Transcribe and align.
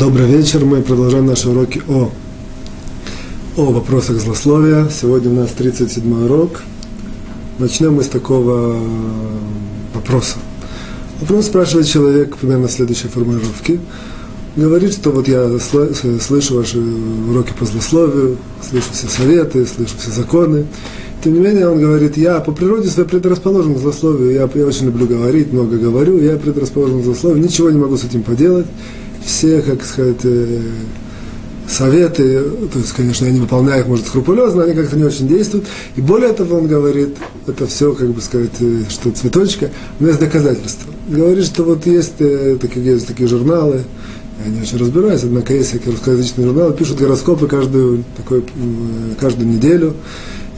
Добрый 0.00 0.24
вечер. 0.28 0.64
Мы 0.64 0.80
продолжаем 0.80 1.26
наши 1.26 1.46
уроки 1.50 1.82
о, 1.86 2.10
о 3.58 3.64
вопросах 3.70 4.18
злословия. 4.18 4.88
Сегодня 4.88 5.30
у 5.30 5.34
нас 5.34 5.50
37 5.50 6.24
урок. 6.24 6.62
Начнем 7.58 7.96
мы 7.96 8.02
с 8.02 8.08
такого 8.08 8.80
вопроса. 9.92 10.38
Вопрос 11.20 11.48
спрашивает 11.48 11.86
человек 11.86 12.38
примерно 12.38 12.70
следующей 12.70 13.08
формулировки. 13.08 13.78
Говорит, 14.56 14.94
что 14.94 15.10
вот 15.10 15.28
я 15.28 15.58
слышу 15.58 16.56
ваши 16.56 16.78
уроки 16.78 17.52
по 17.58 17.66
злословию, 17.66 18.38
слышу 18.66 18.86
все 18.92 19.06
советы, 19.06 19.66
слышу 19.66 19.98
все 19.98 20.10
законы. 20.12 20.64
Тем 21.22 21.34
не 21.34 21.40
менее, 21.40 21.68
он 21.68 21.78
говорит, 21.78 22.16
я 22.16 22.40
по 22.40 22.52
природе 22.52 22.88
своей 22.88 23.06
предрасположен 23.06 23.74
к 23.74 23.78
злословию, 23.78 24.32
я, 24.32 24.48
я 24.54 24.66
очень 24.66 24.86
люблю 24.86 25.06
говорить, 25.06 25.52
много 25.52 25.76
говорю, 25.76 26.16
я 26.22 26.38
предрасположен 26.38 27.02
к 27.02 27.04
злословию, 27.04 27.44
ничего 27.44 27.70
не 27.70 27.78
могу 27.78 27.98
с 27.98 28.04
этим 28.04 28.22
поделать 28.22 28.64
все, 29.24 29.62
как 29.62 29.84
сказать, 29.84 30.24
э, 30.24 30.60
советы, 31.68 32.42
то 32.72 32.78
есть, 32.78 32.92
конечно, 32.92 33.24
я 33.24 33.30
не 33.30 33.40
выполняю 33.40 33.82
их, 33.82 33.88
может, 33.88 34.06
скрупулезно, 34.06 34.64
они 34.64 34.74
как-то 34.74 34.96
не 34.96 35.04
очень 35.04 35.28
действуют. 35.28 35.66
И 35.96 36.00
более 36.00 36.32
того, 36.32 36.56
он 36.56 36.66
говорит, 36.66 37.16
это 37.46 37.66
все, 37.66 37.92
как 37.92 38.10
бы 38.10 38.20
сказать, 38.20 38.50
э, 38.60 38.82
что 38.88 39.10
цветочка, 39.10 39.70
у 39.98 40.02
меня 40.02 40.12
есть 40.12 40.20
доказательства. 40.20 40.92
Говорит, 41.08 41.44
что 41.44 41.64
вот 41.64 41.86
есть 41.86 42.14
э, 42.18 42.56
такие, 42.60 42.84
есть 42.84 43.06
такие 43.06 43.28
журналы, 43.28 43.84
я 44.44 44.50
не 44.50 44.62
очень 44.62 44.78
разбираюсь, 44.78 45.22
однако 45.22 45.54
есть 45.54 45.68
всякие 45.68 45.92
русскоязычные 45.92 46.46
журналы, 46.46 46.72
пишут 46.72 46.98
гороскопы 46.98 47.46
каждую, 47.46 48.04
такой, 48.16 48.44
каждую 49.20 49.48
неделю. 49.48 49.94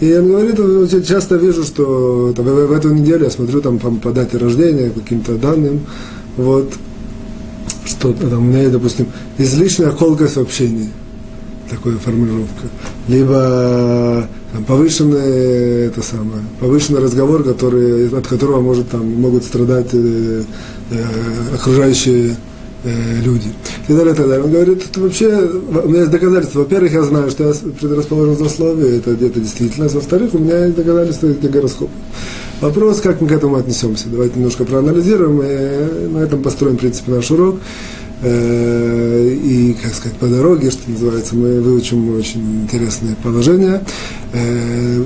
И 0.00 0.12
он 0.14 0.28
говорит, 0.28 1.06
часто 1.06 1.36
вижу, 1.36 1.62
что 1.62 2.32
там, 2.34 2.44
в, 2.44 2.66
в 2.66 2.72
эту 2.72 2.92
неделю 2.92 3.24
я 3.24 3.30
смотрю 3.30 3.60
там 3.60 3.78
по, 3.78 3.90
по 3.90 4.10
дате 4.12 4.36
рождения, 4.36 4.90
каким-то 4.90 5.34
данным, 5.34 5.80
вот, 6.36 6.72
что 7.84 8.12
там, 8.12 8.38
у 8.38 8.40
меня 8.40 8.68
допустим, 8.68 9.06
излишняя 9.38 9.90
колкость 9.90 10.36
в 10.36 10.40
общении, 10.40 10.90
такая 11.68 11.96
формулировка, 11.98 12.68
либо 13.08 14.28
там, 14.52 14.64
повышенный, 14.64 15.86
это 15.86 16.02
самое, 16.02 16.42
повышенный 16.60 17.00
разговор, 17.00 17.42
который, 17.42 18.08
от 18.08 18.26
которого 18.26 18.60
может, 18.60 18.90
там, 18.90 19.08
могут 19.20 19.44
страдать 19.44 19.88
э, 19.92 20.42
э, 20.90 21.54
окружающие 21.54 22.36
э, 22.84 23.20
люди. 23.22 23.48
И 23.88 23.94
далее, 23.94 24.12
и 24.12 24.16
так 24.16 24.28
далее. 24.28 24.44
Он 24.44 24.52
говорит, 24.52 24.84
это 24.88 25.00
вообще, 25.00 25.28
у 25.28 25.88
меня 25.88 26.00
есть 26.00 26.12
доказательства. 26.12 26.60
Во-первых, 26.60 26.92
я 26.92 27.02
знаю, 27.02 27.30
что 27.30 27.48
я 27.48 27.54
предрасположен 27.80 28.36
за 28.36 28.48
слове, 28.48 28.98
это, 28.98 29.12
это 29.12 29.40
действительность. 29.40 29.94
Во-вторых, 29.94 30.34
у 30.34 30.38
меня 30.38 30.66
есть 30.66 30.76
доказательства 30.76 31.30
для 31.30 31.48
гороскопа. 31.48 31.92
Вопрос, 32.62 33.00
как 33.00 33.20
мы 33.20 33.26
к 33.26 33.32
этому 33.32 33.56
отнесемся. 33.56 34.06
Давайте 34.08 34.36
немножко 34.36 34.64
проанализируем 34.64 35.42
и 35.42 36.08
на 36.12 36.18
этом 36.18 36.44
построим, 36.44 36.76
в 36.76 36.78
принципе, 36.78 37.10
наш 37.10 37.28
урок. 37.32 37.56
Э, 38.22 39.34
и, 39.34 39.76
как 39.82 39.92
сказать, 39.92 40.16
по 40.18 40.28
дороге, 40.28 40.70
что 40.70 40.88
называется, 40.88 41.34
мы 41.34 41.60
выучим 41.60 42.16
очень 42.16 42.62
интересные 42.62 43.16
положения. 43.16 43.82
Э, 44.32 45.02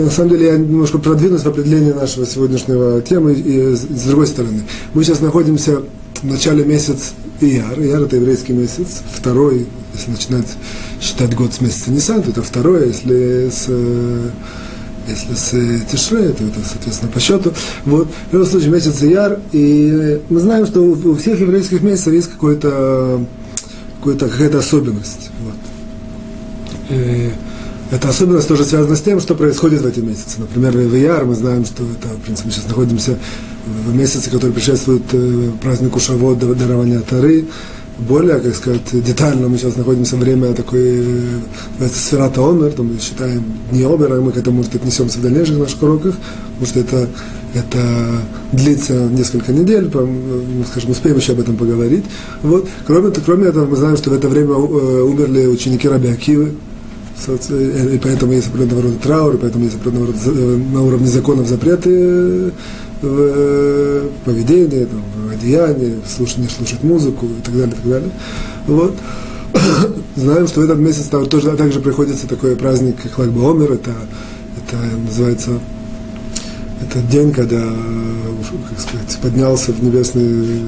на 0.00 0.10
самом 0.10 0.32
деле, 0.32 0.48
я 0.48 0.58
немножко 0.58 0.98
продвинусь 0.98 1.40
в 1.40 1.48
определении 1.48 1.92
нашего 1.92 2.26
сегодняшнего 2.26 3.00
темы 3.00 3.32
и 3.32 3.74
с 3.74 4.02
другой 4.06 4.26
стороны. 4.26 4.64
Мы 4.92 5.02
сейчас 5.02 5.22
находимся 5.22 5.80
в 6.20 6.26
начале 6.26 6.62
месяца 6.62 7.14
Ияр. 7.40 7.80
Ияр– 7.80 8.02
это 8.02 8.16
еврейский 8.16 8.52
месяц, 8.52 9.00
второй, 9.14 9.66
если 9.94 10.10
начинать 10.10 10.48
считать 11.00 11.34
год 11.34 11.54
с 11.54 11.62
месяца 11.62 11.90
Нисан, 11.90 12.22
то 12.22 12.32
это 12.32 12.42
второй, 12.42 12.88
если 12.88 13.48
с 13.50 13.66
если 15.08 15.34
с 15.34 15.84
Тишре, 15.90 16.28
то 16.30 16.44
это, 16.44 16.60
соответственно, 16.64 17.10
по 17.12 17.20
счету. 17.20 17.52
Вот, 17.84 18.08
в 18.30 18.32
любом 18.32 18.48
случае, 18.48 18.70
месяц 18.70 19.02
Яр, 19.02 19.40
и 19.52 20.20
мы 20.28 20.40
знаем, 20.40 20.66
что 20.66 20.82
у, 20.82 21.14
всех 21.16 21.40
еврейских 21.40 21.82
месяцев 21.82 22.12
есть 22.12 22.30
какой-то, 22.30 23.24
какой-то, 23.98 24.28
какая-то 24.28 24.58
особенность. 24.58 25.30
Вот. 25.44 26.96
И 26.96 27.30
эта 27.90 28.08
особенность 28.08 28.48
тоже 28.48 28.64
связана 28.64 28.96
с 28.96 29.02
тем, 29.02 29.20
что 29.20 29.34
происходит 29.34 29.80
в 29.80 29.86
эти 29.86 30.00
месяцы. 30.00 30.38
Например, 30.40 30.72
в 30.72 30.94
Яр 30.94 31.24
мы 31.24 31.34
знаем, 31.34 31.64
что 31.64 31.84
это, 31.84 32.08
в 32.08 32.20
принципе, 32.20 32.48
мы 32.48 32.52
сейчас 32.52 32.68
находимся 32.68 33.16
в 33.86 33.94
месяце, 33.94 34.30
который 34.30 34.52
предшествует 34.52 35.02
э, 35.12 35.50
празднику 35.62 36.00
Шавот, 36.00 36.38
дарования 36.38 37.00
Тары, 37.00 37.46
более, 37.98 38.38
как 38.38 38.54
сказать, 38.54 38.82
детально 38.92 39.48
мы 39.48 39.58
сейчас 39.58 39.76
находимся 39.76 40.16
в 40.16 40.20
время 40.20 40.54
такой, 40.54 41.04
называется, 41.72 41.98
сферата 41.98 42.40
омер, 42.40 42.72
то 42.72 42.82
мы 42.82 42.98
считаем 43.00 43.44
дни 43.70 43.82
омера, 43.82 44.20
мы 44.20 44.32
к 44.32 44.36
этому, 44.36 44.58
может, 44.58 44.74
отнесемся 44.74 45.18
в 45.18 45.22
дальнейших 45.22 45.58
наших 45.58 45.82
уроках, 45.82 46.14
потому 46.58 46.66
что 46.66 46.80
это, 46.80 47.08
это 47.54 48.20
длится 48.52 48.94
несколько 48.94 49.52
недель, 49.52 49.90
мы, 49.92 50.64
скажем, 50.70 50.90
успеем 50.90 51.16
еще 51.16 51.32
об 51.32 51.40
этом 51.40 51.56
поговорить. 51.56 52.04
Вот. 52.42 52.68
Кроме, 52.86 53.10
кроме 53.10 53.46
этого, 53.48 53.66
мы 53.66 53.76
знаем, 53.76 53.96
что 53.96 54.10
в 54.10 54.12
это 54.12 54.28
время 54.28 54.52
э, 54.52 55.02
умерли 55.02 55.46
ученики 55.46 55.88
Раби 55.88 56.08
Акивы, 56.08 56.52
и 57.26 58.00
поэтому 58.00 58.32
есть 58.32 58.46
определенного 58.46 58.82
рода 58.82 58.96
траур, 59.02 59.34
и 59.34 59.38
поэтому 59.38 59.64
есть 59.64 59.76
определенного 59.76 60.12
рода 60.12 60.18
э, 60.24 60.56
на 60.72 60.82
уровне 60.82 61.08
законов 61.08 61.48
запреты 61.48 62.52
в 63.02 64.08
поведении, 64.24 64.84
там, 64.84 65.02
в 65.28 65.32
одеянии, 65.32 66.00
в 66.04 66.10
слушании, 66.10 66.48
слушать 66.48 66.82
музыку 66.82 67.26
и 67.26 67.42
так 67.42 67.54
далее, 67.54 67.68
и 67.68 67.76
так 67.76 67.88
далее. 67.88 68.10
Вот. 68.66 68.94
Знаем, 70.16 70.46
что 70.48 70.60
в 70.60 70.64
этот 70.64 70.78
месяц 70.78 71.06
там 71.06 71.26
тоже 71.26 71.56
также 71.56 71.80
приходится 71.80 72.26
такой 72.26 72.56
праздник, 72.56 72.96
как 73.02 73.18
Лагба 73.18 73.52
Омер, 73.52 73.72
это, 73.72 73.92
это 74.56 74.76
называется 75.06 75.50
это 76.80 77.00
день, 77.00 77.32
когда, 77.32 77.60
как 77.60 78.80
сказать, 78.80 79.18
поднялся 79.20 79.72
в 79.72 79.82
небесный, 79.82 80.62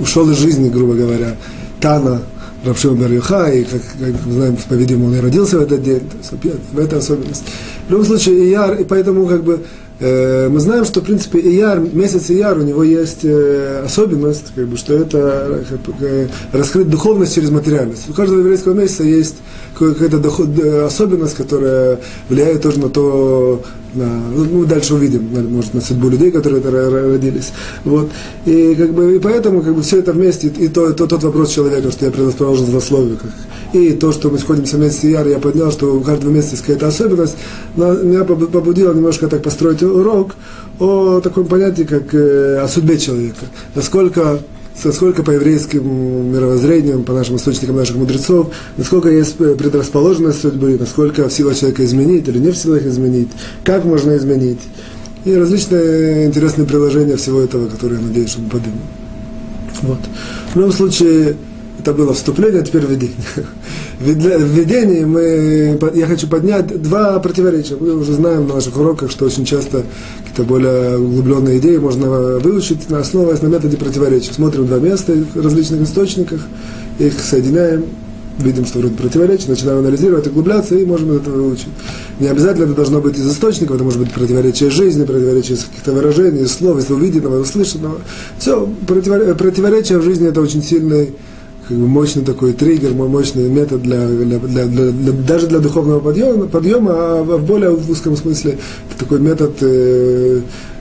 ушел 0.00 0.30
из 0.30 0.38
жизни, 0.38 0.70
грубо 0.70 0.94
говоря, 0.94 1.36
Тана, 1.80 2.22
Рабшима 2.64 2.96
Барюха, 2.96 3.50
и, 3.50 3.64
как, 3.64 3.82
как 3.82 4.26
мы 4.26 4.32
знаем, 4.32 4.56
по-видимому, 4.66 5.08
он 5.08 5.16
и 5.16 5.20
родился 5.20 5.58
в 5.58 5.62
этот 5.62 5.82
день, 5.82 6.00
в 6.72 6.78
этой 6.78 6.98
особенность. 6.98 7.44
В 7.86 7.90
любом 7.90 8.06
случае, 8.06 8.46
и 8.46 8.50
я, 8.50 8.72
и 8.72 8.84
поэтому, 8.84 9.26
как 9.26 9.44
бы, 9.44 9.60
Э, 9.60 9.83
мы 10.00 10.58
знаем, 10.58 10.84
что, 10.84 11.00
в 11.00 11.04
принципе, 11.04 11.38
Ияр, 11.38 11.78
месяц 11.78 12.28
Ияр, 12.28 12.58
у 12.58 12.62
него 12.62 12.82
есть 12.82 13.20
э, 13.22 13.82
особенность, 13.84 14.52
как 14.54 14.66
бы, 14.66 14.76
что 14.76 14.94
это 14.94 15.62
э, 16.00 16.28
раскрыть 16.52 16.90
духовность 16.90 17.34
через 17.34 17.50
материальность. 17.50 18.10
У 18.10 18.12
каждого 18.12 18.40
еврейского 18.40 18.74
месяца 18.74 19.04
есть 19.04 19.36
какая-то 19.78 20.18
особенность, 20.86 21.36
которая 21.36 22.00
влияет 22.28 22.62
тоже 22.62 22.80
на 22.80 22.88
то, 22.88 23.62
на, 23.94 24.06
ну, 24.34 24.44
мы 24.44 24.66
дальше 24.66 24.94
увидим, 24.94 25.28
может, 25.50 25.74
на 25.74 25.80
судьбу 25.80 26.08
людей, 26.08 26.30
которые 26.30 26.60
родились. 27.12 27.52
Вот. 27.84 28.10
И, 28.46 28.74
как 28.74 28.92
бы, 28.92 29.16
и 29.16 29.18
поэтому 29.20 29.62
как 29.62 29.74
бы, 29.74 29.82
все 29.82 29.98
это 29.98 30.12
вместе, 30.12 30.48
и, 30.48 30.68
то, 30.68 30.92
то, 30.92 31.06
тот 31.06 31.22
вопрос 31.22 31.50
человека, 31.50 31.90
что 31.92 32.06
я 32.06 32.10
предрасположен 32.10 32.66
злословию, 32.66 33.16
как, 33.16 33.30
и 33.74 33.92
то, 33.92 34.12
что 34.12 34.30
мы 34.30 34.38
сходимся 34.38 34.76
вместе 34.76 35.10
Яр, 35.10 35.26
я 35.28 35.38
поднял, 35.38 35.70
что 35.72 35.94
у 35.94 36.00
каждого 36.00 36.30
месяца 36.30 36.52
есть 36.52 36.62
какая-то 36.62 36.88
особенность, 36.88 37.36
но 37.76 37.92
меня 37.92 38.24
побудило 38.24 38.92
немножко 38.94 39.28
так 39.28 39.42
построить 39.42 39.82
урок 39.82 40.34
о 40.78 41.20
таком 41.20 41.46
понятии, 41.46 41.82
как 41.82 42.14
э, 42.14 42.58
о 42.58 42.68
судьбе 42.68 42.98
человека. 42.98 43.46
Насколько 43.74 44.40
насколько 44.82 45.22
по 45.22 45.30
еврейским 45.30 46.32
мировоззрениям, 46.32 47.04
по 47.04 47.12
нашим 47.12 47.36
источникам 47.36 47.76
наших 47.76 47.96
мудрецов, 47.96 48.48
насколько 48.76 49.08
есть 49.08 49.36
предрасположенность 49.36 50.40
судьбы, 50.40 50.76
насколько 50.78 51.28
в 51.28 51.32
силах 51.32 51.56
человека 51.56 51.84
изменить 51.84 52.26
или 52.28 52.38
не 52.38 52.50
в 52.50 52.56
силах 52.56 52.84
изменить, 52.84 53.28
как 53.62 53.84
можно 53.84 54.16
изменить. 54.16 54.60
И 55.24 55.34
различные 55.34 56.26
интересные 56.26 56.66
приложения 56.66 57.16
всего 57.16 57.40
этого, 57.40 57.68
которые, 57.68 58.00
я 58.00 58.06
надеюсь, 58.06 58.30
что 58.30 58.42
мы 58.42 58.50
поднимем. 58.50 58.78
Вот. 59.82 60.00
В 60.52 60.56
любом 60.56 60.72
случае, 60.72 61.36
это 61.78 61.92
было 61.92 62.12
вступление, 62.12 62.60
а 62.60 62.64
теперь 62.64 62.82
введение. 62.82 63.16
Введении 64.04 65.04
мы, 65.04 65.78
я 65.94 66.06
хочу 66.06 66.28
поднять 66.28 66.82
два 66.82 67.18
противоречия. 67.20 67.76
Мы 67.80 67.94
уже 67.94 68.12
знаем 68.12 68.46
на 68.46 68.54
наших 68.54 68.76
уроках, 68.76 69.10
что 69.10 69.24
очень 69.24 69.46
часто 69.46 69.82
какие-то 70.18 70.42
более 70.44 70.98
углубленные 70.98 71.58
идеи 71.58 71.78
можно 71.78 72.38
выучить, 72.38 72.90
на 72.90 72.98
основываясь 72.98 73.40
на 73.40 73.46
методе 73.46 73.78
противоречия. 73.78 74.32
Смотрим 74.32 74.66
два 74.66 74.78
места 74.78 75.14
в 75.34 75.42
различных 75.42 75.82
источниках, 75.82 76.40
их 76.98 77.14
соединяем, 77.18 77.84
видим, 78.38 78.66
что 78.66 78.80
вроде 78.80 78.94
противоречия, 78.94 79.48
начинаем 79.48 79.78
анализировать, 79.78 80.26
углубляться 80.26 80.76
и 80.76 80.84
можем 80.84 81.16
это 81.16 81.30
выучить. 81.30 81.68
Не 82.20 82.26
обязательно 82.26 82.64
это 82.64 82.74
должно 82.74 83.00
быть 83.00 83.18
из 83.18 83.26
источников, 83.26 83.76
это 83.76 83.84
может 83.84 84.00
быть 84.00 84.12
противоречие 84.12 84.70
жизни, 84.70 85.04
противоречие 85.04 85.56
каких-то 85.56 85.92
выражений, 85.92 86.46
слов, 86.46 86.78
из 86.78 86.90
увиденного, 86.90 87.40
услышанного. 87.40 88.00
Все, 88.38 88.68
противоречие 88.86 89.98
в 89.98 90.02
жизни 90.02 90.28
это 90.28 90.42
очень 90.42 90.62
сильный 90.62 91.14
как 91.68 91.76
бы 91.76 91.86
мощный 91.86 92.24
такой 92.24 92.52
триггер, 92.52 92.92
мощный 92.92 93.48
метод 93.48 93.82
для, 93.82 94.06
для, 94.06 94.38
для, 94.38 94.64
для, 94.66 94.90
для 94.90 95.12
даже 95.12 95.46
для 95.46 95.60
духовного 95.60 96.00
подъема, 96.00 96.46
подъема, 96.46 96.92
а 96.94 97.22
в 97.22 97.44
более 97.44 97.70
узком 97.70 98.16
смысле 98.16 98.58
такой 98.98 99.18
метод, 99.20 99.52
э, 99.60 100.40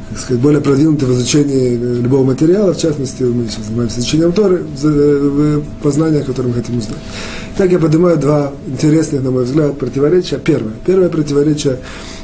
как 0.09 0.19
сказать, 0.19 0.41
более 0.41 0.62
продвинутый 0.62 1.07
в 1.07 1.13
изучении 1.13 1.75
любого 2.01 2.25
материала, 2.25 2.74
в 2.74 2.77
частности, 2.77 3.24
мы 3.24 3.47
сейчас 3.47 3.65
занимаемся 3.65 4.00
изучением 4.00 4.33
Торы, 4.33 4.63
э, 4.83 5.62
познания, 5.81 6.21
которое 6.21 6.50
мы 6.50 6.56
хотим 6.56 6.77
узнать. 6.77 7.00
Так 7.57 7.71
я 7.71 7.79
поднимаю 7.79 8.18
два 8.18 8.51
интересных, 8.68 9.24
на 9.24 9.31
мой 9.31 9.45
взгляд, 9.45 9.77
противоречия. 9.77 10.38
Первое. 10.38 10.74
Первое 10.86 11.09
противоречие 11.09 11.79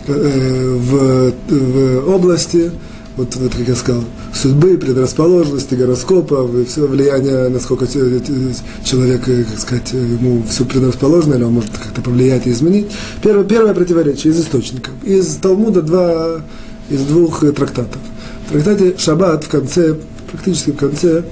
э, 0.07 0.77
в, 0.77 1.33
в 1.49 2.09
области 2.09 2.71
вот, 3.19 3.35
вот 3.35 3.53
как 3.53 3.67
я 3.67 3.75
сказал, 3.75 4.03
судьбы, 4.33 4.77
предрасположенности, 4.77 5.75
гороскопа, 5.75 6.49
все 6.65 6.87
влияние, 6.87 7.49
насколько 7.49 7.85
человек, 7.85 9.23
как 9.25 9.59
сказать, 9.59 9.91
ему 9.91 10.41
все 10.49 10.63
предрасположено, 10.63 11.35
или 11.35 11.43
он 11.43 11.53
может 11.53 11.71
как-то 11.77 12.01
повлиять 12.01 12.47
и 12.47 12.51
изменить. 12.51 12.87
Первое, 13.21 13.43
первое 13.43 13.73
противоречие 13.73 14.31
из 14.31 14.39
источников. 14.39 14.93
Из 15.03 15.35
Талмуда 15.35 15.81
два, 15.81 16.41
из 16.89 17.01
двух 17.01 17.41
трактатов. 17.41 18.01
В 18.47 18.53
трактате 18.53 18.95
Шаббат 18.97 19.43
в 19.43 19.49
конце, 19.49 19.97
практически 20.31 20.71
в 20.71 20.77
конце, 20.77 21.25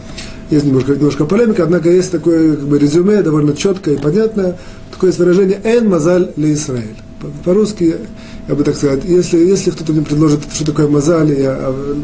есть 0.50 0.66
немножко, 0.66 0.94
немножко 0.94 1.24
полемика, 1.24 1.64
однако 1.64 1.90
есть 1.90 2.12
такое 2.12 2.58
как 2.58 2.68
бы, 2.68 2.80
резюме, 2.80 3.22
довольно 3.22 3.56
четкое 3.56 3.96
и 3.96 3.98
понятное, 3.98 4.58
такое 4.92 5.12
есть 5.12 5.20
выражение 5.20 5.62
«эн 5.64 5.88
мазаль 5.88 6.32
ли 6.36 6.52
Израиль». 6.52 6.98
По-русски, 7.46 7.96
я 8.48 8.56
бы 8.56 8.64
так 8.64 8.76
сказать, 8.76 9.04
если, 9.04 9.38
если 9.38 9.72
кто-то 9.72 9.92
мне 9.92 10.04
предложит, 10.04 10.42
что 10.54 10.66
такое 10.66 10.88
мазаль, 10.88 11.32
я, 11.38 11.58
э, 11.60 11.96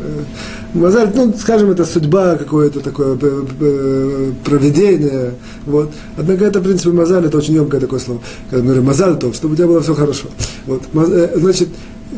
мазаль, 0.74 1.10
ну, 1.16 1.34
скажем, 1.40 1.72
это 1.72 1.86
судьба, 1.86 2.36
какое-то 2.36 2.82
такое 2.82 3.16
проведение, 4.44 5.36
вот. 5.66 5.92
Однако 6.18 6.44
это, 6.46 6.60
в 6.60 6.64
принципе, 6.64 6.92
мазаль, 6.92 7.26
это 7.26 7.38
очень 7.38 7.54
емкое 7.54 7.80
такое 7.80 8.00
слово. 8.00 8.22
Когда 8.50 8.62
мы 8.62 8.66
говорим 8.72 8.86
мазаль, 8.86 9.18
то, 9.18 9.32
чтобы 9.32 9.54
у 9.54 9.56
тебя 9.56 9.68
было 9.68 9.82
все 9.82 9.96
хорошо. 9.96 10.28
Вот. 10.66 10.82
Э, 10.94 11.32
значит, 11.36 11.70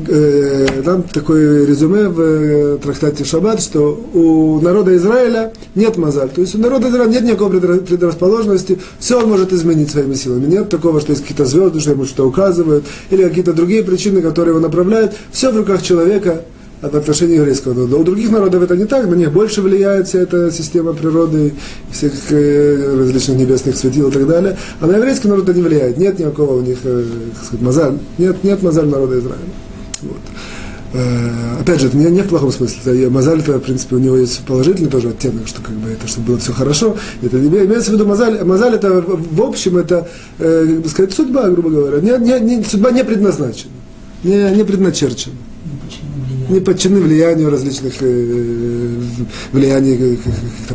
э, 0.08 0.82
там 0.84 1.04
такое 1.04 1.66
резюме 1.66 2.10
в 2.10 2.22
э, 2.22 2.78
трактате 2.78 3.24
Шаббат, 3.24 3.62
что 3.62 4.00
у 4.14 4.60
народа 4.62 4.96
Израиля 4.96 5.54
нет 5.76 5.98
мазаль. 5.98 6.30
То 6.30 6.42
есть 6.42 6.56
у 6.56 6.58
народа 6.58 6.90
Израиля 6.90 7.10
нет 7.10 7.24
никакой 7.24 7.60
предрасположенности, 7.60 8.80
все 9.00 9.20
он 9.22 9.30
может 9.30 9.54
изменить 9.54 9.92
своими 9.92 10.16
силами. 10.16 10.46
Нет 10.46 10.70
такого, 10.70 11.00
что 11.02 11.12
есть 11.12 11.22
какие-то 11.22 11.46
звезды, 11.46 11.80
что 11.80 11.92
ему 11.92 12.06
что-то 12.06 12.28
указывают, 12.28 12.86
или 13.10 13.24
какие-то 13.24 13.54
другие 13.54 13.84
причины, 13.84 14.22
которые 14.22 14.52
его 14.52 14.60
направляют. 14.60 15.14
Все 15.32 15.52
в 15.52 15.58
руках 15.58 15.82
человека 15.82 16.44
в 16.82 16.96
отношении 16.96 17.36
еврейского 17.36 17.74
народа. 17.74 17.98
У 17.98 18.04
других 18.04 18.32
народов 18.32 18.64
это 18.64 18.76
не 18.76 18.86
так, 18.86 19.08
на 19.08 19.16
них 19.16 19.32
больше 19.32 19.62
влияет 19.62 20.08
вся 20.08 20.20
эта 20.20 20.52
система 20.52 20.94
природы, 20.94 21.54
всех 21.92 22.14
э, 22.32 22.98
различных 23.00 23.38
небесных 23.38 23.76
светил 23.76 24.10
и 24.10 24.12
так 24.12 24.28
далее. 24.28 24.58
А 24.80 24.88
на 24.88 24.98
еврейский 24.98 25.28
народ 25.28 25.50
это 25.50 25.58
не 25.58 25.64
влияет. 25.64 25.98
Нет 25.98 26.20
никакого 26.20 26.58
у 26.58 26.62
них, 26.62 26.78
э, 26.84 27.06
сказать, 27.44 27.62
мазаль. 27.62 27.98
Нет, 28.18 28.44
нет 28.44 28.62
мазаль 28.62 28.88
народа 28.88 29.20
Израиля. 29.20 29.40
Вот. 30.06 30.22
Э, 30.96 31.60
опять 31.60 31.82
же, 31.82 31.88
это 31.88 31.98
не, 31.98 32.06
не 32.06 32.22
в 32.22 32.28
плохом 32.28 32.52
смысле. 32.52 33.10
Мазаль, 33.10 33.40
это, 33.40 33.58
в 33.58 33.62
принципе, 33.62 33.98
у 33.98 34.00
него 34.00 34.16
есть 34.16 34.40
положительный 34.46 34.90
тоже 34.90 35.10
оттенок, 35.10 35.48
что 35.48 35.62
как 35.62 35.76
бы 35.76 35.90
это, 35.90 36.08
чтобы 36.08 36.28
было 36.28 36.38
все 36.38 36.54
хорошо. 36.54 36.96
Это 37.22 37.38
имеется 37.38 37.92
в 37.92 37.94
виду 37.96 38.06
мазаль. 38.06 38.44
Мазаль 38.44 38.76
это 38.76 39.04
в 39.06 39.42
общем 39.42 39.78
это, 39.78 40.08
э, 40.40 40.66
как 40.68 40.82
бы 40.82 40.90
сказать, 40.90 41.14
судьба, 41.14 41.50
грубо 41.50 41.70
говоря. 41.70 42.00
Не, 42.00 42.18
не, 42.24 42.40
не, 42.40 42.64
судьба 42.64 42.92
не 42.92 43.04
предназначена, 43.04 43.72
не, 44.24 44.52
не 44.52 44.64
предначерчена. 44.64 45.36
Не 46.48 46.60
подчинены 46.60 47.02
влиянию 47.02 47.50
различных 47.50 47.96
э, 48.00 48.96
влияний 49.52 50.20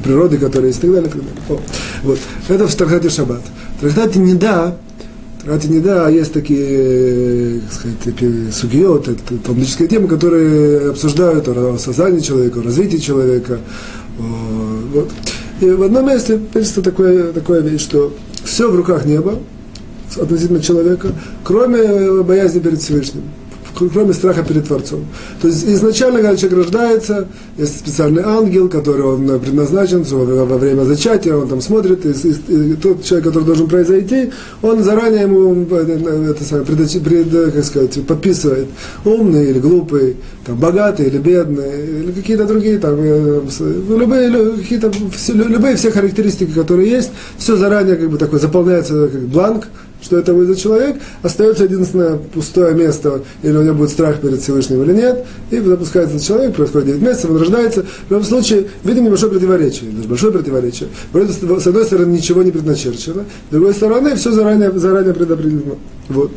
природы, 0.02 0.36
которые 0.36 0.70
есть 0.70 0.80
и 0.80 0.86
так 0.86 0.92
далее. 0.92 1.10
О, 1.48 1.60
вот. 2.02 2.18
Это 2.48 2.66
в 2.66 2.74
трактате 2.74 3.08
Шаббат. 3.08 3.42
В 3.76 3.80
трактате 3.80 4.18
Неда 4.18 4.76
Рати 5.46 5.68
не 5.68 5.80
да, 5.80 6.06
а 6.06 6.10
есть 6.10 6.32
такие, 6.34 7.60
как 7.60 7.72
сказать, 7.72 7.98
такие 8.00 8.52
сугиот, 8.52 9.08
талмудические 9.44 9.88
темы, 9.88 10.06
которые 10.06 10.90
обсуждают 10.90 11.48
о 11.48 11.78
создании 11.78 12.20
человека, 12.20 12.60
о 12.60 12.62
развитии 12.62 12.98
человека. 12.98 13.58
Вот. 14.18 15.10
И 15.60 15.70
в 15.70 15.82
одном 15.82 16.08
месте 16.08 16.38
пишется 16.52 16.82
такое, 16.82 17.32
такое 17.32 17.60
вещь, 17.60 17.80
что 17.80 18.12
все 18.44 18.70
в 18.70 18.76
руках 18.76 19.06
неба 19.06 19.38
относительно 20.20 20.60
человека, 20.60 21.12
кроме 21.42 22.22
боязни 22.22 22.60
перед 22.60 22.80
Всевышним 22.80 23.22
кроме 23.88 24.12
страха 24.12 24.42
перед 24.42 24.66
Творцом. 24.66 25.06
То 25.40 25.48
есть 25.48 25.64
изначально, 25.64 26.20
когда 26.20 26.36
человек 26.36 26.58
рождается, 26.58 27.28
есть 27.56 27.78
специальный 27.78 28.22
ангел, 28.22 28.68
который 28.68 29.02
он 29.02 29.40
предназначен 29.40 30.02
во, 30.02 30.58
время 30.58 30.82
зачатия, 30.84 31.34
он 31.34 31.48
там 31.48 31.60
смотрит, 31.60 32.04
и, 32.04 32.10
и, 32.10 32.72
и 32.72 32.74
тот 32.74 33.02
человек, 33.04 33.28
который 33.28 33.44
должен 33.44 33.68
произойти, 33.68 34.30
он 34.62 34.82
заранее 34.82 35.22
ему 35.22 35.64
это 35.64 36.44
самое, 36.44 36.66
пред, 36.66 37.02
пред, 37.02 37.52
как 37.54 37.64
сказать, 37.64 38.06
подписывает, 38.06 38.68
умный 39.04 39.50
или 39.50 39.58
глупый, 39.58 40.16
там, 40.44 40.56
богатый 40.56 41.06
или 41.06 41.18
бедный, 41.18 42.02
или 42.02 42.12
какие-то 42.12 42.44
другие, 42.44 42.78
там, 42.78 42.96
э, 42.98 43.40
любые, 43.88 44.52
какие-то, 44.56 44.92
любые 45.28 45.76
все 45.76 45.90
характеристики, 45.90 46.52
которые 46.52 46.90
есть, 46.90 47.10
все 47.38 47.56
заранее 47.56 47.96
как 47.96 48.10
бы 48.10 48.18
такой 48.18 48.40
заполняется 48.40 49.08
как 49.08 49.20
бланк, 49.22 49.68
что 50.02 50.18
это 50.18 50.32
будет 50.32 50.48
за 50.48 50.56
человек, 50.56 50.96
остается 51.22 51.64
единственное 51.64 52.16
пустое 52.16 52.74
место, 52.74 53.22
или 53.42 53.56
у 53.56 53.62
него 53.62 53.74
будет 53.74 53.90
страх 53.90 54.20
перед 54.20 54.40
Всевышним 54.40 54.82
или 54.82 54.92
нет, 54.92 55.24
и 55.50 55.60
запускается 55.60 56.16
этот 56.16 56.26
человек, 56.26 56.54
происходит 56.54 56.88
9 56.88 57.02
месяцев, 57.02 57.30
он 57.30 57.36
рождается. 57.38 57.82
В 57.82 58.10
любом 58.10 58.24
случае, 58.24 58.66
видим 58.84 59.04
небольшое 59.04 59.32
противоречие, 59.32 59.90
даже 59.90 60.08
большое 60.08 60.32
противоречие. 60.32 60.88
С 61.12 61.66
одной 61.66 61.84
стороны, 61.84 62.12
ничего 62.12 62.42
не 62.42 62.50
предначерчено, 62.50 63.24
с 63.48 63.52
другой 63.52 63.74
стороны, 63.74 64.14
все 64.16 64.32
заранее, 64.32 64.70
заранее 64.78 65.14
предопределено. 65.14 65.76
Вот. 66.08 66.32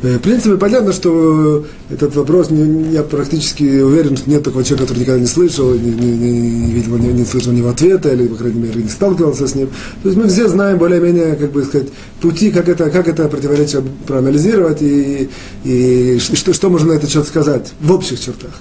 Э, 0.00 0.16
в 0.16 0.20
принципе, 0.20 0.56
понятно, 0.56 0.92
что 0.92 1.66
этот 1.90 2.14
вопрос, 2.14 2.50
я 2.50 3.02
практически 3.02 3.80
уверен, 3.80 4.16
что 4.16 4.30
нет 4.30 4.44
такого 4.44 4.62
человека, 4.62 4.86
который 4.86 5.00
никогда 5.00 5.20
не 5.20 5.26
слышал, 5.26 5.72
не, 5.74 5.90
не, 5.90 6.12
не, 6.12 6.72
видел, 6.72 6.96
не, 6.98 7.08
не 7.08 7.24
слышал 7.24 7.52
него 7.52 7.70
ответа, 7.70 8.10
или, 8.10 8.28
по 8.28 8.36
крайней 8.36 8.60
мере, 8.60 8.82
не 8.82 8.88
сталкивался 8.88 9.48
с 9.48 9.54
ним. 9.56 9.68
То 10.02 10.08
есть 10.08 10.16
мы 10.16 10.28
все 10.28 10.48
знаем 10.48 10.78
более-менее, 10.78 11.34
как 11.34 11.50
бы 11.50 11.64
сказать, 11.64 11.88
пути, 12.20 12.50
как 12.50 12.68
это, 12.68 12.90
как 12.90 13.08
это 13.08 13.28
противоречие 13.28 13.82
проанализировать 14.06 14.82
и, 14.82 15.30
и 15.64 16.18
что, 16.18 16.52
что 16.52 16.70
можно 16.70 16.92
на 16.92 16.96
этот 16.96 17.10
счет 17.10 17.26
сказать 17.26 17.72
в 17.80 17.90
общих 17.90 18.20
чертах. 18.20 18.52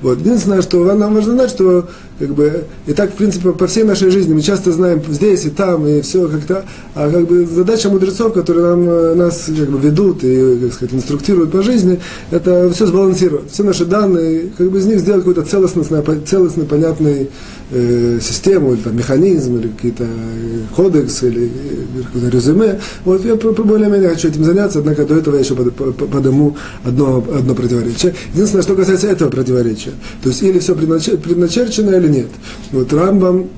Вот. 0.00 0.18
Единственное, 0.20 0.62
что 0.62 0.84
нам 0.94 1.14
важно 1.14 1.32
знать, 1.32 1.50
что 1.50 1.88
как 2.18 2.34
бы, 2.34 2.64
и 2.86 2.92
так, 2.92 3.12
в 3.12 3.14
принципе, 3.14 3.52
по 3.52 3.66
всей 3.66 3.84
нашей 3.84 4.10
жизни 4.10 4.34
мы 4.34 4.40
часто 4.40 4.72
знаем 4.72 5.02
здесь 5.08 5.44
и 5.44 5.50
там, 5.50 5.86
и 5.86 6.00
все 6.00 6.28
как-то, 6.28 6.64
а 6.94 7.10
как 7.10 7.26
бы 7.26 7.44
задача 7.46 7.90
мудрецов, 7.90 8.32
которые 8.32 8.66
нам, 8.66 8.88
э, 8.88 9.14
нас 9.14 9.44
как 9.46 9.70
бы 9.70 9.78
ведут 9.78 10.24
и, 10.24 10.58
как 10.62 10.72
сказать, 10.72 10.94
инструктируют 10.94 11.52
по 11.52 11.62
жизни, 11.62 12.00
это 12.30 12.70
все 12.72 12.86
сбалансировать, 12.86 13.50
все 13.52 13.62
наши 13.62 13.84
данные, 13.84 14.50
как 14.56 14.70
бы 14.70 14.78
из 14.78 14.86
них 14.86 15.00
сделать 15.00 15.24
какой-то 15.24 15.42
целостный, 15.42 15.84
целостный 16.24 16.64
понятный 16.64 17.30
э, 17.70 18.18
систему, 18.22 18.72
или 18.72 18.80
там, 18.80 18.96
механизм, 18.96 19.58
или 19.58 19.68
какие-то 19.68 20.04
э, 20.04 20.74
кодекс, 20.74 21.22
или, 21.22 21.40
или 21.40 22.02
какое-то 22.02 22.28
резюме. 22.36 22.80
Вот 23.04 23.24
я 23.24 23.36
более-менее 23.36 24.08
хочу 24.10 24.28
этим 24.28 24.44
заняться, 24.44 24.78
однако 24.78 25.04
до 25.04 25.16
этого 25.16 25.34
я 25.34 25.40
еще 25.40 25.54
подниму 25.54 26.56
одно, 26.84 27.24
одно 27.34 27.54
противоречие. 27.54 28.14
Единственное, 28.32 28.62
что 28.62 28.74
касается 28.74 29.08
этого 29.08 29.30
противоречия, 29.30 29.92
то 30.22 30.30
есть 30.30 30.42
или 30.42 30.58
все 30.58 30.74
предначерчено, 30.74 31.90
или 31.96 32.05
нет. 32.08 32.28
Вот 32.72 32.92
Рамбам, 32.92 33.48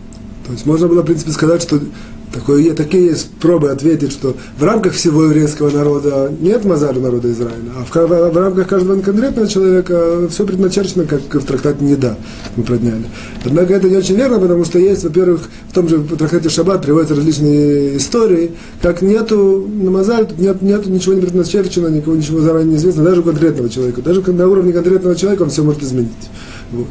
то 0.46 0.52
есть 0.52 0.66
можно 0.66 0.88
было, 0.88 1.02
в 1.02 1.06
принципе, 1.06 1.32
сказать, 1.32 1.62
что 1.62 1.80
Такое, 2.32 2.74
такие 2.74 3.06
есть 3.06 3.30
пробы 3.40 3.70
ответить, 3.70 4.12
что 4.12 4.36
в 4.58 4.62
рамках 4.62 4.92
всего 4.92 5.24
еврейского 5.24 5.70
народа 5.70 6.30
нет 6.40 6.64
мазаля 6.64 7.00
народа 7.00 7.30
Израиля, 7.32 7.72
а 7.74 7.84
в, 7.84 7.94
в, 7.94 8.32
в 8.32 8.36
рамках 8.36 8.68
каждого 8.68 9.00
конкретного 9.00 9.48
человека 9.48 10.28
все 10.28 10.44
предначерчено, 10.44 11.04
как 11.04 11.22
в 11.22 11.46
трактате 11.46 11.82
не 11.82 11.96
да, 11.96 12.18
мы 12.56 12.64
продняли. 12.64 13.04
Однако 13.44 13.72
это 13.72 13.88
не 13.88 13.96
очень 13.96 14.16
верно, 14.16 14.38
потому 14.38 14.66
что 14.66 14.78
есть, 14.78 15.04
во-первых, 15.04 15.48
в 15.70 15.72
том 15.72 15.88
же 15.88 16.00
трактате 16.00 16.50
Шаббат 16.50 16.82
приводятся 16.82 17.14
различные 17.14 17.96
истории, 17.96 18.52
как 18.82 19.00
нету 19.00 19.66
на 19.66 19.90
мазаль, 19.90 20.28
нет, 20.36 20.60
нету 20.60 20.90
ничего 20.90 21.14
не 21.14 21.22
предначерчено, 21.22 21.88
никого 21.88 22.14
ничего 22.14 22.40
заранее 22.40 22.72
не 22.72 22.76
известно, 22.76 23.04
даже 23.04 23.22
у 23.22 23.24
конкретного 23.24 23.70
человека. 23.70 24.02
Даже 24.02 24.20
на 24.20 24.48
уровне 24.48 24.74
конкретного 24.74 25.16
человека 25.16 25.42
он 25.42 25.50
все 25.50 25.62
может 25.62 25.82
изменить. 25.82 26.12
Вот. 26.72 26.88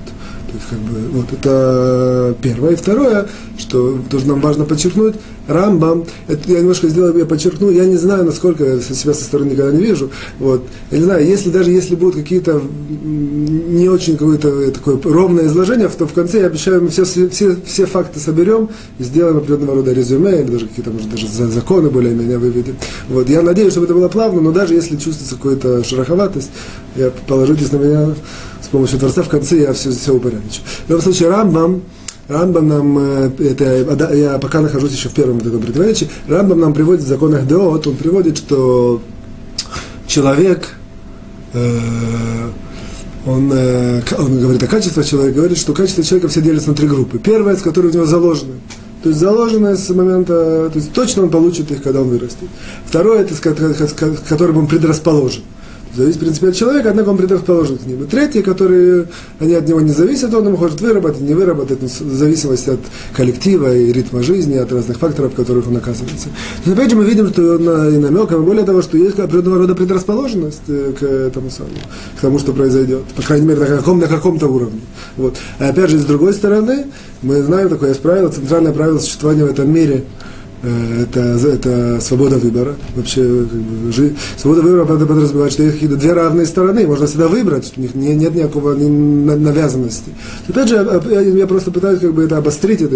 То 0.48 0.54
есть, 0.54 0.68
как 0.70 0.80
бы, 0.80 1.10
вот 1.10 1.34
это 1.34 2.36
первое. 2.42 2.72
И 2.72 2.75
второе, 2.75 3.27
что 3.58 4.00
тоже 4.10 4.27
нам 4.27 4.39
важно 4.39 4.66
подчеркнуть, 4.66 5.16
Рамбам, 5.48 6.06
это 6.27 6.51
я 6.51 6.60
немножко 6.60 6.88
сделаю, 6.88 7.18
я 7.18 7.25
подчеркну, 7.25 7.70
я 7.70 7.86
не 7.86 7.96
знаю, 7.96 8.25
насколько 8.25 8.63
я 8.63 8.80
себя 8.80 9.13
со 9.13 9.24
стороны 9.24 9.51
никогда 9.51 9.72
не 9.72 9.84
вижу. 9.84 10.12
Вот. 10.39 10.63
Я 10.92 10.98
не 10.98 11.04
знаю, 11.06 11.25
если 11.25 11.50
даже 11.50 11.72
если 11.72 11.96
будут 11.96 12.16
какие-то 12.16 12.62
не 12.89 13.89
очень 13.89 14.18
какое-то 14.18 14.72
такое 14.72 15.00
ровное 15.04 15.46
изложение, 15.46 15.89
то 15.89 16.06
в 16.06 16.13
конце 16.13 16.39
я 16.39 16.48
обещаю, 16.48 16.82
мы 16.82 16.89
все, 16.89 17.06
все, 17.06 17.30
все 17.30 17.86
факты 17.86 18.20
соберем, 18.20 18.70
сделаем 19.00 19.38
определенного 19.38 19.75
рода 19.75 19.94
резюме, 19.94 20.42
или 20.42 20.51
даже 20.51 20.68
какие-то, 20.68 20.92
может, 20.92 21.10
даже 21.10 21.27
законы 21.27 21.89
более-менее 21.89 22.38
выведем. 22.38 22.75
Вот. 23.10 23.30
Я 23.30 23.42
надеюсь, 23.42 23.72
чтобы 23.72 23.86
это 23.86 23.94
было 23.94 24.10
плавно, 24.10 24.42
но 24.42 24.51
даже 24.51 24.74
если 24.74 24.96
чувствуется 24.96 25.36
какая-то 25.36 25.84
шероховатость, 25.84 26.51
я 26.96 27.12
положитесь 27.27 27.72
на 27.72 27.77
меня, 27.77 28.16
с 28.62 28.68
помощью 28.68 29.00
Творца 29.00 29.24
в 29.24 29.30
конце 29.30 29.62
я 29.62 29.74
все, 29.74 29.92
все 29.92 30.13
упорядочу. 30.13 30.62
В 30.86 30.89
любом 30.89 31.04
случае, 31.04 31.30
Рамбам, 31.30 31.82
Рамбам 32.27 32.67
нам, 32.67 32.98
э, 32.98 33.31
это, 33.39 34.13
я 34.13 34.38
пока 34.38 34.60
нахожусь 34.60 34.91
еще 34.91 35.10
в 35.10 35.13
первом 35.13 35.38
этом 35.38 35.62
противоречии, 35.62 36.10
Рамбам 36.27 36.60
нам 36.60 36.74
приводит 36.74 37.03
в 37.03 37.07
законах 37.07 37.48
Деот, 37.48 37.88
он 37.88 37.96
приводит, 37.96 38.38
что 38.38 39.01
человек, 40.07 40.67
э, 41.53 41.79
он, 43.25 43.51
э, 43.53 44.01
он 44.17 44.39
говорит 44.39 44.62
о 44.62 44.67
качестве 44.67 45.03
человека, 45.03 45.38
говорит, 45.38 45.57
что 45.57 45.74
качество 45.74 46.03
человека 46.03 46.27
все 46.27 46.41
делятся 46.41 46.69
на 46.69 46.75
три 46.75 46.88
группы. 46.88 47.17
Первое, 47.17 47.55
с 47.55 47.62
которой 47.62 47.88
у 47.88 47.93
него 47.93 48.05
заложено. 48.05 48.55
То 49.03 49.10
есть 49.10 49.22
заложено 49.22 49.77
с 49.77 49.89
момента, 49.89 50.69
то 50.69 50.72
есть 50.75 50.91
точно 50.91 51.24
он 51.24 51.29
получит 51.29 51.72
их, 51.72 51.81
когда 51.81 52.01
он 52.01 52.10
вырастет. 52.10 52.50
Второе, 52.86 53.22
это 53.22 53.36
с 53.36 53.39
которым 53.39 54.57
он 54.57 54.67
предрасположен 54.67 55.43
Зависит, 55.98 56.20
принципе, 56.20 56.50
от 56.50 56.56
человека, 56.56 56.92
однако 56.92 57.10
он 57.10 57.18
предрасположен 57.18 57.80
к 57.80 57.86
ним. 57.88 58.04
И 58.04 58.06
третьи, 58.06 58.42
которые, 58.42 59.08
они 59.39 59.56
от 59.56 59.68
него 59.68 59.82
не 59.82 59.92
зависят, 59.92 60.32
он 60.32 60.51
может 60.51 60.80
выработать, 60.80 61.22
не 61.22 61.34
выработать, 61.34 61.82
в 61.82 62.13
зависимости 62.13 62.70
от 62.70 62.80
коллектива 63.16 63.75
и 63.75 63.92
ритма 63.92 64.22
жизни, 64.22 64.58
от 64.58 64.72
разных 64.72 65.00
факторов, 65.00 65.34
в 65.34 65.36
которых 65.36 65.68
он 65.68 65.77
оказывается. 65.77 66.30
Но 66.66 66.74
опять 66.74 66.92
же 66.92 66.98
мы 66.98 67.04
видим, 67.04 67.30
что 67.30 67.58
на, 67.58 67.89
и 67.89 67.98
намеком, 67.98 68.44
и 68.44 68.46
более 68.46 68.63
того, 68.63 68.84
что 68.84 68.96
есть 68.96 69.18
определенного 69.18 69.58
рода 69.58 69.74
предрасположенность 69.74 70.62
э, 70.68 70.94
к 71.00 71.01
этому 71.01 71.50
самому, 71.50 71.74
к 72.16 72.22
тому, 72.22 72.38
что 72.38 72.54
произойдет. 72.54 73.04
По 73.16 73.24
крайней 73.24 73.48
мере, 73.48 73.62
на, 73.62 73.66
каком, 73.66 73.98
на 74.00 74.08
каком-то 74.08 74.48
уровне. 74.48 74.82
Вот. 75.16 75.38
А 75.58 75.70
опять 75.70 75.89
же, 75.89 75.98
с 75.98 76.06
другой 76.06 76.34
стороны, 76.34 76.86
мы 77.24 77.42
знаем 77.42 77.70
такое 77.70 77.96
правило, 77.96 78.30
центральное 78.30 78.72
правило 78.72 79.00
существования 79.00 79.46
в 79.46 79.50
этом 79.50 79.74
мире– 79.74 80.04
это, 80.63 81.19
это 81.19 81.99
свобода 82.01 82.37
выбора. 82.37 82.75
Вообще, 82.95 83.21
как 83.21 83.59
бы, 83.59 83.91
жи... 83.91 84.15
свобода 84.37 84.61
выбора 84.61 84.85
подразумевает, 84.85 85.53
что 85.53 85.63
какие-то 85.63 85.95
две 85.95 86.13
равные 86.13 86.45
стороны, 86.45 86.87
можно 86.87 87.05
всегда 87.05 87.27
выбрать, 87.27 87.73
у 87.77 87.81
них 87.81 87.93
не, 87.95 88.15
нет 88.15 88.33
никакого 88.35 88.73
навязанности. 88.73 90.11
Опять 90.47 90.69
же, 90.69 90.75
я, 91.09 91.21
я 91.21 91.47
просто 91.47 91.71
пытаюсь 91.71 91.99
как 91.99 92.13
бы 92.13 92.23
это 92.23 92.37
обострить, 92.37 92.81
это, 92.81 92.95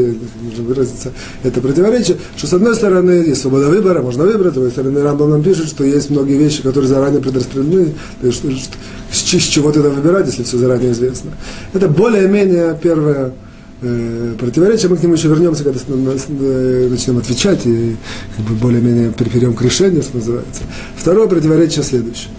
выразиться, 0.60 1.12
это 1.44 1.62
противоречие, 1.62 2.18
что 2.36 2.48
с 2.48 2.54
одной 2.54 2.76
стороны 2.76 3.12
есть 3.12 3.42
свобода 3.42 3.68
выбора, 3.68 4.02
можно 4.02 4.24
выбрать, 4.24 4.52
с 4.52 4.56
другой 4.56 4.72
стороны 4.72 5.02
Рамбам 5.02 5.30
нам 5.30 5.44
пишет, 5.44 5.68
что 5.68 5.84
есть 5.84 6.10
многие 6.10 6.38
вещи, 6.38 6.64
которые 6.64 6.88
заранее 6.90 7.22
предраспределены, 7.22 7.94
что, 8.32 8.50
с, 8.50 8.70
с 9.12 9.44
чего 9.44 9.72
тогда 9.72 9.90
выбирать, 9.90 10.28
если 10.28 10.44
все 10.44 10.58
заранее 10.58 10.92
известно. 10.92 11.32
Это 11.74 11.88
более-менее 11.88 12.78
первое 12.82 13.34
э, 13.82 14.36
противоречия, 14.40 14.88
мы 14.88 14.98
к 14.98 15.04
нему 15.04 15.14
еще 15.14 15.28
вернемся, 15.28 15.64
когда 15.64 15.80
начнем 15.94 17.18
отвечать 17.18 17.66
и 17.66 17.96
как 18.36 18.46
бы 18.46 18.56
более-менее 18.56 19.12
перейдем 19.12 19.54
к 19.54 19.62
решению, 19.62 20.04
что 20.04 20.18
называется. 20.18 20.64
Второе 20.96 21.28
противоречие 21.28 21.84
следующее. 21.84 22.30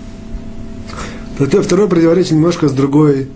Второе 1.37 1.89
противоречие 1.89 2.37
немножко 2.37 2.69
с 2.69 2.73
другой, 2.73 3.29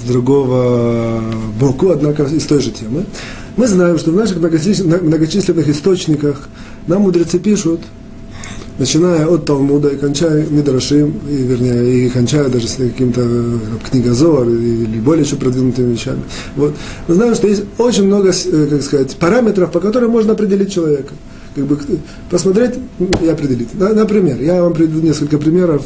с 0.00 0.06
другого 0.06 1.22
боку, 1.60 1.90
однако 1.90 2.24
из 2.24 2.46
той 2.46 2.60
же 2.60 2.70
темы. 2.70 3.04
Мы 3.56 3.66
знаем, 3.66 3.98
что 3.98 4.10
в 4.10 4.16
наших 4.16 4.38
многочисленных 4.38 5.68
источниках 5.68 6.48
нам 6.86 7.02
мудрецы 7.02 7.38
пишут, 7.38 7.80
начиная 8.82 9.26
от 9.28 9.44
Талмуда 9.44 9.90
и 9.90 9.96
кончая 9.96 10.44
Мидрашим, 10.44 11.14
и, 11.28 11.36
вернее, 11.36 12.06
и 12.06 12.08
кончая 12.10 12.48
даже 12.48 12.66
с 12.66 12.74
каким-то 12.74 13.22
книгозор 13.88 14.48
или 14.48 14.98
более 14.98 15.24
еще 15.24 15.36
продвинутыми 15.36 15.92
вещами. 15.92 16.22
Вот. 16.56 16.74
Мы 17.06 17.14
знаем, 17.14 17.34
что 17.36 17.46
есть 17.46 17.62
очень 17.78 18.06
много, 18.06 18.30
э, 18.30 18.66
как 18.66 18.82
сказать, 18.82 19.16
параметров, 19.16 19.70
по 19.70 19.78
которым 19.78 20.10
можно 20.10 20.32
определить 20.32 20.72
человека. 20.72 21.14
Как 21.54 21.64
бы 21.64 21.78
посмотреть 22.28 22.74
и 23.22 23.28
определить. 23.28 23.68
Например, 23.74 24.40
я 24.40 24.62
вам 24.62 24.72
приведу 24.72 25.00
несколько 25.00 25.38
примеров 25.38 25.84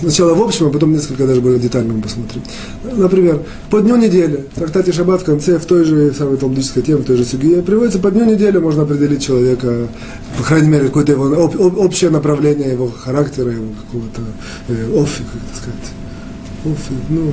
сначала 0.00 0.34
в 0.34 0.42
общем, 0.42 0.66
а 0.66 0.70
потом 0.70 0.92
несколько 0.92 1.26
даже 1.26 1.40
более 1.40 1.58
детально 1.58 1.94
мы 1.94 2.02
посмотрим. 2.02 2.42
Например, 2.84 3.42
по 3.70 3.80
дню 3.80 3.96
недели, 3.96 4.44
в 4.52 4.54
трактате 4.54 4.92
Шаббат 4.92 5.22
в 5.22 5.24
конце, 5.24 5.58
в 5.58 5.64
той 5.64 5.84
же 5.84 6.12
самой 6.12 6.36
талмудической 6.36 6.82
теме, 6.82 6.98
в 6.98 7.04
той 7.04 7.16
же 7.16 7.24
суге, 7.24 7.62
приводится 7.62 7.98
по 7.98 8.10
дню 8.10 8.24
недели 8.24 8.58
можно 8.58 8.82
определить 8.82 9.24
человека, 9.24 9.88
по 10.36 10.44
крайней 10.44 10.68
мере, 10.68 10.86
какое-то 10.86 11.12
его 11.12 11.24
об, 11.26 11.60
об, 11.60 11.78
общее 11.78 12.10
направление 12.10 12.72
его 12.72 12.88
характера, 12.88 13.50
его 13.50 13.66
какого-то 13.86 14.22
э, 14.68 15.00
офи, 15.00 15.22
как 15.24 15.42
это 15.42 15.56
сказать. 15.56 15.92
Офи, 16.64 16.94
ну, 17.08 17.32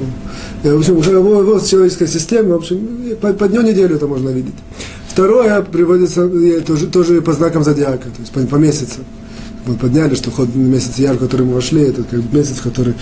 э, 0.63 0.73
в 0.73 0.79
общем, 0.79 0.97
его, 0.97 1.41
его 1.41 1.59
человеческая 1.59 2.07
система, 2.07 2.53
в 2.53 2.57
общем, 2.57 3.15
по, 3.21 3.33
по 3.33 3.47
дню 3.47 3.61
недели 3.61 3.95
это 3.95 4.07
можно 4.07 4.29
видеть. 4.29 4.55
Второе 5.07 5.61
приводится 5.61 6.23
э, 6.25 6.61
тоже, 6.61 6.87
тоже 6.87 7.21
по 7.21 7.33
знакам 7.33 7.63
зодиака, 7.63 8.09
то 8.09 8.19
есть 8.19 8.31
по, 8.31 8.41
по 8.41 8.55
месяцам 8.55 9.03
мы 9.65 9.75
подняли, 9.75 10.15
что 10.15 10.31
вход 10.31 10.53
месяц 10.55 10.98
Яр, 10.98 11.15
в 11.15 11.19
который 11.19 11.45
мы 11.45 11.55
вошли, 11.55 11.81
это 11.81 12.03
как 12.03 12.22
месяц, 12.31 12.62
который 12.62 12.93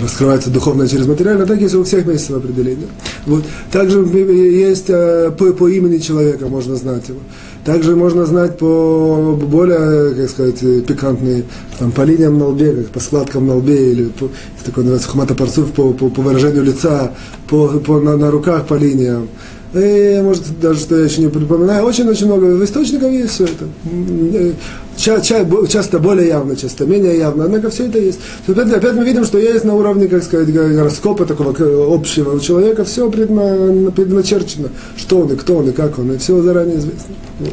раскрывается 0.00 0.50
духовно 0.50 0.88
через 0.88 1.06
материально, 1.06 1.46
так 1.46 1.60
есть 1.60 1.74
у 1.74 1.84
всех 1.84 2.06
месяцев 2.06 2.36
определения. 2.36 2.86
Вот. 3.26 3.44
Также 3.70 4.00
есть 4.00 4.86
э, 4.88 5.30
по, 5.36 5.52
по 5.52 5.68
имени 5.68 5.98
человека, 5.98 6.48
можно 6.48 6.76
знать 6.76 7.08
его. 7.08 7.20
Также 7.64 7.94
можно 7.94 8.24
знать 8.24 8.56
по 8.56 9.38
более, 9.40 10.14
как 10.14 10.30
сказать, 10.30 10.86
пикантные, 10.86 11.44
там, 11.78 11.92
по 11.92 12.02
линиям 12.02 12.38
на 12.38 12.46
лбе, 12.46 12.72
как 12.72 12.86
по 12.88 13.00
складкам 13.00 13.46
на 13.46 13.56
лбе, 13.56 13.92
или 13.92 14.04
по, 14.04 14.30
такой 14.64 14.84
называется 14.84 15.08
хумата 15.10 15.34
парцув, 15.34 15.72
по, 15.72 15.92
по, 15.92 16.08
по 16.08 16.22
выражению 16.22 16.64
лица, 16.64 17.12
по, 17.48 17.68
по, 17.68 18.00
на, 18.00 18.16
на 18.16 18.30
руках 18.30 18.66
по 18.66 18.74
линиям. 18.74 19.28
И, 19.72 20.20
может, 20.22 20.42
даже 20.60 20.80
что 20.80 20.98
я 20.98 21.04
еще 21.04 21.20
не 21.22 21.28
припоминаю, 21.28 21.84
очень-очень 21.84 22.26
много 22.26 22.64
источников 22.64 23.12
есть 23.12 23.30
все 23.30 23.44
это. 23.44 23.68
Э, 23.86 24.52
часто 24.96 25.98
более 26.00 26.26
явно, 26.26 26.56
часто 26.56 26.86
менее 26.86 27.16
явно, 27.16 27.44
однако 27.44 27.70
все 27.70 27.86
это 27.86 27.98
есть. 28.00 28.18
Опять, 28.48 28.72
опять 28.72 28.94
мы 28.94 29.04
видим, 29.04 29.24
что 29.24 29.38
есть 29.38 29.64
на 29.64 29.74
уровне, 29.74 30.08
как 30.08 30.24
сказать, 30.24 30.52
гороскопа 30.52 31.24
такого 31.24 31.54
общего 31.94 32.34
у 32.34 32.40
человека, 32.40 32.84
все 32.84 33.08
предначерчено, 33.10 34.70
что 34.96 35.20
он 35.20 35.32
и 35.32 35.36
кто 35.36 35.58
он 35.58 35.68
и 35.68 35.72
как 35.72 35.98
он, 36.00 36.12
и 36.12 36.18
все 36.18 36.42
заранее 36.42 36.78
известно. 36.78 37.14
Вот. 37.38 37.52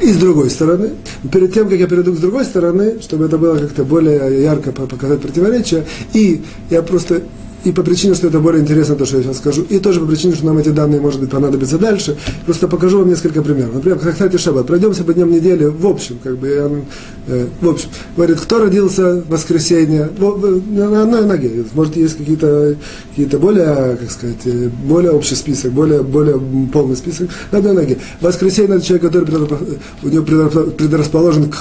И 0.00 0.12
с 0.12 0.16
другой 0.16 0.48
стороны, 0.48 0.90
перед 1.30 1.52
тем, 1.52 1.68
как 1.68 1.78
я 1.78 1.86
перейду 1.86 2.14
с 2.14 2.18
другой 2.18 2.44
стороны, 2.44 3.00
чтобы 3.00 3.26
это 3.26 3.36
было 3.36 3.56
как-то 3.58 3.84
более 3.84 4.42
ярко 4.42 4.72
показать 4.72 5.20
противоречия, 5.20 5.84
и 6.14 6.42
я 6.70 6.82
просто 6.82 7.22
и 7.64 7.72
по 7.72 7.82
причине, 7.82 8.14
что 8.14 8.28
это 8.28 8.38
более 8.40 8.62
интересно, 8.62 8.94
то, 8.94 9.04
что 9.04 9.16
я 9.16 9.22
сейчас 9.22 9.38
скажу, 9.38 9.62
и 9.62 9.78
тоже 9.78 10.00
по 10.00 10.06
причине, 10.06 10.34
что 10.34 10.46
нам 10.46 10.58
эти 10.58 10.68
данные, 10.68 11.00
может 11.00 11.20
быть, 11.20 11.30
понадобятся 11.30 11.78
дальше, 11.78 12.16
просто 12.44 12.68
покажу 12.68 12.98
вам 12.98 13.08
несколько 13.08 13.42
примеров. 13.42 13.74
Например, 13.74 13.98
как 13.98 14.12
кстати, 14.12 14.36
Шаббат. 14.36 14.66
Пройдемся 14.66 15.04
по 15.04 15.12
дням 15.12 15.30
недели, 15.30 15.64
в 15.64 15.86
общем, 15.86 16.18
как 16.22 16.38
бы, 16.38 16.48
я, 16.48 16.70
э, 17.26 17.46
в 17.60 17.68
общем, 17.68 17.88
говорит, 18.16 18.40
кто 18.40 18.58
родился 18.58 19.22
в 19.22 19.28
воскресенье, 19.28 20.08
на 20.18 21.02
одной 21.02 21.24
ноге, 21.24 21.64
может, 21.74 21.96
есть 21.96 22.16
какие-то 22.16 22.76
какие 23.16 23.26
более, 23.38 23.96
как 23.96 24.10
сказать, 24.10 24.46
э, 24.46 24.68
более 24.84 25.12
общий 25.12 25.34
список, 25.34 25.72
более, 25.72 26.02
более 26.02 26.40
полный 26.72 26.96
список, 26.96 27.28
на 27.50 27.58
одной 27.58 27.74
ноге. 27.74 27.98
Воскресенье– 28.20 28.76
это 28.76 28.84
человек, 28.84 29.06
который 29.06 29.26
предрасположен 30.72 31.50
к 31.50 31.56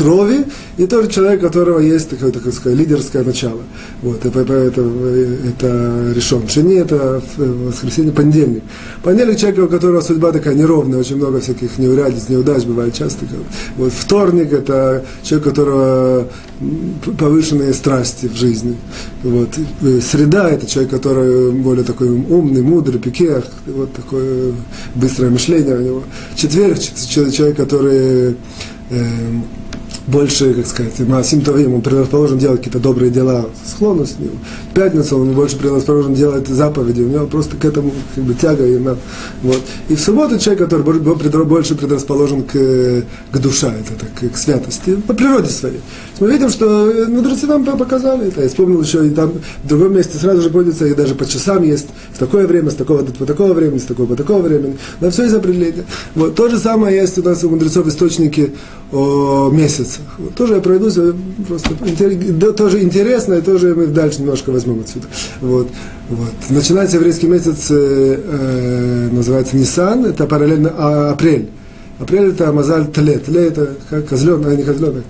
крови, 0.00 0.46
и 0.78 0.86
тоже 0.86 1.10
человек, 1.10 1.42
у 1.42 1.46
которого 1.46 1.78
есть 1.78 2.08
такое, 2.08 2.32
так 2.32 2.52
сказать, 2.54 2.78
лидерское 2.78 3.22
начало. 3.22 3.60
Вот, 4.02 4.24
это, 4.24 4.40
это, 4.40 4.80
это 5.46 6.12
решен. 6.14 6.48
Шини 6.48 6.76
это 6.76 7.22
воскресенье, 7.36 8.12
понедельник. 8.12 8.62
Понедельник 9.02 9.38
человек, 9.38 9.58
у 9.58 9.68
которого 9.68 10.00
судьба 10.00 10.32
такая 10.32 10.54
неровная, 10.54 11.00
очень 11.00 11.16
много 11.16 11.40
всяких 11.40 11.76
неурядиц, 11.78 12.28
неудач 12.30 12.64
бывает 12.64 12.94
часто. 12.94 13.26
Вот, 13.76 13.92
вторник 13.92 14.52
это 14.52 15.04
человек, 15.22 15.46
у 15.46 15.50
которого 15.50 16.28
повышенные 17.18 17.74
страсти 17.74 18.26
в 18.26 18.36
жизни. 18.36 18.76
Вот. 19.22 19.48
Среда– 20.02 20.48
это 20.50 20.66
человек, 20.66 20.92
который 20.92 21.52
более 21.52 21.84
такой 21.84 22.08
умный, 22.08 22.62
мудрый, 22.62 23.00
пикех, 23.00 23.44
вот 23.66 23.92
такое 23.92 24.52
быстрое 24.94 25.30
мышление 25.30 25.76
у 25.76 25.80
него. 25.80 26.02
Четверг– 26.36 26.78
человек, 27.08 27.56
который 27.56 28.36
э, 28.90 29.04
больше, 30.06 30.54
как 30.54 30.66
сказать, 30.66 30.98
Маасим 31.00 31.42
Товим, 31.42 31.74
он 31.74 31.82
предрасположен 31.82 32.38
делать 32.38 32.58
какие-то 32.58 32.78
добрые 32.78 33.10
дела, 33.10 33.46
склонность 33.64 34.16
к 34.16 34.20
нему. 34.20 34.36
В 34.70 34.74
пятницу 34.74 35.18
он 35.18 35.32
больше 35.32 35.56
предрасположен 35.56 36.14
делать 36.14 36.48
заповеди, 36.48 37.02
у 37.02 37.08
него 37.08 37.26
просто 37.26 37.56
к 37.56 37.64
этому 37.64 37.92
как 38.14 38.24
бы 38.24 38.34
тяга. 38.34 38.66
И, 38.66 38.78
вот. 39.42 39.62
и 39.88 39.94
в 39.94 40.00
субботу 40.00 40.38
человек, 40.38 40.68
который 40.68 41.44
больше 41.44 41.74
предрасположен 41.74 42.42
к, 42.42 42.52
к 43.32 43.38
душе, 43.38 43.68
это 43.68 44.06
так, 44.06 44.32
к 44.32 44.36
святости, 44.36 44.96
по 44.96 45.14
природе 45.14 45.50
своей. 45.50 45.80
Мы 46.20 46.30
видим, 46.30 46.50
что 46.50 46.90
э, 46.90 47.06
мудрецы 47.06 47.46
нам 47.46 47.64
показали 47.64 48.28
это. 48.28 48.42
Я 48.42 48.48
вспомнил 48.48 48.82
еще, 48.82 49.06
и 49.06 49.10
там 49.10 49.32
в 49.64 49.68
другом 49.68 49.94
месте 49.94 50.18
сразу 50.18 50.42
же 50.42 50.50
пользуется, 50.50 50.86
и 50.86 50.94
даже 50.94 51.14
по 51.14 51.24
часам 51.24 51.62
есть, 51.62 51.86
в 52.12 52.18
такое 52.18 52.46
время, 52.46 52.70
с 52.70 52.74
такого 52.74 53.02
по 53.02 53.24
такого 53.24 53.54
времени, 53.54 53.78
с 53.78 53.84
такого 53.84 54.06
по 54.06 54.16
такого 54.16 54.42
времени. 54.42 54.76
На 55.00 55.10
все 55.10 55.24
есть 55.24 55.34
определение. 55.34 55.84
Вот. 56.14 56.34
То 56.34 56.48
же 56.48 56.58
самое 56.58 56.96
есть 56.96 57.16
у 57.18 57.22
нас 57.22 57.42
у 57.42 57.48
мудрецов 57.48 57.86
источники 57.86 58.52
о 58.92 59.50
месяцах. 60.00 60.18
Вот. 60.18 60.34
Тоже 60.34 60.54
я 60.54 60.60
пройдусь, 60.60 60.98
просто 61.46 61.70
да, 62.32 62.52
тоже 62.52 62.82
интересно, 62.82 63.34
и 63.34 63.40
тоже 63.40 63.74
мы 63.74 63.86
дальше 63.86 64.20
немножко 64.20 64.50
возьмем 64.50 64.80
отсюда. 64.80 65.06
Вот. 65.40 65.68
Вот. 66.08 66.32
Начинается 66.50 66.96
еврейский 66.96 67.26
месяц, 67.26 67.70
э, 67.70 68.20
э, 68.22 69.08
называется 69.12 69.56
Нисан, 69.56 70.06
это 70.06 70.26
параллельно 70.26 70.72
а, 70.76 71.10
апрель. 71.12 71.48
Апрель 71.98 72.30
это 72.30 72.52
Мазаль 72.52 72.86
Тле. 72.86 73.18
Тле 73.18 73.48
это 73.48 73.70
как 73.88 74.08
козленок, 74.08 74.48
а 74.48 74.54
не 74.54 74.62
козленок. 74.62 75.04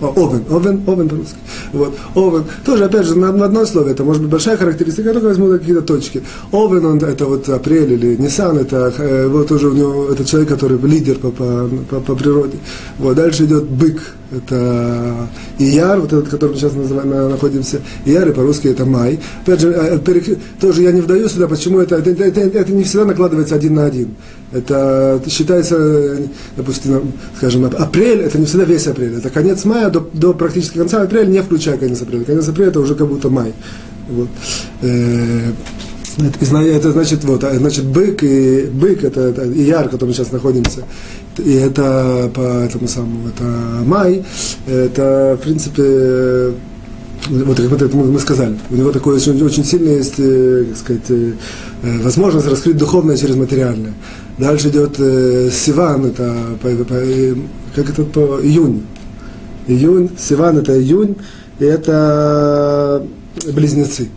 Овен, 0.00 0.44
овен, 0.50 0.82
овен 0.86 1.08
по-русски. 1.08 1.36
Вот, 1.72 1.96
овен. 2.14 2.44
Тоже, 2.64 2.84
опять 2.84 3.06
же, 3.06 3.18
на, 3.18 3.32
на 3.32 3.44
одно 3.44 3.66
слово, 3.66 3.88
это 3.88 4.02
может 4.02 4.22
быть 4.22 4.30
большая 4.30 4.56
характеристика, 4.56 5.12
только 5.12 5.26
возьму 5.26 5.50
какие-то 5.50 5.82
точки. 5.82 6.22
Овен, 6.52 6.84
он, 6.86 6.98
это 6.98 7.26
вот 7.26 7.48
апрель 7.48 7.92
или 7.92 8.16
Нисан, 8.16 8.58
это 8.58 8.92
э, 8.96 9.28
вот 9.28 9.50
уже 9.52 9.68
у 9.68 9.74
него, 9.74 10.08
это 10.10 10.24
человек, 10.24 10.48
который 10.48 10.78
лидер 10.78 11.16
по, 11.16 11.30
по, 11.30 11.68
по, 11.90 12.00
по 12.00 12.14
природе. 12.14 12.58
Вот, 12.98 13.16
дальше 13.16 13.44
идет 13.44 13.64
бык, 13.64 14.00
это 14.30 15.28
Ияр, 15.58 16.00
вот 16.00 16.12
этот, 16.12 16.28
который 16.28 16.52
мы 16.52 16.56
сейчас 16.56 16.74
называем, 16.74 17.30
находимся, 17.30 17.80
Ияр, 18.04 18.28
и 18.28 18.32
по-русски 18.32 18.68
это 18.68 18.84
май. 18.84 19.18
Опять 19.42 19.60
же, 19.60 19.70
э, 19.70 19.98
тоже 20.60 20.82
я 20.82 20.92
не 20.92 21.00
вдаю 21.00 21.28
сюда, 21.28 21.48
почему 21.48 21.80
это, 21.80 21.96
это, 21.96 22.10
это, 22.10 22.40
это 22.40 22.72
не 22.72 22.84
всегда 22.84 23.06
накладывается 23.06 23.54
один 23.54 23.74
на 23.74 23.86
один. 23.86 24.14
Это 24.52 25.20
считается, 25.28 26.18
допустим, 26.56 27.12
скажем, 27.36 27.64
апрель, 27.64 28.20
это 28.20 28.38
не 28.38 28.46
всегда 28.46 28.64
весь 28.64 28.86
апрель, 28.86 29.16
это 29.16 29.30
конец 29.30 29.64
мая 29.64 29.90
до, 29.90 30.08
до 30.12 30.32
практически 30.32 30.78
конца 30.78 31.02
апреля, 31.02 31.26
не 31.26 31.42
включая 31.42 31.76
конец 31.76 32.00
апреля. 32.02 32.24
Конец 32.24 32.48
апреля 32.48 32.70
это 32.70 32.80
уже 32.80 32.94
как 32.94 33.08
будто 33.08 33.28
май. 33.28 33.52
Вот. 34.08 34.28
Э, 34.82 35.52
это 36.18 36.92
значит, 36.92 37.24
вот, 37.24 37.44
а, 37.44 37.54
значит, 37.54 37.84
бык 37.84 38.22
и 38.22 38.66
бык, 38.66 39.04
это, 39.04 39.20
это 39.20 39.44
и 39.44 39.62
яр, 39.62 39.88
в 39.88 39.90
котором 39.90 40.08
мы 40.08 40.14
сейчас 40.14 40.32
находимся, 40.32 40.84
и 41.44 41.54
это 41.54 42.30
по 42.34 42.40
этому 42.40 42.88
самому, 42.88 43.28
это 43.28 43.44
май, 43.84 44.24
это, 44.66 45.38
в 45.40 45.42
принципе, 45.42 46.54
вот 47.28 47.56
как 47.56 47.70
вот 47.70 47.82
это 47.82 47.96
мы, 47.96 48.18
сказали, 48.18 48.56
у 48.70 48.76
него 48.76 48.92
такое 48.92 49.16
очень, 49.16 49.42
очень 49.42 49.64
сильное 49.64 49.96
есть, 49.96 50.14
э, 50.18 50.64
как 50.68 50.76
сказать, 50.76 51.10
э, 51.10 51.32
возможность 52.02 52.46
раскрыть 52.46 52.76
духовное 52.76 53.16
через 53.16 53.36
материальное. 53.36 53.92
Дальше 54.38 54.68
идет 54.68 54.96
э, 54.98 55.50
Сиван, 55.52 56.06
это 56.06 56.34
по, 56.62 56.68
по, 56.84 56.94
как 57.76 57.90
это 57.90 58.02
по 58.04 58.40
июнь. 58.42 58.82
Июнь, 59.66 60.10
Сиван 60.18 60.58
это 60.58 60.80
июнь, 60.80 61.16
и 61.58 61.64
это 61.64 63.06
близнецы. 63.52 64.08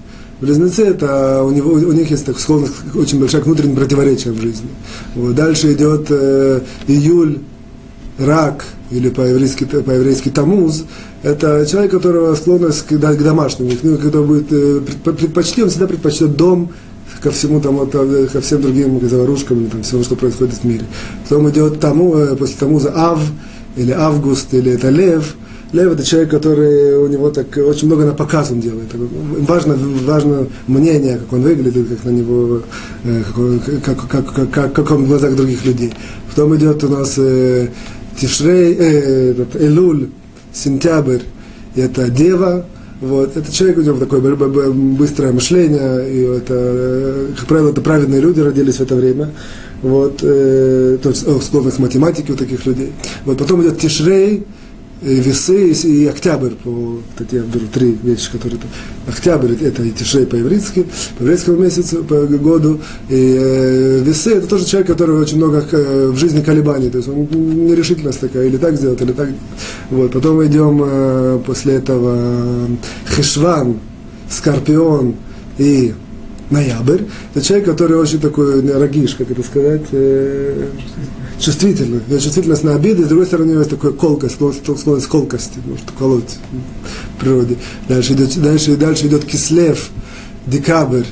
Близнецы 0.44 0.84
это 0.84 1.42
у 1.44 1.52
него 1.52 1.72
у 1.72 1.92
них 1.94 2.12
есть 2.12 2.26
так 2.26 2.38
склонность 2.38 2.74
очень 2.94 3.20
большая 3.20 3.42
к 3.42 3.46
внутренним 3.46 3.78
противоречиям 3.78 4.36
в 4.36 4.42
жизни. 4.42 4.68
Вот. 5.16 5.36
Дальше 5.36 5.72
идет 5.72 6.08
э, 6.10 6.60
июль, 6.88 7.40
рак 8.18 8.66
или 8.92 9.10
по-еврейски, 9.10 9.64
по-еврейски 9.64 10.30
тамуз. 10.30 10.84
Это 11.24 11.66
человек, 11.66 11.92
которого 11.92 12.36
склонность 12.36 12.86
к, 12.86 12.98
к 12.98 13.24
домашнему, 13.24 13.72
ну, 13.84 13.98
когда 13.98 14.22
будет 14.22 14.52
э, 14.52 14.82
предпочти, 15.04 15.64
он 15.64 15.70
всегда 15.70 15.88
предпочтет 15.88 16.36
дом 16.36 16.74
ко 17.22 17.32
всему 17.32 17.62
там, 17.62 17.80
э, 17.82 18.28
ко 18.28 18.42
всем 18.42 18.62
другим 18.62 19.00
заварушкам 19.08 19.68
там, 19.68 19.84
всему, 19.84 20.04
что 20.04 20.18
происходит 20.18 20.56
в 20.56 20.64
мире. 20.66 20.84
Потом 21.24 21.50
идет 21.50 21.80
тому, 21.80 22.16
э, 22.16 22.36
после 22.36 22.56
тамуза 22.60 22.92
ав, 22.94 23.22
или 23.78 23.92
август, 23.92 24.54
или 24.54 24.74
это 24.74 24.90
лев, 24.90 25.36
Лев 25.74 25.92
это 25.92 26.04
человек, 26.04 26.30
который 26.30 26.98
у 26.98 27.08
него 27.08 27.32
так 27.32 27.48
очень 27.58 27.88
много 27.88 28.06
на 28.06 28.14
показ 28.14 28.52
он 28.52 28.60
делает. 28.60 28.90
Важно, 28.94 29.76
важно 30.06 30.48
мнение, 30.68 31.18
как 31.18 31.34
он 31.34 31.42
выглядит, 31.42 31.90
как 31.90 32.04
на 32.06 32.12
него, 32.12 32.62
э, 33.04 33.24
как, 33.84 34.08
как, 34.08 34.34
как, 34.34 34.52
как, 34.52 34.74
как 34.74 34.92
он 34.92 35.06
в 35.06 35.08
глазах 35.08 35.36
других 35.36 35.66
людей. 35.66 35.92
Потом 36.30 36.56
идет 36.56 36.84
у 36.84 36.90
нас 36.90 37.16
э, 37.18 37.70
Тишрей, 38.20 38.76
э, 38.78 39.32
этот, 39.32 39.56
Элуль, 39.56 40.10
Сентябрь, 40.54 41.22
это 41.76 42.10
Дева, 42.10 42.66
вот. 43.02 43.36
Это 43.36 43.52
человек, 43.52 43.80
у 43.80 43.82
него 43.82 43.98
такое 43.98 44.22
быстрое 44.72 45.34
мышление, 45.34 46.10
и 46.10 46.22
это, 46.22 46.54
э, 46.54 47.28
как 47.38 47.48
правило, 47.48 47.72
это 47.72 47.82
праведные 47.82 48.22
люди 48.22 48.40
родились 48.40 48.76
в 48.76 48.82
это 48.82 48.96
время. 48.96 49.32
Вот, 49.82 50.20
э, 50.22 50.98
то 51.02 51.10
есть, 51.10 51.26
склонность 51.44 51.78
к 51.78 51.80
математике 51.80 52.32
у 52.32 52.36
таких 52.38 52.66
людей. 52.66 52.94
Вот, 53.26 53.38
потом 53.38 53.62
идет 53.62 53.80
Тишрей, 53.80 54.46
весы 55.04 55.72
и 55.72 56.08
октябрь, 56.08 56.52
по, 56.64 57.00
кстати, 57.12 57.36
я 57.36 57.42
беру 57.42 57.66
три 57.72 57.98
вещи, 58.04 58.32
которые. 58.32 58.60
Октябрь 59.08 59.54
это 59.54 59.90
тишей 59.90 60.26
по-еврейски, 60.26 60.86
по 61.18 61.24
еврейскому 61.24 61.58
месяцу, 61.58 62.04
по 62.04 62.26
году. 62.26 62.80
И 63.10 63.38
э, 63.40 64.00
весы 64.04 64.36
это 64.36 64.48
тоже 64.48 64.66
человек, 64.66 64.88
который 64.88 65.20
очень 65.20 65.38
много 65.38 65.66
э, 65.72 66.08
в 66.08 66.18
жизни 66.18 66.42
колебаний, 66.42 66.90
то 66.90 66.98
есть 66.98 67.10
он 67.10 67.28
нерешительность 67.32 68.20
такая, 68.20 68.48
или 68.48 68.58
так 68.58 68.76
сделать, 68.76 69.02
или 69.02 69.12
так. 69.12 69.30
Вот. 69.90 70.12
Потом 70.12 70.44
идем 70.46 70.82
э, 70.86 71.40
после 71.46 71.76
этого 71.76 72.68
Хешван, 73.06 73.80
Скорпион 74.30 75.16
и 75.58 75.94
ноябрь. 76.54 77.02
Это 77.34 77.46
человек, 77.46 77.66
который 77.66 77.98
очень 77.98 78.20
такой 78.20 78.62
рогиш, 78.72 79.16
как 79.16 79.30
это 79.32 79.44
сказать, 79.44 79.88
э, 79.92 80.68
чувствительный. 81.40 82.00
Чувствительность 82.20 82.64
на 82.64 82.76
обиды, 82.76 83.04
с 83.04 83.08
другой 83.08 83.26
стороны, 83.26 83.50
у 83.50 83.52
него 83.52 83.60
есть 83.62 83.72
такой 83.72 83.94
колкость, 83.94 84.36
склонность 84.36 85.08
колкости, 85.08 85.60
может 85.66 85.92
колоть 85.98 86.38
в 87.18 87.20
природе. 87.20 87.58
Дальше 87.90 88.14
идет, 88.14 88.42
дальше, 88.42 88.76
дальше 88.78 89.08
идет 89.08 89.26
кислев, 89.26 89.90
декабрь, 90.48 91.04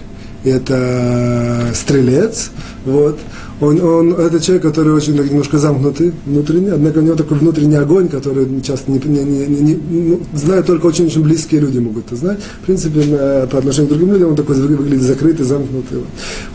это 0.44 1.68
стрелец, 1.74 2.52
вот. 2.86 3.20
Он, 3.62 3.80
он, 3.80 4.14
это 4.14 4.40
человек, 4.40 4.64
который 4.64 4.92
очень 4.92 5.14
немножко 5.14 5.60
замкнутый 5.60 6.14
внутренний, 6.26 6.70
однако 6.70 6.98
у 6.98 7.02
него 7.02 7.16
такой 7.16 7.38
внутренний 7.38 7.76
огонь, 7.76 8.10
который 8.10 8.48
часто 8.62 8.92
не, 8.92 8.98
не, 8.98 9.24
не, 9.24 9.46
не, 9.46 9.76
ну, 9.76 10.22
знают 10.34 10.66
только 10.66 10.88
очень-очень 10.88 11.22
близкие 11.22 11.62
люди 11.62 11.78
могут 11.78 12.08
это 12.08 12.16
знать. 12.16 12.40
В 12.64 12.66
принципе, 12.66 13.06
на, 13.06 13.46
по 13.46 13.60
отношению 13.60 13.90
к 13.90 13.90
другим 13.92 14.14
людям 14.14 14.30
он 14.30 14.36
такой 14.36 14.56
выглядит 14.56 15.04
закрытый, 15.04 15.46
замкнутый. 15.46 16.00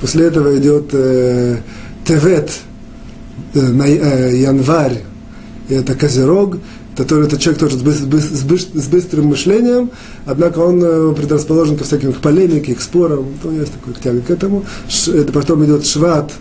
После 0.00 0.26
этого 0.26 0.58
идет 0.58 0.88
э, 0.94 1.58
Тевет, 2.04 2.50
э, 3.54 3.60
на, 3.60 3.84
э, 3.86 4.36
январь, 4.38 5.04
это 5.68 5.94
Козерог, 5.94 6.58
который 6.96 7.26
это 7.26 7.38
человек 7.38 7.60
тоже 7.60 7.76
с, 7.76 7.82
с, 7.82 8.42
быс, 8.42 8.68
с 8.72 8.88
быстрым 8.88 9.26
мышлением, 9.26 9.90
однако 10.24 10.60
он 10.60 10.82
э, 10.82 11.14
предрасположен 11.14 11.76
ко 11.76 11.84
всяким 11.84 12.12
к 12.12 12.18
полемике, 12.18 12.74
к 12.74 12.80
спорам, 12.80 13.26
то 13.42 13.52
есть 13.52 13.72
такой 13.72 13.94
тяга 13.94 14.20
к 14.20 14.30
этому. 14.30 14.64
Ш, 14.88 15.12
это 15.12 15.32
потом 15.32 15.64
идет 15.64 15.86
Шват, 15.86 16.32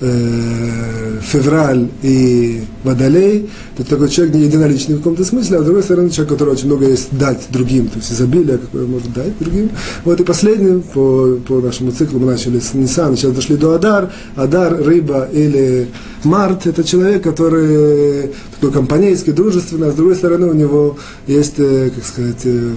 э, 0.00 1.18
февраль 1.22 1.88
и 2.02 2.62
водолей, 2.84 3.50
это 3.76 3.90
такой 3.90 4.08
человек 4.08 4.34
не 4.34 4.42
единоличный 4.42 4.96
в 4.96 4.98
каком-то 4.98 5.24
смысле, 5.24 5.58
а 5.58 5.62
с 5.62 5.64
другой 5.64 5.82
стороны 5.82 6.10
человек, 6.10 6.32
который 6.32 6.54
очень 6.54 6.66
много 6.66 6.86
есть 6.86 7.08
дать 7.16 7.46
другим, 7.50 7.88
то 7.88 7.98
есть 7.98 8.12
изобилие, 8.12 8.58
какое 8.58 8.86
может 8.86 9.12
дать 9.12 9.38
другим. 9.38 9.70
Вот 10.04 10.20
и 10.20 10.24
последний, 10.24 10.80
по, 10.80 11.38
по 11.46 11.60
нашему 11.60 11.92
циклу 11.92 12.18
мы 12.18 12.26
начали 12.26 12.60
с 12.60 12.74
Нисан, 12.74 13.16
сейчас 13.16 13.32
дошли 13.32 13.56
до 13.56 13.74
Адар. 13.74 14.12
Адар, 14.36 14.76
рыба 14.82 15.28
или 15.32 15.88
Март, 16.24 16.66
это 16.66 16.84
человек, 16.84 17.22
который 17.22 18.32
такой 18.54 18.72
компанейский, 18.72 19.32
дружественный, 19.32 19.88
а 19.88 19.92
с 19.92 19.94
другой 19.94 20.16
стороны 20.16 20.48
у 20.48 20.54
него 20.54 20.98
есть, 21.26 21.54
э, 21.58 21.90
как 21.94 22.04
сказать, 22.04 22.40
э, 22.44 22.72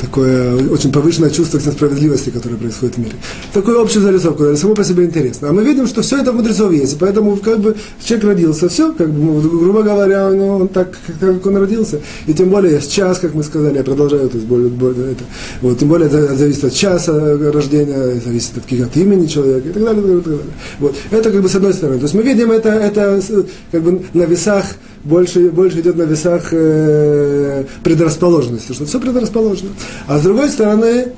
такое 0.00 0.56
очень 0.68 0.92
повышенное 0.92 1.30
чувство 1.30 1.58
справедливости, 1.58 2.30
которое 2.30 2.56
происходит 2.56 2.96
в 2.96 2.98
мире. 2.98 3.12
Такое 3.52 3.78
общее 3.78 4.02
зарисовку, 4.02 4.44
это 4.44 4.56
само 4.56 4.74
по 4.74 4.84
себе 4.84 5.04
интересно. 5.04 5.48
А 5.48 5.52
мы 5.52 5.64
видим, 5.64 5.86
что 5.86 6.02
все 6.02 6.18
это 6.18 6.32
в 6.32 6.36
мудрецов 6.36 6.72
есть, 6.72 6.98
поэтому 6.98 7.36
как 7.36 7.60
бы 7.60 7.76
человек 8.04 8.26
родился, 8.26 8.68
все, 8.68 8.92
как 8.92 9.10
бы, 9.10 9.18
ну, 9.18 9.40
грубо 9.40 9.82
говоря, 9.82 10.30
ну, 10.30 10.48
он 10.48 10.68
так, 10.68 10.96
как 11.20 11.46
он 11.46 11.56
родился. 11.56 12.00
И 12.26 12.34
тем 12.34 12.50
более 12.50 12.74
есть 12.74 12.92
час, 12.92 13.18
как 13.18 13.34
мы 13.34 13.42
сказали, 13.42 13.76
я 13.76 13.84
продолжаю, 13.84 14.28
то 14.28 14.36
есть 14.36 14.48
более, 14.48 14.68
более 14.68 15.12
это, 15.12 15.24
вот, 15.60 15.78
тем 15.78 15.88
более 15.88 16.08
это 16.08 16.34
зависит 16.34 16.64
от 16.64 16.72
часа 16.74 17.38
рождения, 17.52 18.20
зависит 18.24 18.58
от, 18.58 18.64
от 18.64 18.96
имени 18.96 19.26
человека 19.26 19.68
и 19.68 19.72
так 19.72 19.82
далее. 19.84 20.02
И 20.02 20.20
так 20.20 20.24
далее. 20.24 20.40
Вот. 20.78 20.94
Это 21.10 21.30
как 21.30 21.42
бы 21.42 21.48
с 21.48 21.54
одной 21.54 21.74
стороны. 21.74 21.98
То 21.98 22.04
есть 22.04 22.14
мы 22.14 22.22
видим 22.22 22.50
это, 22.50 22.68
это 22.70 23.20
как 23.72 23.82
бы 23.82 24.02
на 24.12 24.24
весах 24.24 24.64
больше, 25.06 25.50
больше 25.50 25.80
идет 25.80 25.96
на 25.96 26.02
весах 26.02 26.48
э, 26.52 27.64
предрасположенности, 27.82 28.72
что 28.72 28.84
все 28.86 29.00
предрасположено. 29.00 29.70
А 30.06 30.18
с 30.18 30.22
другой 30.22 30.48
стороны, 30.50 31.12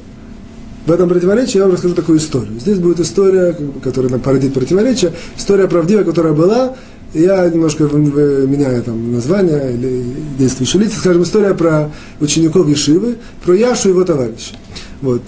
в 0.87 0.92
этом 0.92 1.09
противоречии 1.09 1.59
я 1.59 1.64
вам 1.64 1.72
расскажу 1.72 1.94
такую 1.94 2.18
историю. 2.18 2.59
Здесь 2.61 2.79
будет 2.79 3.01
история, 3.01 3.57
которая 3.83 4.12
нам 4.12 4.20
породит 4.20 4.55
противоречие, 4.55 5.12
история 5.37 5.68
правдивая, 5.68 6.05
которая 6.05 6.33
была, 6.33 6.77
я 7.14 7.48
немножко 7.48 7.85
меняю 7.85 8.83
там 8.83 9.12
название 9.12 9.72
или 9.72 10.05
действующие 10.38 10.83
лица, 10.83 10.98
скажем, 10.98 11.22
история 11.22 11.55
про 11.55 11.90
учеников 12.20 12.68
Ешивы, 12.68 13.16
про 13.44 13.55
Яшу 13.55 13.88
и 13.88 13.92
его 13.92 14.05
товарища. 14.05 14.55
Вот. 15.01 15.22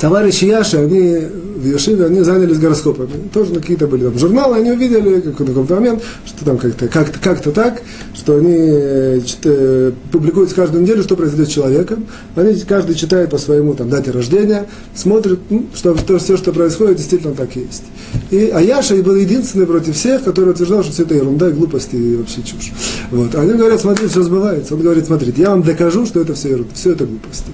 Товарищи 0.00 0.46
Яши, 0.46 0.78
они 0.78 1.18
в 1.62 1.66
Ешиве, 1.66 2.06
они 2.06 2.20
занялись 2.22 2.58
гороскопами. 2.58 3.28
Тоже 3.32 3.54
какие-то 3.54 3.86
были 3.86 4.04
там 4.04 4.18
журналы, 4.18 4.56
они 4.56 4.70
увидели 4.70 5.20
как, 5.20 5.38
на 5.40 5.46
какой-то 5.46 5.74
момент, 5.74 6.02
что 6.26 6.44
там 6.44 6.58
как-то, 6.58 6.88
как-то, 6.88 7.18
как-то 7.20 7.52
так, 7.52 7.82
что 8.14 8.36
они 8.36 8.56
э, 8.56 9.20
э, 9.44 9.92
публикуют 10.10 10.52
каждую 10.52 10.82
неделю, 10.82 11.02
что 11.02 11.14
произойдет 11.14 11.48
с 11.48 11.52
человеком. 11.52 12.06
Они 12.34 12.58
каждый 12.60 12.94
читает 12.94 13.30
по 13.30 13.38
своему 13.38 13.74
там, 13.74 13.90
дате 13.90 14.10
рождения, 14.10 14.66
смотрит, 14.94 15.38
ну, 15.50 15.66
что, 15.74 15.96
что 15.96 16.18
все, 16.18 16.36
что 16.36 16.52
происходит, 16.52 16.96
действительно 16.96 17.34
так 17.34 17.54
есть. 17.54 17.84
И, 18.30 18.50
а 18.52 18.60
Яша 18.60 18.96
был 19.02 19.14
единственный 19.14 19.66
против 19.66 19.94
всех, 19.94 20.24
который 20.24 20.50
утверждал, 20.50 20.82
что 20.82 20.92
все 20.92 21.04
это 21.04 21.14
ерунда 21.14 21.48
и 21.48 21.52
глупости 21.52 21.94
и 21.94 22.16
вообще 22.16 22.42
чушь. 22.42 22.72
Вот. 23.10 23.34
Они 23.34 23.52
говорят, 23.52 23.80
смотрите, 23.80 24.10
все 24.10 24.22
сбывается. 24.22 24.74
Он 24.74 24.80
говорит, 24.80 25.06
смотрите, 25.06 25.42
я 25.42 25.50
вам 25.50 25.62
докажу, 25.62 26.06
что 26.06 26.20
это 26.20 26.34
все 26.34 26.50
ерунда, 26.50 26.70
все 26.74 26.92
это 26.92 27.04
глупости 27.04 27.52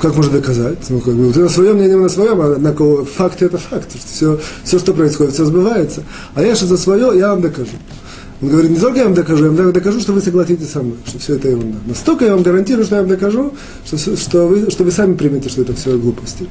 как 0.00 0.16
можно 0.16 0.32
доказать? 0.32 0.78
Ну, 0.88 1.00
как 1.00 1.14
бы, 1.14 1.32
ты 1.32 1.40
на 1.40 1.48
своем 1.48 1.76
мнении, 1.76 1.94
на 1.94 2.08
своем, 2.08 2.40
а 2.40 2.52
однако 2.56 3.04
факт 3.04 3.42
это 3.42 3.58
факт. 3.58 3.90
Все, 3.92 4.38
все, 4.62 4.78
что 4.78 4.92
происходит, 4.94 5.34
все 5.34 5.44
сбывается. 5.44 6.02
А 6.34 6.42
я 6.42 6.54
же 6.54 6.66
за 6.66 6.76
свое, 6.76 7.18
я 7.18 7.30
вам 7.30 7.42
докажу. 7.42 7.76
Он 8.42 8.48
говорит, 8.48 8.70
не 8.72 8.78
только 8.78 8.98
я 8.98 9.04
вам 9.04 9.14
докажу, 9.14 9.44
я 9.44 9.50
вам 9.50 9.72
докажу, 9.72 10.00
что 10.00 10.12
вы 10.12 10.20
согласитесь 10.20 10.70
со 10.70 10.82
мной, 10.82 10.96
что 11.06 11.18
все 11.18 11.36
это 11.36 11.48
ерунда. 11.48 11.78
Настолько 11.86 12.24
я 12.24 12.34
вам 12.34 12.42
гарантирую, 12.42 12.84
что 12.84 12.96
я 12.96 13.02
вам 13.02 13.10
докажу, 13.10 13.52
что, 13.86 13.96
что, 14.16 14.46
вы, 14.48 14.70
что 14.70 14.84
вы 14.84 14.90
сами 14.90 15.14
примете, 15.14 15.48
что 15.48 15.62
это 15.62 15.72
все 15.74 15.96
глупости. 15.96 16.46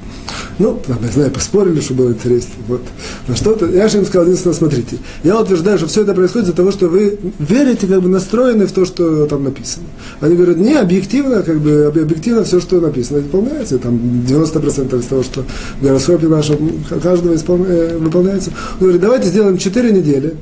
Ну, 0.59 0.79
там, 0.87 0.97
я 1.03 1.11
знаю, 1.11 1.31
поспорили, 1.31 1.81
что 1.81 1.93
было 1.93 2.09
интереснее. 2.09 2.55
Вот. 2.67 2.81
На 3.27 3.35
что-то. 3.35 3.65
Я 3.67 3.87
же 3.89 3.97
им 3.97 4.05
сказал, 4.05 4.25
единственное, 4.25 4.55
смотрите, 4.55 4.97
я 5.23 5.39
утверждаю, 5.39 5.77
что 5.77 5.87
все 5.87 6.01
это 6.01 6.13
происходит 6.13 6.47
из-за 6.47 6.55
того, 6.55 6.71
что 6.71 6.87
вы 6.87 7.19
верите, 7.37 7.85
как 7.85 8.01
бы 8.01 8.09
настроены 8.09 8.65
в 8.65 8.71
то, 8.71 8.85
что 8.85 9.25
там 9.25 9.43
написано. 9.43 9.85
Они 10.21 10.35
говорят, 10.35 10.57
не, 10.57 10.75
объективно, 10.75 11.43
как 11.43 11.59
бы, 11.59 11.85
объективно 11.85 12.43
все, 12.43 12.61
что 12.61 12.79
написано, 12.79 13.19
выполняется. 13.19 13.77
Там 13.77 13.95
90% 14.27 14.99
из 14.99 15.05
того, 15.05 15.23
что 15.23 15.43
в 15.79 15.83
гороскопе 15.83 16.27
нашем 16.27 16.83
каждого 17.01 17.35
исполня, 17.35 17.97
выполняется. 17.97 18.51
Он 18.75 18.79
говорит, 18.79 19.01
давайте 19.01 19.27
сделаем 19.27 19.57
4 19.57 19.91
недели, 19.91 20.35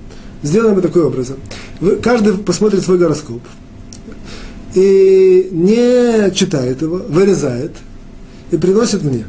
Сделаем 0.43 0.77
это 0.77 0.87
такой 0.87 1.03
образом. 1.03 1.37
Вы, 1.79 1.97
каждый 1.97 2.33
посмотрит 2.33 2.83
свой 2.83 2.97
гороскоп 2.97 3.41
и 4.73 5.49
не 5.51 6.31
читает 6.33 6.81
его, 6.81 7.01
вырезает 7.07 7.71
и 8.51 8.57
приносит 8.57 9.03
мне. 9.03 9.25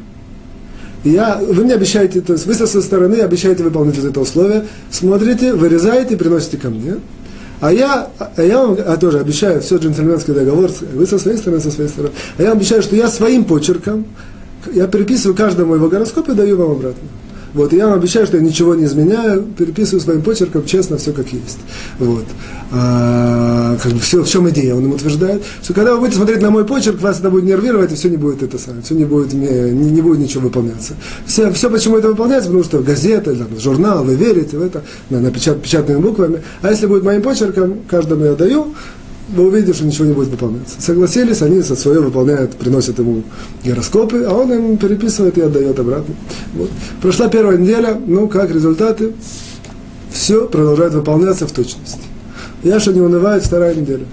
Я, 1.03 1.37
вы 1.37 1.65
мне 1.65 1.73
обещаете, 1.73 2.21
то 2.21 2.33
есть 2.33 2.45
вы 2.45 2.53
со 2.53 2.65
своей 2.65 2.85
стороны 2.85 3.15
обещаете 3.15 3.63
выполнить 3.63 3.97
это 3.97 4.21
условие, 4.21 4.67
смотрите, 4.89 5.53
вырезаете 5.53 6.13
и 6.13 6.17
приносите 6.17 6.57
ко 6.57 6.69
мне. 6.69 6.95
А 7.59 7.71
я, 7.71 8.09
а 8.19 8.41
я 8.41 8.65
вам 8.65 8.77
а 8.85 8.97
тоже 8.97 9.19
обещаю, 9.19 9.61
все 9.61 9.77
джентльменский 9.77 10.33
договор, 10.33 10.69
вы 10.93 11.05
со 11.05 11.19
своей 11.19 11.37
стороны, 11.37 11.61
со 11.61 11.71
своей 11.71 11.89
стороны. 11.89 12.13
А 12.37 12.41
я 12.41 12.49
вам 12.49 12.57
обещаю, 12.57 12.81
что 12.81 12.95
я 12.95 13.07
своим 13.09 13.43
почерком, 13.43 14.05
я 14.73 14.87
переписываю 14.87 15.35
каждому 15.35 15.75
его 15.75 15.89
гороскоп 15.89 16.29
и 16.29 16.33
даю 16.33 16.57
вам 16.57 16.71
обратно. 16.71 17.07
Вот, 17.53 17.71
я 17.71 17.87
вам 17.87 17.99
обещаю, 17.99 18.25
что 18.25 18.37
я 18.37 18.43
ничего 18.43 18.73
не 18.73 18.85
изменяю, 18.85 19.43
переписываю 19.43 20.01
своим 20.01 20.21
почерком, 20.23 20.65
честно, 20.65 20.97
все 20.97 21.13
как 21.13 21.31
есть. 21.31 21.59
Вот. 21.99 22.25
А, 22.71 23.77
как 23.81 23.91
бы 23.91 23.99
все, 23.99 24.23
в 24.23 24.27
чем 24.27 24.49
идея? 24.49 24.73
Он 24.73 24.85
им 24.85 24.93
утверждает, 24.93 25.43
что 25.61 25.73
когда 25.73 25.93
вы 25.93 25.99
будете 25.99 26.17
смотреть 26.17 26.41
на 26.41 26.49
мой 26.49 26.65
почерк, 26.65 26.99
вас 27.01 27.19
это 27.19 27.29
будет 27.29 27.43
нервировать, 27.43 27.91
и 27.91 27.95
все 27.95 28.09
не 28.09 28.17
будет 28.17 28.41
это 28.41 28.57
самое, 28.57 28.81
все 28.81 28.95
не 28.95 29.05
будет, 29.05 29.33
не, 29.33 29.71
не 29.71 30.01
будет 30.01 30.19
ничего 30.19 30.43
выполняться. 30.43 30.95
Все, 31.27 31.51
все 31.51 31.69
почему 31.69 31.97
это 31.97 32.07
выполняется, 32.07 32.49
потому 32.49 32.63
что 32.63 32.79
газета, 32.79 33.35
там, 33.35 33.47
журнал, 33.59 34.03
вы 34.03 34.15
верите 34.15 34.57
в 34.57 34.61
это, 34.63 34.81
на, 35.11 35.19
на 35.19 35.29
печат, 35.29 35.61
печатными 35.61 35.99
буквами. 35.99 36.41
А 36.63 36.71
если 36.71 36.87
будет 36.87 37.03
моим 37.03 37.21
почерком, 37.21 37.81
каждому 37.87 38.25
я 38.25 38.33
даю, 38.33 38.73
вы 39.33 39.47
увидите, 39.47 39.73
что 39.73 39.85
ничего 39.85 40.05
не 40.05 40.13
будет 40.13 40.29
выполняться. 40.29 40.75
Согласились, 40.79 41.41
они 41.41 41.61
со 41.61 41.75
свое 41.75 41.99
выполняют, 41.99 42.55
приносят 42.55 42.99
ему 42.99 43.23
гороскопы, 43.63 44.23
а 44.23 44.33
он 44.33 44.53
им 44.53 44.77
переписывает 44.77 45.37
и 45.37 45.41
отдает 45.41 45.79
обратно. 45.79 46.15
Вот. 46.53 46.69
Прошла 47.01 47.27
первая 47.27 47.57
неделя, 47.57 47.99
ну 48.05 48.27
как 48.27 48.51
результаты? 48.51 49.13
Все 50.11 50.47
продолжает 50.47 50.93
выполняться 50.93 51.47
в 51.47 51.51
точности. 51.51 51.99
Яша 52.63 52.93
не 52.93 53.01
унывает, 53.01 53.43
вторая 53.43 53.75
неделя 53.75 54.05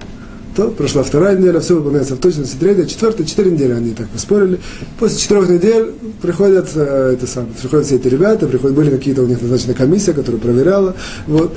то 0.61 0.69
прошла 0.69 1.01
вторая 1.01 1.37
неделя, 1.37 1.59
все 1.59 1.75
выполняется 1.75 2.15
в 2.15 2.19
точности, 2.19 2.55
третья, 2.59 2.85
четвертая, 2.85 3.25
четыре 3.25 3.51
недели 3.51 3.73
они 3.73 3.91
так 3.91 4.07
поспорили. 4.09 4.59
После 4.99 5.17
четырех 5.17 5.49
недель 5.49 5.91
приходят, 6.21 6.69
э, 6.75 7.13
это 7.13 7.25
самое, 7.25 7.53
приходят 7.59 7.87
все 7.87 7.95
эти 7.95 8.07
ребята, 8.07 8.45
приходят, 8.47 8.75
были 8.75 8.91
какие-то 8.91 9.23
у 9.23 9.25
них 9.25 9.41
назначена 9.41 9.73
комиссия, 9.73 10.13
которая 10.13 10.39
проверяла, 10.39 10.95
вот. 11.25 11.55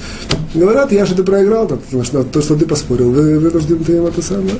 Говорят, 0.55 0.93
я 0.93 1.05
же 1.05 1.15
ты 1.15 1.23
проиграл, 1.23 1.67
там, 1.67 1.79
потому 1.79 2.05
что 2.05 2.23
то, 2.23 2.41
что 2.41 2.57
ты 2.57 2.65
поспорил, 2.65 3.11
вы 3.11 3.39
вынуждены 3.39 3.85
ты 3.85 3.97
им 3.97 4.07
это 4.07 4.23
самое, 4.23 4.55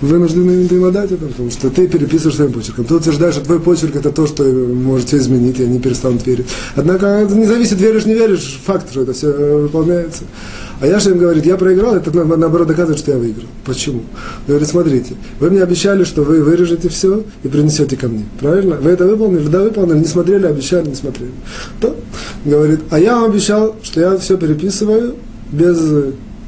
вынуждены 0.00 0.66
им 0.70 0.84
отдать 0.84 1.10
это, 1.10 1.26
потому 1.26 1.50
что 1.50 1.70
ты 1.70 1.88
переписываешь 1.88 2.36
своим 2.36 2.52
почерком. 2.52 2.84
Ты 2.84 2.94
утверждаешь, 2.94 3.34
что 3.34 3.44
твой 3.44 3.58
почерк 3.58 3.96
это 3.96 4.10
то, 4.10 4.26
что 4.26 4.44
может 4.44 5.08
все 5.08 5.16
изменить, 5.16 5.58
и 5.58 5.64
они 5.64 5.80
перестанут 5.80 6.24
верить. 6.26 6.46
Однако 6.76 7.06
это 7.06 7.34
не 7.34 7.46
зависит, 7.46 7.80
веришь, 7.80 8.04
не 8.04 8.14
веришь, 8.14 8.60
факт, 8.64 8.90
что 8.90 9.02
это 9.02 9.12
все 9.12 9.32
выполняется. 9.32 10.24
А 10.80 10.86
Яша 10.86 11.10
им 11.10 11.18
говорит, 11.18 11.44
я 11.44 11.56
проиграл, 11.56 11.96
это 11.96 12.12
наоборот 12.12 12.68
доказывает, 12.68 12.98
что 13.00 13.10
я 13.10 13.18
выиграл. 13.18 13.48
Почему? 13.64 14.02
Говорит, 14.46 14.68
смотрите, 14.68 15.14
вы 15.40 15.50
мне 15.50 15.62
обещали, 15.62 16.04
что 16.04 16.22
вы 16.22 16.42
вырежете 16.42 16.88
все 16.88 17.24
и 17.42 17.48
принесете 17.48 17.96
ко 17.96 18.06
мне. 18.08 18.24
Правильно? 18.38 18.76
Вы 18.76 18.90
это 18.90 19.06
выполнили? 19.06 19.48
Да, 19.48 19.62
выполнили. 19.62 19.98
Не 19.98 20.04
смотрели, 20.04 20.46
обещали, 20.46 20.88
не 20.88 20.94
смотрели. 20.94 21.32
То, 21.80 21.96
говорит, 22.44 22.80
а 22.90 23.00
я 23.00 23.16
вам 23.16 23.30
обещал, 23.30 23.74
что 23.82 24.00
я 24.00 24.16
все 24.18 24.36
переписываю 24.36 25.16
без, 25.50 25.80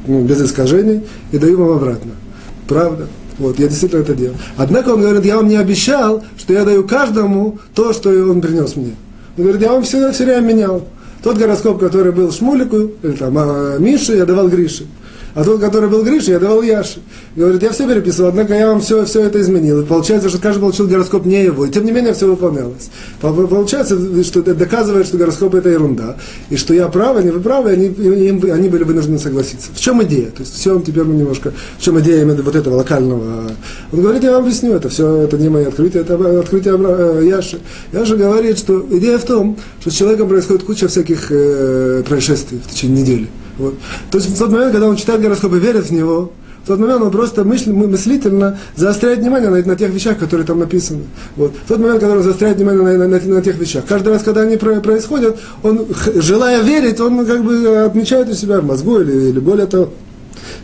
ну, 0.07 0.25
без 0.25 0.41
искажений 0.41 1.03
и 1.33 1.39
даю 1.39 1.59
вам 1.59 1.77
обратно. 1.77 2.13
Правда? 2.69 3.09
Вот, 3.39 3.59
я 3.59 3.67
действительно 3.67 4.03
это 4.03 4.15
делал. 4.15 4.37
Однако 4.57 4.91
он 4.91 5.01
говорит, 5.01 5.25
я 5.25 5.37
вам 5.37 5.49
не 5.49 5.57
обещал, 5.57 6.23
что 6.37 6.53
я 6.53 6.65
даю 6.65 6.87
каждому 6.87 7.59
то, 7.75 7.93
что 7.93 8.11
он 8.11 8.41
принес 8.41 8.77
мне. 8.77 8.95
Он 9.37 9.45
говорит, 9.45 9.63
я 9.63 9.73
вам 9.73 9.83
все, 9.83 10.13
все 10.13 10.25
время 10.25 10.41
менял. 10.41 10.87
Тот 11.23 11.37
гороскоп, 11.37 11.79
который 11.79 12.13
был 12.13 12.33
Шмулику, 12.33 12.93
или 13.03 13.13
там 13.13 13.37
а, 13.37 13.77
Мише, 13.79 14.17
я 14.17 14.25
давал 14.25 14.49
Грише. 14.49 14.87
А 15.35 15.45
тот, 15.45 15.61
который 15.61 15.89
был 15.89 16.03
Гриша, 16.03 16.33
я 16.33 16.39
давал 16.39 16.63
Яше. 16.63 17.01
Говорит, 17.37 17.63
я 17.63 17.71
все 17.71 17.87
переписывал, 17.87 18.31
однако 18.31 18.55
я 18.55 18.69
вам 18.69 18.81
все, 18.81 19.05
все 19.05 19.23
это 19.23 19.41
изменил. 19.41 19.81
И 19.81 19.85
получается, 19.85 20.29
что 20.29 20.39
каждый 20.39 20.61
получил 20.61 20.89
гороскоп 20.89 21.25
не 21.25 21.45
его. 21.45 21.67
И 21.67 21.71
тем 21.71 21.85
не 21.85 21.93
менее 21.93 22.15
все 22.15 22.27
выполнялось. 22.27 22.91
Получается, 23.21 23.97
что 24.25 24.41
это 24.41 24.55
доказывает, 24.55 25.07
что 25.07 25.19
гороскоп 25.19 25.55
это 25.55 25.69
ерунда. 25.69 26.17
И 26.49 26.57
что 26.57 26.75
я 26.75 26.89
прав, 26.89 27.17
они 27.17 27.31
вы 27.31 27.41
правы, 27.41 27.71
они, 27.71 27.87
они 28.51 28.69
были 28.69 28.85
вынуждены 28.85 29.19
согласиться. 29.19 29.69
В 29.73 29.81
чем 29.81 30.03
идея? 30.03 30.31
То 30.31 30.41
есть 30.41 30.55
все 30.55 30.75
он 30.75 30.83
теперь 30.83 31.05
немножко, 31.05 31.53
в 31.79 31.83
чем 31.83 32.01
идея 32.01 32.23
именно 32.23 32.43
вот 32.43 32.57
этого 32.57 32.77
локального. 32.77 33.51
Он 33.93 34.01
говорит, 34.01 34.23
я 34.25 34.33
вам 34.33 34.43
объясню, 34.43 34.75
это 34.75 34.89
все, 34.89 35.17
это 35.23 35.39
не 35.39 35.49
мои 35.49 35.65
открытия, 35.65 36.01
это 36.01 36.41
открытие 36.41 36.75
э, 36.79 37.27
Яши. 37.27 37.61
Яша 37.93 38.17
говорит, 38.17 38.59
что 38.59 38.85
идея 38.91 39.19
в 39.19 39.25
том, 39.25 39.57
что 39.81 39.91
с 39.91 39.95
человеком 39.95 40.29
происходит 40.29 40.65
куча 40.65 40.89
всяких 40.89 41.31
э, 41.31 42.03
происшествий 42.09 42.61
в 42.65 42.71
течение 42.71 43.03
недели. 43.03 43.29
Вот. 43.61 43.75
То 44.11 44.19
есть 44.19 44.31
в 44.31 44.39
тот 44.39 44.51
момент, 44.51 44.73
когда 44.73 44.89
он 44.89 44.97
читает 44.97 45.21
гороскоп 45.21 45.55
и 45.55 45.59
верит 45.59 45.85
в 45.85 45.93
него, 45.93 46.33
в 46.65 46.67
тот 46.67 46.79
момент 46.79 47.03
он 47.03 47.11
просто 47.11 47.45
мысль, 47.45 47.73
мыслительно 47.73 48.59
заостряет 48.77 49.21
внимание 49.21 49.51
на, 49.51 49.63
на 49.63 49.77
тех 49.77 49.91
вещах, 49.91 50.19
которые 50.19 50.47
там 50.47 50.59
написаны. 50.59 51.05
Вот. 51.37 51.53
В 51.65 51.69
тот 51.69 51.79
момент, 51.79 52.01
когда 52.01 52.17
он 52.17 52.23
заостряет 52.23 52.57
внимание 52.57 52.83
на, 52.83 53.07
на, 53.07 53.19
на, 53.19 53.35
на 53.35 53.43
тех 53.43 53.57
вещах. 53.59 53.85
Каждый 53.87 54.13
раз, 54.13 54.23
когда 54.23 54.43
они 54.43 54.57
про, 54.57 54.81
происходят, 54.81 55.39
он, 55.63 55.87
желая 56.15 56.63
верить, 56.63 57.01
он 57.01 57.25
как 57.27 57.45
бы 57.45 57.79
отмечает 57.79 58.29
у 58.29 58.35
себя 58.35 58.61
в 58.61 58.65
мозгу 58.65 59.01
или, 59.01 59.29
или 59.29 59.41
более 59.41 59.67
того, 59.67 59.91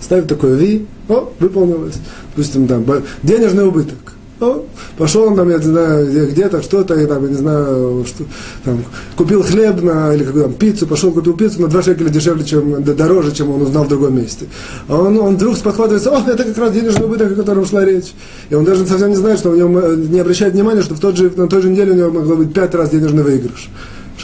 ставит 0.00 0.26
такой 0.26 0.56
ви, 0.56 0.86
о, 1.08 1.32
выполнилось. 1.38 1.96
Допустим, 2.34 2.66
там, 2.66 2.84
денежный 3.22 3.66
убыток. 3.66 4.15
Ну, 4.38 4.66
пошел 4.98 5.22
он 5.22 5.34
там, 5.34 5.48
я 5.48 5.56
не 5.56 5.64
знаю, 5.64 6.30
где-то 6.30 6.60
что-то, 6.60 6.94
я 6.94 7.06
там, 7.06 7.22
я 7.24 7.30
не 7.30 7.36
знаю, 7.36 8.04
что, 8.06 8.24
там, 8.64 8.84
купил 9.16 9.42
хлеб 9.42 9.80
на, 9.80 10.14
или 10.14 10.24
какую 10.24 10.44
там 10.44 10.52
пиццу, 10.52 10.86
пошел, 10.86 11.10
купил 11.10 11.34
пиццу 11.34 11.62
на 11.62 11.68
2 11.68 11.82
шекеля 11.82 12.10
дешевле, 12.10 12.44
чем, 12.44 12.84
дороже, 12.84 13.32
чем 13.32 13.50
он 13.50 13.62
узнал 13.62 13.84
в 13.84 13.88
другом 13.88 14.16
месте. 14.16 14.46
А 14.88 15.00
он, 15.00 15.18
он 15.18 15.36
вдруг 15.36 15.56
спохватывается, 15.56 16.10
о, 16.10 16.30
это 16.30 16.44
как 16.44 16.58
раз 16.58 16.72
денежный 16.72 17.06
убыток, 17.06 17.32
о 17.32 17.34
котором 17.34 17.64
шла 17.64 17.84
речь. 17.84 18.12
И 18.50 18.54
он 18.54 18.66
даже 18.66 18.86
совсем 18.86 19.08
не 19.08 19.16
знает, 19.16 19.38
что 19.38 19.50
у 19.50 19.56
него, 19.56 19.94
не 19.94 20.20
обращает 20.20 20.52
внимания, 20.52 20.82
что 20.82 20.94
в 20.94 21.00
тот 21.00 21.16
же, 21.16 21.32
на 21.34 21.48
той 21.48 21.62
же 21.62 21.70
неделе 21.70 21.92
у 21.92 21.96
него 21.96 22.10
могло 22.10 22.36
быть 22.36 22.52
пять 22.52 22.74
раз 22.74 22.90
денежный 22.90 23.22
выигрыш. 23.22 23.70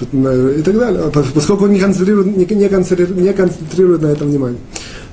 И 0.01 0.63
так 0.63 0.79
далее, 0.79 1.11
поскольку 1.35 1.65
он 1.65 1.73
не 1.73 1.79
концентрирует, 1.79 2.37
не, 2.37 2.45
не 2.55 2.69
концентрирует, 2.69 3.21
не 3.21 3.33
концентрирует 3.33 4.03
на 4.03 4.09
этом 4.09 4.29
внимание. 4.29 4.59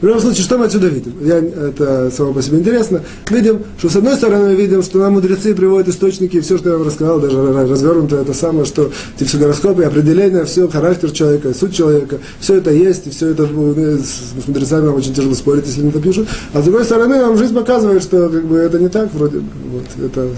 В 0.02 0.06
любом 0.06 0.22
случае, 0.22 0.44
что 0.44 0.58
мы 0.58 0.66
отсюда 0.66 0.88
видим? 0.88 1.14
Я, 1.22 1.40
это 1.40 2.10
само 2.16 2.34
по 2.34 2.42
себе 2.42 2.60
интересно. 2.60 3.02
Видим, 3.30 3.64
что 3.78 3.90
с 3.90 3.96
одной 3.98 4.16
стороны 4.16 4.50
мы 4.50 4.56
видим, 4.56 4.82
что 4.82 5.00
нам 5.00 5.14
мудрецы 5.14 5.54
приводят 5.54 5.90
источники, 5.90 6.40
все, 6.40 6.58
что 6.58 6.70
я 6.70 6.78
вам 6.78 6.88
рассказал, 6.88 7.20
даже 7.20 7.38
развернуто 7.52 8.16
это 8.16 8.34
самое, 8.34 8.66
что 8.66 8.92
эти 9.18 9.28
все 9.28 9.38
гороскопы, 9.38 9.84
определения, 9.84 10.46
все, 10.46 10.70
характер 10.70 11.12
человека, 11.12 11.54
суть 11.54 11.76
человека, 11.76 12.20
все 12.40 12.56
это 12.56 12.72
есть, 12.72 13.08
и 13.08 13.10
все 13.10 13.28
это 13.28 13.46
ну, 13.46 13.74
с 13.74 14.48
мудрецами 14.48 14.86
нам 14.86 14.96
очень 14.96 15.14
тяжело 15.14 15.36
спорить, 15.36 15.66
если 15.68 15.82
они 15.82 15.90
это 15.90 16.00
пишут. 16.00 16.30
А 16.54 16.62
с 16.62 16.64
другой 16.64 16.86
стороны, 16.86 17.18
нам 17.18 17.38
жизнь 17.38 17.54
показывает, 17.54 18.02
что 18.02 18.30
как 18.30 18.46
бы, 18.46 18.58
это 18.58 18.80
не 18.80 18.88
так 18.88 19.14
вроде. 19.14 19.40
Вот, 19.40 20.06
это 20.06 20.30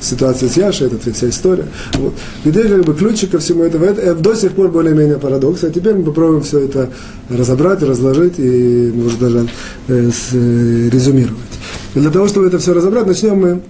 ситуация 0.00 0.48
с 0.48 0.56
Яшей, 0.56 0.86
это 0.86 1.12
вся 1.12 1.28
история. 1.28 1.66
Вот. 1.94 2.14
Где 2.44 2.62
как 2.64 2.84
бы 2.84 2.94
ключик 2.94 3.32
ко 3.32 3.38
всему 3.40 3.64
этому, 3.64 3.84
это, 3.84 4.00
это 4.00 4.20
до 4.20 4.34
сих 4.34 4.52
пор 4.52 4.68
более-менее 4.68 5.18
парадокс. 5.18 5.64
А 5.64 5.70
теперь 5.70 5.94
мы 5.94 6.04
попробуем 6.04 6.42
все 6.42 6.60
это 6.60 6.90
разобрать, 7.28 7.82
разложить 7.82 8.34
и 8.38 8.92
может 9.08 9.18
даже 9.18 9.48
э, 9.88 10.10
с, 10.10 10.34
э, 10.34 10.88
резюмировать. 10.90 11.38
И 11.94 12.00
для 12.00 12.10
того, 12.10 12.28
чтобы 12.28 12.46
это 12.46 12.58
все 12.58 12.74
разобрать, 12.74 13.06
начнем 13.06 13.36
мы 13.40 13.60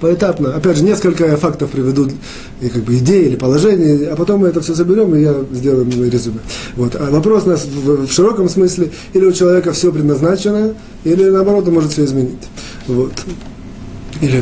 поэтапно. 0.00 0.54
Опять 0.54 0.78
же, 0.78 0.84
несколько 0.84 1.36
фактов 1.36 1.70
приведу, 1.70 2.08
и 2.60 2.68
как 2.68 2.82
бы 2.82 2.96
идеи 2.96 3.26
или 3.26 3.36
положения, 3.36 4.08
а 4.08 4.16
потом 4.16 4.40
мы 4.40 4.48
это 4.48 4.60
все 4.60 4.74
соберем, 4.74 5.14
и 5.14 5.20
я 5.20 5.34
сделаю 5.52 5.86
резюме. 6.10 6.40
Вот. 6.76 6.96
А 6.96 7.10
вопрос 7.10 7.44
у 7.46 7.50
нас 7.50 7.64
в, 7.64 8.06
в 8.06 8.12
широком 8.12 8.48
смысле, 8.48 8.90
или 9.12 9.24
у 9.24 9.32
человека 9.32 9.72
все 9.72 9.92
предназначено, 9.92 10.74
или 11.04 11.24
наоборот 11.28 11.68
он 11.68 11.74
может 11.74 11.92
все 11.92 12.04
изменить. 12.04 12.42
Вот. 12.86 13.12
Или 14.22 14.36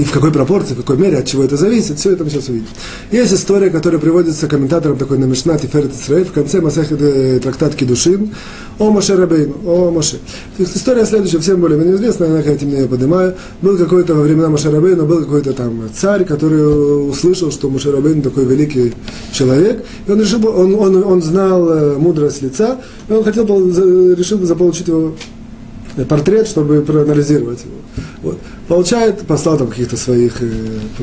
и 0.00 0.04
в 0.04 0.12
какой 0.12 0.32
пропорции, 0.32 0.72
в 0.72 0.78
какой 0.78 0.96
мере, 0.96 1.18
от 1.18 1.26
чего 1.26 1.44
это 1.44 1.56
зависит, 1.56 1.98
все 1.98 2.12
это 2.12 2.24
мы 2.24 2.30
сейчас 2.30 2.48
увидим. 2.48 2.68
Есть 3.12 3.34
история, 3.34 3.68
которая 3.68 4.00
приводится 4.00 4.48
комментатором 4.48 4.96
такой 4.96 5.18
на 5.18 5.26
Мишна 5.26 5.58
Тиферет 5.58 5.92
Исраэль 5.94 6.24
в 6.24 6.32
конце 6.32 6.62
Масахи 6.62 6.96
трактатки 7.42 7.84
Душин 7.84 8.30
о 8.78 8.90
Моше 8.90 9.14
Рабейну, 9.14 9.54
о 9.66 9.90
Моше. 9.90 10.18
История 10.58 11.04
следующая, 11.04 11.38
всем 11.38 11.60
более-менее 11.60 11.96
известна, 11.96 12.24
я 12.24 12.40
этим 12.40 12.70
не 12.70 12.88
поднимаю. 12.88 13.34
Был 13.60 13.76
какой-то 13.76 14.14
во 14.14 14.22
времена 14.22 14.48
Моше 14.48 14.70
Рабейну, 14.70 15.04
был 15.04 15.18
какой-то 15.18 15.52
там 15.52 15.82
царь, 15.94 16.24
который 16.24 17.10
услышал, 17.10 17.50
что 17.52 17.68
Моше 17.68 17.92
Рабейну 17.92 18.22
такой 18.22 18.46
великий 18.46 18.94
человек, 19.32 19.84
и 20.06 20.10
он 20.10 20.20
решил, 20.20 20.46
он, 20.46 20.74
он, 20.74 21.04
он 21.04 21.22
знал 21.22 21.68
э, 21.68 21.96
мудрость 21.98 22.40
лица, 22.40 22.80
и 23.08 23.12
он 23.12 23.22
хотел, 23.22 23.44
решил 23.46 24.42
заполучить 24.44 24.88
его 24.88 25.14
портрет, 26.04 26.46
чтобы 26.46 26.82
проанализировать 26.82 27.64
его. 27.64 28.04
Вот. 28.22 28.38
Получает, 28.68 29.20
послал 29.20 29.58
там 29.58 29.68
каких-то 29.68 29.96
своих 29.96 30.42
э, 30.42 30.46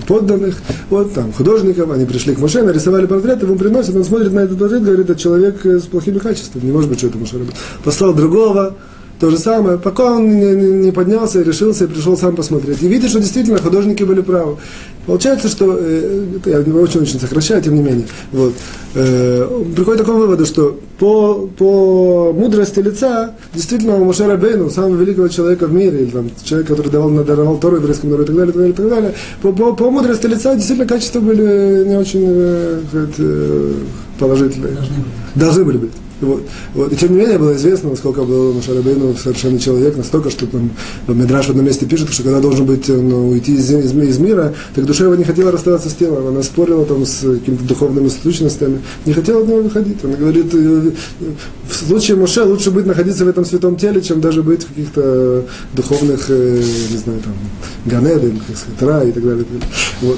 подданных, 0.07 0.57
вот 0.89 1.13
там 1.13 1.31
художников, 1.33 1.89
они 1.91 2.05
пришли 2.05 2.35
к 2.35 2.39
Моше, 2.39 2.61
нарисовали 2.61 3.05
портрет, 3.05 3.41
ему 3.41 3.55
приносят, 3.55 3.95
он 3.95 4.03
смотрит 4.03 4.31
на 4.33 4.41
этот 4.41 4.59
портрет, 4.59 4.83
говорит, 4.83 5.09
это 5.09 5.19
человек 5.19 5.65
э, 5.65 5.79
с 5.79 5.83
плохими 5.83 6.19
качествами, 6.19 6.65
не 6.65 6.71
может 6.71 6.89
быть, 6.89 6.99
что 6.99 7.07
это 7.07 7.17
Моше 7.17 7.37
Послал 7.83 8.13
другого, 8.13 8.75
то 9.23 9.29
же 9.29 9.37
самое, 9.37 9.77
пока 9.77 10.15
он 10.15 10.37
не, 10.37 10.53
не 10.87 10.91
поднялся, 10.91 11.41
решился 11.41 11.85
и 11.85 11.87
пришел 11.87 12.17
сам 12.17 12.35
посмотреть. 12.35 12.83
И 12.83 12.89
видит, 12.89 13.09
что 13.09 13.21
действительно 13.21 13.57
художники 13.57 14.03
были 14.03 14.19
правы. 14.19 14.57
Получается, 15.05 15.47
что, 15.47 15.77
э, 15.79 16.25
я 16.45 16.59
очень-очень 16.59 17.21
сокращаю, 17.21 17.61
тем 17.61 17.75
не 17.75 17.81
менее, 17.81 18.05
вот, 18.33 18.53
э, 18.95 19.47
приходит 19.73 20.01
к 20.01 20.03
такому 20.03 20.23
выводу, 20.23 20.45
что 20.45 20.77
по, 20.99 21.49
по 21.57 22.33
мудрости 22.33 22.81
лица, 22.81 23.33
действительно, 23.53 23.95
у 23.95 24.03
Мушера 24.03 24.35
Бейну, 24.35 24.69
самого 24.69 24.97
великого 24.97 25.29
человека 25.29 25.67
в 25.67 25.73
мире, 25.73 26.01
или 26.01 26.09
там, 26.09 26.29
человек, 26.43 26.67
который 26.67 26.91
давал, 26.91 27.09
даровал 27.23 27.57
Тору 27.59 27.77
еврейскому 27.77 28.11
народу 28.11 28.33
и 28.33 28.35
так 28.35 28.35
далее, 28.35 28.51
и 28.51 28.53
так 28.53 28.59
далее, 28.59 28.73
и 28.73 28.75
так 28.75 28.89
далее, 28.89 29.13
по, 29.41 29.53
по, 29.53 29.73
по 29.73 29.89
мудрости 29.89 30.25
лица 30.25 30.53
действительно 30.53 30.85
качества 30.85 31.21
были 31.21 31.87
не 31.87 31.95
очень 31.95 32.25
э, 32.25 32.81
э 33.19 33.73
положительные. 34.19 34.73
Должны 34.73 34.95
были. 34.95 35.05
Должны 35.35 35.63
были 35.63 35.77
быть. 35.77 35.91
Вот, 36.23 36.43
вот. 36.73 36.93
И 36.93 36.95
тем 36.95 37.13
не 37.13 37.19
менее 37.19 37.37
было 37.37 37.55
известно, 37.55 37.89
насколько 37.89 38.23
был 38.23 38.53
Машарабейну 38.53 39.15
совершенный 39.15 39.59
человек, 39.59 39.97
настолько, 39.97 40.29
что 40.29 40.47
там 40.47 40.71
Медраш 41.07 41.47
в 41.47 41.49
одном 41.51 41.65
месте 41.65 41.85
пишет, 41.85 42.11
что 42.11 42.23
когда 42.23 42.39
должен 42.39 42.65
быть 42.65 42.87
ну, 42.87 43.29
уйти 43.29 43.55
из, 43.55 43.69
из, 43.71 43.93
из 43.93 44.19
мира, 44.19 44.53
так 44.75 44.85
душа 44.85 45.03
его 45.03 45.15
не 45.15 45.23
хотела 45.23 45.51
расставаться 45.51 45.89
с 45.89 45.93
телом, 45.93 46.27
она 46.27 46.43
спорила 46.43 46.85
там 46.85 47.05
с 47.05 47.21
какими-то 47.21 47.63
духовными 47.65 48.09
сущностями, 48.09 48.81
не 49.05 49.13
хотела 49.13 49.41
от 49.41 49.47
него 49.47 49.61
выходить. 49.61 50.03
Она 50.03 50.15
говорит, 50.15 50.47
э, 50.53 50.91
в 51.69 51.75
случае 51.75 52.17
Моше 52.17 52.43
лучше 52.43 52.71
быть 52.71 52.85
находиться 52.85 53.25
в 53.25 53.27
этом 53.27 53.45
святом 53.45 53.75
теле, 53.75 54.01
чем 54.01 54.21
даже 54.21 54.43
быть 54.43 54.63
в 54.63 54.67
каких-то 54.67 55.45
духовных, 55.73 56.25
э, 56.29 56.61
не 56.91 56.97
знаю, 56.97 57.19
там, 57.21 57.33
Ганеды, 57.85 58.33
как 58.47 58.57
сказать, 58.57 58.81
рай 58.81 59.09
и 59.09 59.11
так 59.11 59.23
далее. 59.23 59.45
Вот. 60.01 60.17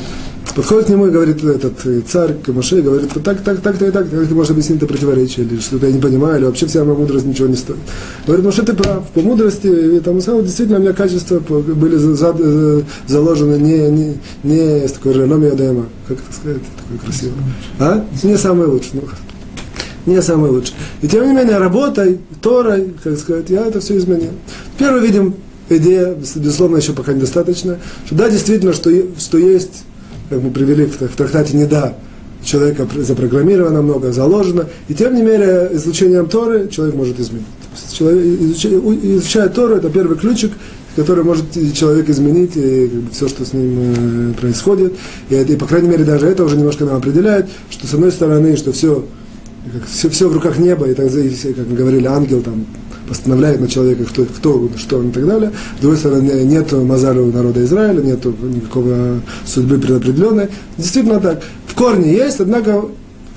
Подходит 0.55 0.85
к 0.85 0.89
нему 0.89 1.07
и 1.07 1.11
говорит 1.11 1.43
этот 1.43 1.85
э, 1.85 1.99
царь 2.07 2.33
Камаше, 2.41 2.81
говорит, 2.81 3.09
так, 3.11 3.41
так, 3.41 3.59
так, 3.59 3.77
так, 3.77 3.91
так, 3.91 4.09
как 4.09 4.27
ты 4.27 4.33
можешь 4.33 4.51
объяснить 4.51 4.77
это 4.77 4.87
противоречие, 4.87 5.45
или 5.45 5.59
что-то 5.59 5.87
я 5.87 5.91
не 5.91 5.99
понимаю, 5.99 6.37
или 6.37 6.45
вообще 6.45 6.65
вся 6.65 6.85
моя 6.85 6.97
мудрость 6.97 7.25
ничего 7.25 7.49
не 7.49 7.57
стоит. 7.57 7.79
Говорит, 8.25 8.45
ну 8.45 8.51
что 8.53 8.63
ты 8.63 8.73
прав, 8.73 9.05
по 9.09 9.19
мудрости, 9.19 9.67
и 9.67 9.99
там 9.99 10.21
самое 10.21 10.45
действительно 10.45 10.79
у 10.79 10.81
меня 10.81 10.93
качества 10.93 11.39
были 11.39 11.97
э, 11.97 12.83
заложены 13.05 13.55
не, 13.55 13.89
не, 13.89 14.17
не 14.43 14.87
с 14.87 14.93
такой 14.93 15.11
реном 15.11 15.43
Ядема, 15.43 15.87
как 16.07 16.19
это 16.19 16.33
сказать, 16.33 16.61
такой 16.77 16.99
красивый, 17.03 17.33
а? 17.79 18.05
Не 18.23 18.37
самый 18.37 18.67
лучший, 18.67 18.91
ну, 18.93 19.01
не 20.05 20.21
самый 20.21 20.51
лучший. 20.51 20.73
И 21.01 21.09
тем 21.09 21.27
не 21.27 21.33
менее, 21.33 21.57
работой, 21.57 22.21
Торой, 22.41 22.93
как 23.03 23.19
сказать, 23.19 23.49
я 23.49 23.65
это 23.65 23.81
все 23.81 23.97
изменил. 23.97 24.31
Первый 24.77 25.01
видим 25.01 25.35
идея, 25.67 26.15
безусловно, 26.15 26.77
еще 26.77 26.93
пока 26.93 27.11
недостаточно, 27.11 27.77
что 28.05 28.15
да, 28.15 28.29
действительно, 28.29 28.71
что, 28.71 28.89
что 29.17 29.37
есть 29.37 29.83
как 30.29 30.41
мы 30.41 30.51
привели 30.51 30.85
в, 30.85 31.15
трактате 31.15 31.57
«Неда», 31.57 31.95
человека 32.43 32.87
запрограммировано 32.97 33.81
много, 33.81 34.11
заложено, 34.11 34.67
и 34.87 34.93
тем 34.93 35.15
не 35.15 35.21
менее 35.21 35.69
изучением 35.73 36.27
Торы 36.27 36.67
человек 36.69 36.95
может 36.95 37.19
изменить. 37.19 37.45
Человек, 37.91 38.41
изучая, 38.41 38.79
изучая 38.79 39.49
Тору, 39.49 39.75
это 39.75 39.89
первый 39.89 40.17
ключик, 40.17 40.51
который 40.95 41.23
может 41.23 41.45
человек 41.73 42.09
изменить 42.09 42.55
и 42.55 42.87
как 42.87 42.99
бы, 43.01 43.11
все, 43.11 43.27
что 43.27 43.45
с 43.45 43.53
ним 43.53 44.31
э, 44.31 44.33
происходит. 44.39 44.93
И, 45.29 45.35
и, 45.35 45.55
по 45.55 45.65
крайней 45.65 45.89
мере, 45.89 46.05
даже 46.05 46.27
это 46.27 46.43
уже 46.43 46.55
немножко 46.55 46.85
нам 46.85 46.95
определяет, 46.97 47.47
что 47.69 47.87
с 47.87 47.93
одной 47.93 48.11
стороны, 48.11 48.55
что 48.55 48.71
все, 48.71 49.05
как, 49.73 49.87
все, 49.89 50.09
все 50.09 50.29
в 50.29 50.33
руках 50.33 50.57
неба, 50.57 50.87
и, 50.87 50.93
так, 50.93 51.11
и 51.13 51.53
как 51.53 51.67
мы 51.67 51.75
говорили, 51.75 52.05
ангел 52.05 52.41
там 52.41 52.65
постановляет 53.07 53.59
на 53.59 53.67
человека, 53.67 54.05
кто, 54.05 54.25
кто 54.25 54.69
что 54.77 54.99
он 54.99 55.09
и 55.09 55.11
так 55.11 55.25
далее. 55.25 55.51
С 55.77 55.81
другой 55.81 55.97
стороны, 55.97 56.43
нет 56.43 56.71
мазаля 56.71 57.21
у 57.21 57.31
народа 57.31 57.63
Израиля, 57.63 58.01
нет 58.01 58.23
никакого 58.25 59.21
судьбы 59.45 59.77
предопределенной. 59.77 60.49
Действительно 60.77 61.19
так. 61.19 61.43
В 61.67 61.75
корне 61.75 62.13
есть, 62.13 62.39
однако, 62.39 62.85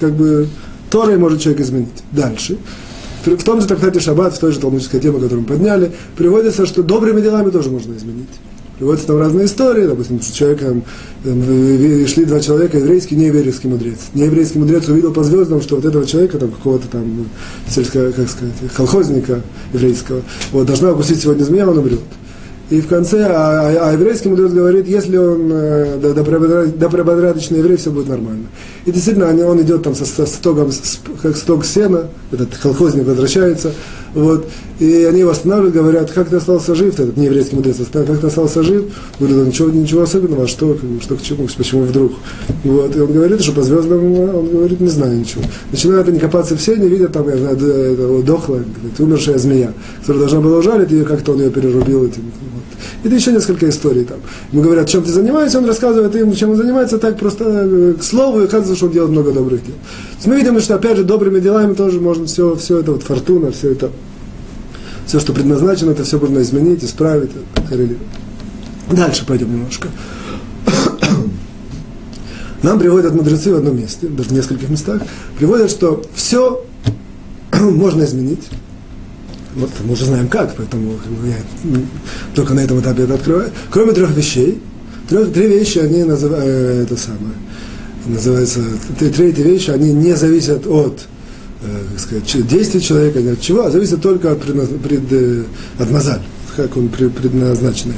как 0.01 0.13
бы, 0.13 0.49
Торой 0.91 1.19
может 1.19 1.41
человек 1.41 1.63
изменить. 1.63 1.89
Дальше. 2.13 2.59
В 3.25 3.45
том 3.45 3.61
же 3.61 3.67
трактате 3.67 4.01
Шаббат, 4.01 4.35
в 4.35 4.39
той 4.39 4.53
же 4.53 4.61
талмудической 4.61 5.01
теме, 5.01 5.19
которую 5.19 5.43
мы 5.43 5.47
подняли, 5.47 5.93
приводится, 6.17 6.67
что 6.67 6.83
добрыми 6.83 7.21
делами 7.21 7.51
тоже 7.51 7.69
можно 7.71 7.95
изменить. 7.95 8.29
Приводятся 8.79 9.09
там 9.09 9.19
разные 9.19 9.47
истории, 9.47 9.87
допустим, 9.87 10.23
что 10.23 10.35
человеком 10.37 10.85
там, 11.25 11.43
шли 12.07 12.25
два 12.25 12.39
человека, 12.39 12.79
еврейский 12.79 13.17
нееврейский 13.17 13.69
мудрец. 13.69 13.99
Нееврейский 14.15 14.61
мудрец 14.61 14.87
увидел 14.89 15.13
по 15.13 15.25
звездам, 15.25 15.61
что 15.61 15.77
вот 15.77 15.85
этого 15.85 16.07
человека, 16.07 16.39
там, 16.39 16.51
какого-то 16.53 16.87
там 16.87 17.27
сельского, 17.69 18.13
как 18.13 18.29
сказать, 18.29 18.55
колхозника 18.77 19.43
еврейского, 19.73 20.23
вот, 20.53 20.67
должна 20.67 20.93
укусить 20.93 21.21
сегодня 21.21 21.43
змея, 21.43 21.69
он 21.69 21.79
умрет. 21.79 22.01
И 22.71 22.83
в 22.83 22.87
конце, 22.87 23.25
а, 23.25 23.63
а, 23.63 23.89
а 23.89 23.93
еврейский 23.95 24.29
мудрец 24.29 24.53
говорит, 24.53 24.87
если 24.87 25.17
он 25.17 25.51
э, 25.51 25.99
добропорядочный 26.77 27.59
еврей, 27.59 27.79
все 27.79 27.91
будет 27.91 28.09
нормально. 28.09 28.47
И 28.85 28.93
действительно, 28.93 29.29
он 29.49 29.63
идет 29.63 29.83
там 29.85 29.95
со, 29.95 30.05
со 30.05 30.27
стогом, 30.27 30.71
с, 30.71 31.01
как 31.23 31.37
стог 31.37 31.65
сена, 31.65 32.09
этот 32.31 32.55
колхозник 32.59 33.07
возвращается, 33.07 33.73
вот, 34.19 34.49
и 34.81 35.05
они 35.05 35.21
его 35.21 35.31
останавливают, 35.31 35.75
говорят, 35.75 36.11
как 36.11 36.29
ты 36.29 36.37
остался 36.37 36.75
жив, 36.75 36.99
этот 36.99 37.17
нееврейский 37.17 37.57
мудрец, 37.57 37.77
как 37.93 38.21
ты 38.21 38.27
остался 38.27 38.65
жив, 38.65 38.87
говорит, 39.21 39.47
ничего, 39.47 39.71
ничего 39.71 40.03
особенного, 40.03 40.45
а 40.45 40.47
что, 40.49 40.77
что 41.01 41.15
к 41.15 41.23
чему, 41.23 41.47
почему 41.57 41.83
вдруг. 41.83 42.13
Вот, 42.65 42.97
и 42.97 43.01
он 43.01 43.13
говорит, 43.13 43.41
что 43.41 43.53
по 43.53 43.63
звездам, 43.63 44.05
он 44.13 44.49
говорит, 44.49 44.81
не 44.81 44.89
знаю 44.89 45.21
ничего. 45.21 45.43
Начинают 45.71 46.09
они 46.09 46.19
копаться 46.19 46.57
в 46.57 46.61
сене, 46.61 46.89
видят 46.89 47.13
там, 47.13 47.29
я 47.29 47.37
знаю, 47.37 48.23
дохлая, 48.25 48.65
умершая 48.99 49.39
змея, 49.39 49.73
которая 50.01 50.23
должна 50.23 50.41
была 50.41 50.59
ужалить, 50.59 50.91
и 50.91 51.05
как-то 51.05 51.33
он 51.33 51.41
ее 51.41 51.51
перерубил 51.51 52.05
этим. 52.05 52.25
Это 53.05 53.15
еще 53.15 53.33
несколько 53.33 53.69
историй 53.69 54.05
там. 54.05 54.19
Ему 54.53 54.63
говорят, 54.63 54.89
чем 54.89 55.03
ты 55.03 55.11
занимаешься, 55.11 55.59
он 55.59 55.67
рассказывает 55.67 56.15
им, 56.17 56.35
чем 56.35 56.51
он 56.51 56.57
занимается, 56.57 56.99
так 56.99 57.19
просто 57.19 57.45
э, 57.47 57.95
к 57.99 58.03
слову, 58.03 58.41
и 58.41 58.45
оказывается, 58.45 58.77
что 58.77 58.87
он 58.87 58.93
делает 58.93 59.13
много 59.13 59.33
добрых 59.33 59.65
дел. 59.65 59.75
То 59.75 60.17
есть 60.17 60.27
мы 60.27 60.37
видим, 60.37 60.61
что 60.61 60.75
опять 60.75 60.97
же 60.97 61.05
добрыми 61.05 61.41
делами 61.41 61.75
тоже 61.75 62.01
можно 62.01 62.27
все, 62.27 62.55
все 62.57 62.79
это 62.79 62.93
вот 62.93 63.03
фортуна, 63.03 63.53
все 63.53 63.73
это 63.73 63.91
все, 65.09 65.21
что 65.21 65.33
предназначено, 65.33 65.93
это 65.93 66.05
все 66.05 66.19
можно 66.19 66.41
изменить, 66.41 66.85
исправить. 66.85 67.31
Дальше 68.91 69.25
пойдем 69.27 69.51
немножко. 69.51 69.89
Нам 72.63 72.79
приводят 72.79 73.15
мудрецы 73.15 73.53
в 73.53 73.57
одном 73.57 73.79
месте, 73.79 74.07
даже 74.07 74.29
в 74.29 74.33
нескольких 74.33 74.69
местах, 74.69 75.01
приводят, 75.39 75.71
что 75.71 76.03
все 76.15 76.63
можно 77.59 78.05
изменить. 78.05 78.49
Вот, 79.59 79.71
мы 79.85 79.93
уже 79.93 80.05
знаем 80.05 80.29
как, 80.29 80.55
поэтому 80.55 81.01
я 81.27 81.35
только 82.33 82.55
на 82.55 82.61
этом 82.61 82.81
этапе 82.81 83.03
это 83.03 83.15
открываю. 83.15 83.51
Кроме 83.71 83.93
трех 83.93 84.17
вещей, 84.17 84.63
трех, 85.09 85.33
три 85.33 85.49
вещи, 85.49 85.79
они 85.79 86.05
называют, 86.05 86.47
э, 86.47 86.83
это 86.85 86.97
самое, 86.97 87.35
называется, 88.07 88.61
третья 88.99 89.43
вещь, 89.43 89.69
они 89.69 89.93
не 89.93 90.15
зависят 90.15 90.65
от 90.69 91.01
э, 91.63 91.67
как 91.91 92.01
сказать, 92.01 92.47
действий 92.47 92.81
человека, 92.81 93.19
от 93.33 93.41
чего, 93.41 93.65
а 93.65 93.71
зависит 93.73 94.01
только 94.01 94.31
от, 94.31 94.41
предназ... 94.41 94.69
пред... 94.69 95.13
Э, 95.13 95.43
от 95.81 95.91
мазаль, 95.91 96.23
как 96.57 96.77
он 96.77 96.89
предназначен. 96.89 97.95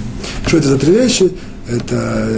Что 0.46 0.56
это 0.56 0.68
за 0.68 0.78
три 0.78 0.94
вещи? 0.94 1.30
Это 1.68 2.28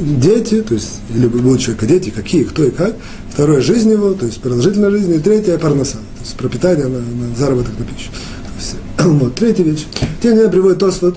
дети, 0.00 0.62
то 0.62 0.72
есть, 0.72 1.00
или 1.14 1.26
будут 1.26 1.60
человека 1.60 1.86
дети, 1.86 2.08
какие, 2.08 2.44
кто 2.44 2.64
и 2.64 2.70
как. 2.70 2.96
Второе, 3.30 3.60
жизнь 3.60 3.92
его, 3.92 4.14
то 4.14 4.24
есть 4.24 4.40
продолжительная 4.40 4.90
жизнь. 4.90 5.14
И 5.14 5.18
третье, 5.18 5.58
парноса, 5.58 5.98
то 5.98 6.24
есть 6.24 6.34
пропитание 6.34 6.86
на, 6.86 6.98
на 6.98 7.36
заработок 7.36 7.78
на 7.78 7.84
пищу. 7.84 8.10
Вот, 9.04 9.34
третья 9.34 9.64
вещь. 9.64 9.86
Тем 10.22 10.32
не 10.32 10.36
менее, 10.36 10.50
приводит 10.50 10.78
тот 10.78 11.00
вот 11.00 11.16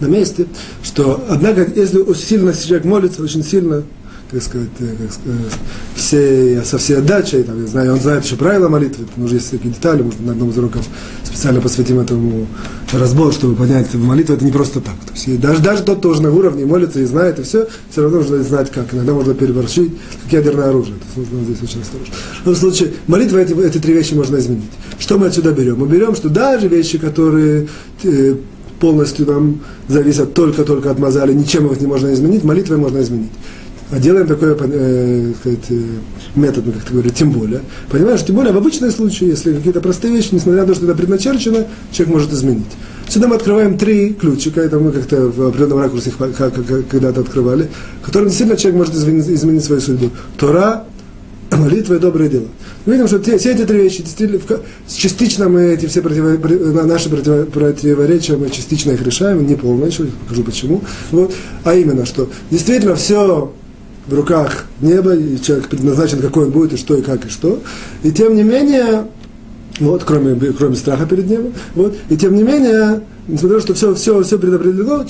на 0.00 0.06
месте, 0.06 0.46
что, 0.82 1.24
однако, 1.28 1.66
если 1.74 2.04
сильно 2.14 2.52
человек 2.52 2.84
молится, 2.84 3.22
очень 3.22 3.42
сильно, 3.42 3.82
как 4.30 4.42
сказать, 4.42 4.68
э, 4.78 4.94
как 4.98 5.12
сказать 5.12 5.52
все, 5.96 6.62
со 6.64 6.78
всей 6.78 6.98
отдачей, 6.98 7.42
там, 7.42 7.60
я 7.60 7.66
знаю, 7.66 7.94
он 7.94 8.00
знает 8.00 8.24
еще 8.24 8.36
правила 8.36 8.68
молитвы, 8.68 9.06
там 9.12 9.24
уже 9.24 9.36
есть 9.36 9.50
такие 9.50 9.74
детали, 9.74 10.02
может, 10.02 10.20
на 10.20 10.32
одном 10.32 10.50
из 10.50 10.58
уроков 10.58 10.86
специально 11.24 11.60
посвятим 11.60 11.98
этому 11.98 12.46
разбор, 12.92 13.32
чтобы 13.32 13.56
понять, 13.56 13.92
молитва 13.94 14.34
это 14.34 14.44
не 14.44 14.52
просто 14.52 14.80
так. 14.80 14.94
То 15.06 15.12
есть, 15.14 15.40
даже, 15.40 15.60
даже 15.60 15.82
тот, 15.82 15.98
кто 15.98 16.10
уже 16.10 16.22
на 16.22 16.30
уровне 16.30 16.64
молится 16.64 17.00
и 17.00 17.04
знает, 17.04 17.38
и 17.40 17.42
все, 17.42 17.66
все 17.90 18.02
равно 18.02 18.18
нужно 18.18 18.42
знать, 18.42 18.70
как. 18.70 18.94
Иногда 18.94 19.14
можно 19.14 19.34
переборщить, 19.34 19.92
как 20.24 20.32
ядерное 20.32 20.68
оружие. 20.68 20.96
То 21.14 21.20
есть, 21.20 21.32
нужно 21.32 21.54
здесь 21.54 21.70
очень 21.70 21.82
осторожно. 21.82 22.14
В 22.14 22.46
любом 22.46 22.56
случае, 22.56 22.92
молитва, 23.06 23.38
эти, 23.38 23.52
эти 23.66 23.78
три 23.78 23.94
вещи 23.94 24.14
можно 24.14 24.36
изменить. 24.36 24.70
Что 24.98 25.18
мы 25.18 25.26
отсюда 25.26 25.52
берем? 25.52 25.78
Мы 25.78 25.86
берем, 25.86 26.14
что 26.14 26.28
даже 26.28 26.68
вещи, 26.68 26.98
которые 26.98 27.68
э, 28.02 28.34
полностью 28.80 29.26
нам 29.26 29.60
зависят 29.86 30.34
только-только 30.34 30.90
от 30.90 30.98
мазали, 30.98 31.32
ничем 31.32 31.66
их 31.66 31.80
не 31.80 31.86
можно 31.86 32.12
изменить, 32.12 32.44
молитвой 32.44 32.78
можно 32.78 33.00
изменить. 33.00 33.30
А 33.90 33.98
делаем 33.98 34.26
такой 34.26 34.54
э, 34.58 35.32
сказать, 35.40 35.64
э, 35.70 35.82
метод, 36.34 36.66
ну, 36.66 36.72
как 36.72 36.84
ты 36.84 36.92
говоришь, 36.92 37.12
тем 37.14 37.30
более. 37.30 37.62
Понимаешь, 37.90 38.22
тем 38.22 38.36
более 38.36 38.52
в 38.52 38.56
обычные 38.58 38.90
случаи, 38.90 39.28
если 39.28 39.54
какие-то 39.54 39.80
простые 39.80 40.12
вещи, 40.12 40.28
несмотря 40.32 40.62
на 40.62 40.66
то, 40.66 40.74
что 40.74 40.84
это 40.84 40.94
предначерчено, 40.94 41.66
человек 41.90 42.14
может 42.14 42.32
изменить. 42.32 42.66
Сюда 43.08 43.28
мы 43.28 43.36
открываем 43.36 43.78
три 43.78 44.12
ключика, 44.12 44.60
это 44.60 44.78
мы 44.78 44.92
как-то 44.92 45.28
в 45.28 45.40
определенном 45.46 45.78
ракурсе 45.78 46.12
когда-то 46.18 47.20
открывали, 47.22 47.68
которым 48.02 48.28
действительно 48.28 48.58
человек 48.58 48.78
может 48.78 48.94
изменить, 48.94 49.28
изменить 49.28 49.64
свою 49.64 49.80
судьбу. 49.80 50.10
Тора, 50.36 50.84
молитва 51.50 51.94
и 51.94 51.98
добрые 51.98 52.28
дела. 52.28 52.48
Мы 52.88 52.94
видим, 52.94 53.06
что 53.06 53.18
те, 53.18 53.36
все 53.36 53.52
эти 53.52 53.66
три 53.66 53.82
вещи, 53.82 54.02
действительно, 54.02 54.40
частично 54.88 55.50
мы 55.50 55.74
эти 55.74 55.84
все 55.84 56.00
противо, 56.00 56.38
наши 56.84 57.10
противоречия, 57.10 58.38
мы 58.38 58.48
частично 58.48 58.92
их 58.92 59.02
решаем, 59.02 59.46
не 59.46 59.56
полностью, 59.56 60.10
покажу 60.24 60.42
почему. 60.42 60.80
Вот. 61.10 61.34
А 61.64 61.74
именно, 61.74 62.06
что 62.06 62.30
действительно 62.50 62.94
все 62.94 63.52
в 64.06 64.14
руках 64.14 64.64
неба, 64.80 65.14
и 65.14 65.38
человек 65.38 65.68
предназначен, 65.68 66.20
какой 66.20 66.46
он 66.46 66.50
будет, 66.50 66.72
и 66.72 66.76
что, 66.78 66.96
и 66.96 67.02
как, 67.02 67.26
и 67.26 67.28
что. 67.28 67.60
И 68.04 68.10
тем 68.10 68.34
не 68.34 68.42
менее, 68.42 69.04
вот, 69.80 70.04
кроме, 70.04 70.34
кроме 70.52 70.74
страха 70.74 71.04
перед 71.04 71.28
небом, 71.28 71.52
вот, 71.74 71.94
и 72.08 72.16
тем 72.16 72.34
не 72.34 72.42
менее, 72.42 73.02
несмотря 73.26 73.56
на 73.58 73.60
то, 73.60 73.66
что 73.66 73.74
все, 73.74 73.94
все, 73.96 74.22
все 74.22 74.38
предопределено, 74.38 75.04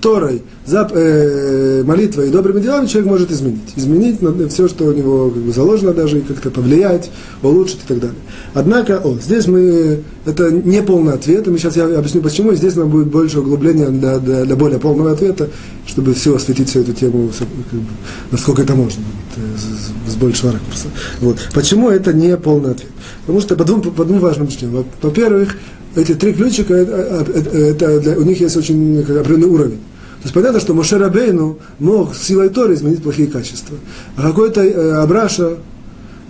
Торой, 0.00 0.42
за, 0.66 0.88
э, 0.92 1.82
молитвой 1.84 2.28
и 2.28 2.30
добрыми 2.30 2.60
делами 2.60 2.86
человек 2.86 3.10
может 3.10 3.30
изменить. 3.30 3.72
Изменить 3.76 4.18
все, 4.50 4.68
что 4.68 4.84
у 4.84 4.92
него 4.92 5.30
как 5.30 5.42
бы, 5.42 5.52
заложено 5.52 5.92
даже, 5.92 6.18
и 6.18 6.20
как-то 6.22 6.50
повлиять, 6.50 7.10
улучшить 7.42 7.80
и 7.84 7.88
так 7.88 8.00
далее. 8.00 8.16
Однако, 8.52 9.00
о, 9.02 9.18
здесь 9.18 9.46
мы, 9.46 10.02
это 10.26 10.50
не 10.50 10.82
полный 10.82 11.14
ответ, 11.14 11.46
и 11.46 11.50
мы 11.50 11.58
сейчас 11.58 11.76
я 11.76 11.84
объясню 11.84 12.20
почему, 12.20 12.52
и 12.52 12.56
здесь 12.56 12.76
нам 12.76 12.90
будет 12.90 13.08
больше 13.08 13.40
углубления 13.40 13.88
для, 13.88 14.18
для, 14.18 14.44
для 14.44 14.56
более 14.56 14.78
полного 14.78 15.12
ответа, 15.12 15.48
чтобы 15.86 16.14
все 16.14 16.36
осветить 16.36 16.68
всю 16.68 16.80
эту 16.80 16.92
тему, 16.92 17.30
как 17.70 17.80
бы, 17.80 17.86
насколько 18.30 18.62
это 18.62 18.74
можно, 18.74 19.02
вот, 19.02 19.44
э, 19.44 20.08
с, 20.08 20.12
с 20.12 20.16
большего 20.16 20.52
ракурса. 20.52 20.88
Вот. 21.20 21.38
Почему 21.54 21.88
это 21.90 22.12
не 22.12 22.36
полный 22.36 22.72
ответ? 22.72 22.90
Потому 23.22 23.40
что 23.40 23.56
по 23.56 23.64
двум, 23.64 23.82
по 23.82 24.04
двум 24.04 24.20
важным 24.20 24.46
причинам. 24.46 24.84
Во-первых, 25.02 25.56
эти 25.96 26.14
три 26.14 26.32
ключика, 26.32 26.74
это, 26.74 27.26
это, 27.32 27.56
это 27.56 28.00
для, 28.00 28.16
у 28.16 28.22
них 28.22 28.40
есть 28.40 28.56
очень 28.56 29.00
определенный 29.00 29.48
уровень. 29.48 29.78
То 29.78 30.22
есть 30.24 30.34
понятно, 30.34 30.60
что 30.60 30.74
Моше 30.74 30.98
Рабейну 30.98 31.58
мог 31.78 32.14
силой 32.14 32.48
Торы 32.48 32.74
изменить 32.74 33.02
плохие 33.02 33.28
качества. 33.28 33.76
А 34.16 34.22
какой-то 34.22 34.62
э, 34.62 34.92
Абраша, 34.96 35.56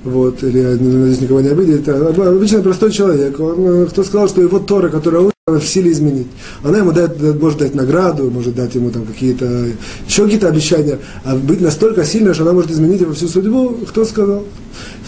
вот, 0.04 0.42
или, 0.42 0.62
надеюсь, 0.62 1.20
никого 1.20 1.40
не 1.40 1.48
обидеть, 1.48 1.86
это 1.86 2.08
обычно 2.08 2.62
простой 2.62 2.90
человек, 2.92 3.38
он, 3.40 3.66
э, 3.66 3.86
кто 3.86 4.04
сказал, 4.04 4.28
что 4.28 4.40
его 4.40 4.58
Тора, 4.58 4.88
которая 4.88 5.30
она 5.48 5.60
в 5.60 5.64
силе 5.68 5.92
изменить. 5.92 6.26
Она 6.64 6.78
ему 6.78 6.90
дает, 6.90 7.22
может 7.40 7.60
дать 7.60 7.72
награду, 7.72 8.28
может 8.32 8.56
дать 8.56 8.74
ему 8.74 8.90
там 8.90 9.04
какие-то, 9.04 9.68
еще 10.08 10.24
какие-то 10.24 10.48
обещания, 10.48 10.98
а 11.22 11.36
быть 11.36 11.60
настолько 11.60 12.04
сильной, 12.04 12.34
что 12.34 12.42
она 12.42 12.52
может 12.52 12.72
изменить 12.72 13.00
его 13.00 13.12
всю 13.12 13.28
судьбу, 13.28 13.76
кто 13.88 14.04
сказал? 14.04 14.44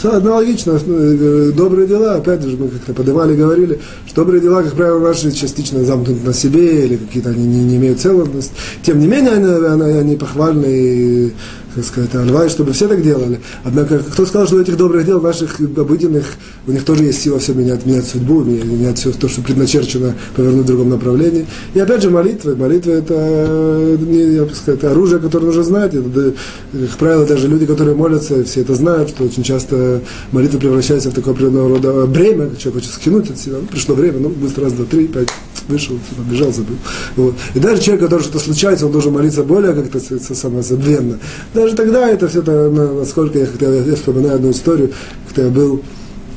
Аналогично, 0.00 0.78
э, 0.80 1.50
добрые 1.56 1.88
дела, 1.88 2.14
опять 2.14 2.42
же, 2.42 2.56
мы 2.56 2.68
как-то 2.68 2.94
поднимали, 2.94 3.34
говорили, 3.34 3.80
что 4.06 4.22
добрые 4.22 4.40
дела, 4.40 4.62
как 4.62 4.74
правило, 4.74 5.00
наши 5.00 5.32
частично 5.32 5.84
замкнуты 5.84 6.24
на 6.24 6.32
себе, 6.32 6.86
или 6.86 6.98
какие-то 6.98 7.30
они 7.30 7.44
не, 7.44 7.64
не 7.64 7.76
имеют 7.76 8.00
целостности. 8.00 8.52
Тем 8.84 9.00
не 9.00 9.08
менее, 9.08 9.32
они, 9.32 9.66
они, 9.66 9.98
они 9.98 10.14
похвальны 10.14 10.66
и 10.68 11.32
так 11.74 11.84
сказать, 11.84 12.14
Альвай, 12.14 12.48
чтобы 12.48 12.72
все 12.72 12.88
так 12.88 13.02
делали. 13.02 13.40
Однако, 13.64 13.98
кто 13.98 14.26
сказал, 14.26 14.46
что 14.46 14.56
у 14.56 14.60
этих 14.60 14.76
добрых 14.76 15.04
дел, 15.04 15.20
наших 15.20 15.60
обыденных, 15.60 16.24
у 16.66 16.72
них 16.72 16.84
тоже 16.84 17.04
есть 17.04 17.22
сила 17.22 17.38
все 17.38 17.52
менять, 17.52 17.86
менять 17.86 18.06
судьбу, 18.06 18.42
менять 18.42 18.98
все 18.98 19.12
то, 19.12 19.28
что 19.28 19.42
предначерчено, 19.42 20.14
повернуть 20.34 20.64
в 20.64 20.66
другом 20.66 20.90
направлении. 20.90 21.46
И 21.74 21.80
опять 21.80 22.02
же, 22.02 22.10
молитва. 22.10 22.54
Молитва 22.54 22.92
это, 22.92 23.96
не, 24.00 24.34
я 24.34 24.44
бы 24.44 24.54
сказал, 24.54 24.76
это 24.76 24.90
оружие, 24.90 25.20
которое 25.20 25.46
нужно 25.46 25.62
знать. 25.62 25.94
Это, 25.94 26.34
как 26.72 26.98
правило, 26.98 27.26
даже 27.26 27.48
люди, 27.48 27.66
которые 27.66 27.94
молятся, 27.96 28.42
все 28.44 28.62
это 28.62 28.74
знают, 28.74 29.10
что 29.10 29.24
очень 29.24 29.42
часто 29.42 30.00
молитва 30.32 30.58
превращается 30.58 31.10
в 31.10 31.14
такое 31.14 31.34
определенного 31.34 31.68
рода 31.68 32.06
бремя, 32.06 32.50
человек 32.56 32.82
хочет 32.82 32.94
скинуть 32.94 33.30
от 33.30 33.38
себя. 33.38 33.56
Ну, 33.60 33.66
пришло 33.66 33.94
время, 33.94 34.18
ну, 34.18 34.30
быстро 34.30 34.64
раз, 34.64 34.72
два, 34.72 34.86
три, 34.86 35.06
пять, 35.06 35.28
вышел, 35.68 35.98
побежал, 36.16 36.52
забыл. 36.52 36.76
Вот. 37.16 37.34
И 37.54 37.60
даже 37.60 37.82
человек, 37.82 38.04
который 38.04 38.22
что-то 38.22 38.38
случается, 38.38 38.86
он 38.86 38.92
должен 38.92 39.12
молиться 39.12 39.42
более 39.42 39.74
как-то 39.74 40.00
самозабвенно. 40.34 41.18
Даже 41.54 41.67
тогда 41.74 42.08
это 42.08 42.28
все, 42.28 42.40
это, 42.40 42.70
насколько 42.70 43.38
я, 43.38 43.46
я, 43.60 43.68
я 43.68 43.94
вспоминаю 43.96 44.36
одну 44.36 44.50
историю, 44.50 44.92
когда 45.28 45.44
я 45.44 45.50
был 45.50 45.82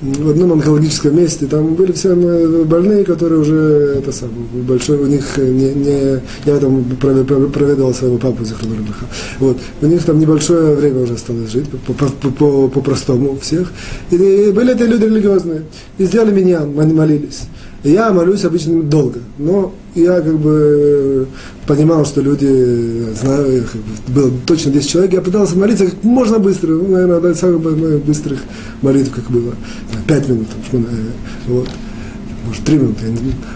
в 0.01 0.29
одном 0.31 0.53
онкологическом 0.53 1.15
месте, 1.15 1.45
там 1.45 1.75
были 1.75 1.91
все 1.91 2.15
больные, 2.65 3.03
которые 3.05 3.39
уже, 3.39 3.95
это 3.99 4.11
самое, 4.11 4.39
большой, 4.53 4.97
у 4.97 5.05
них 5.05 5.37
не, 5.37 5.73
не 5.73 6.21
я 6.45 6.57
там 6.57 6.83
проведывал 6.99 7.93
своего 7.93 8.17
папу 8.17 8.43
Захарбараха, 8.43 9.05
вот, 9.39 9.59
у 9.81 9.85
них 9.85 10.03
там 10.03 10.19
небольшое 10.19 10.75
время 10.75 11.01
уже 11.01 11.13
осталось 11.13 11.51
жить, 11.51 11.69
по-простому 11.69 12.33
по, 12.33 12.81
по, 12.81 13.35
по 13.35 13.39
всех, 13.41 13.71
и, 14.09 14.15
и 14.15 14.51
были 14.51 14.71
это 14.71 14.85
люди 14.85 15.05
религиозные, 15.05 15.63
и 15.99 16.05
сделали 16.05 16.31
меня, 16.31 16.61
они 16.61 16.93
молились. 16.93 17.41
Я 17.83 18.11
молюсь 18.11 18.45
обычно 18.45 18.83
долго, 18.83 19.19
но 19.39 19.73
я 19.95 20.21
как 20.21 20.37
бы 20.37 21.27
понимал, 21.65 22.05
что 22.05 22.21
люди, 22.21 23.07
знаю, 23.19 23.63
как 23.71 23.81
бы, 23.81 24.21
было 24.21 24.31
точно 24.45 24.71
10 24.71 24.87
человек, 24.87 25.13
я 25.13 25.21
пытался 25.21 25.57
молиться 25.57 25.85
как 25.87 26.03
можно 26.03 26.37
быстрее, 26.37 26.73
ну, 26.73 26.89
наверное, 26.89 27.17
одна 27.17 27.31
из 27.31 27.39
самых 27.39 28.03
быстрых 28.05 28.39
молитв, 28.83 29.11
как 29.11 29.31
было, 29.31 29.55
5 30.07 30.29
минут, 30.29 30.47
вот 31.47 31.69
может, 32.51 32.65
три 32.65 32.77
минуты. 32.77 33.05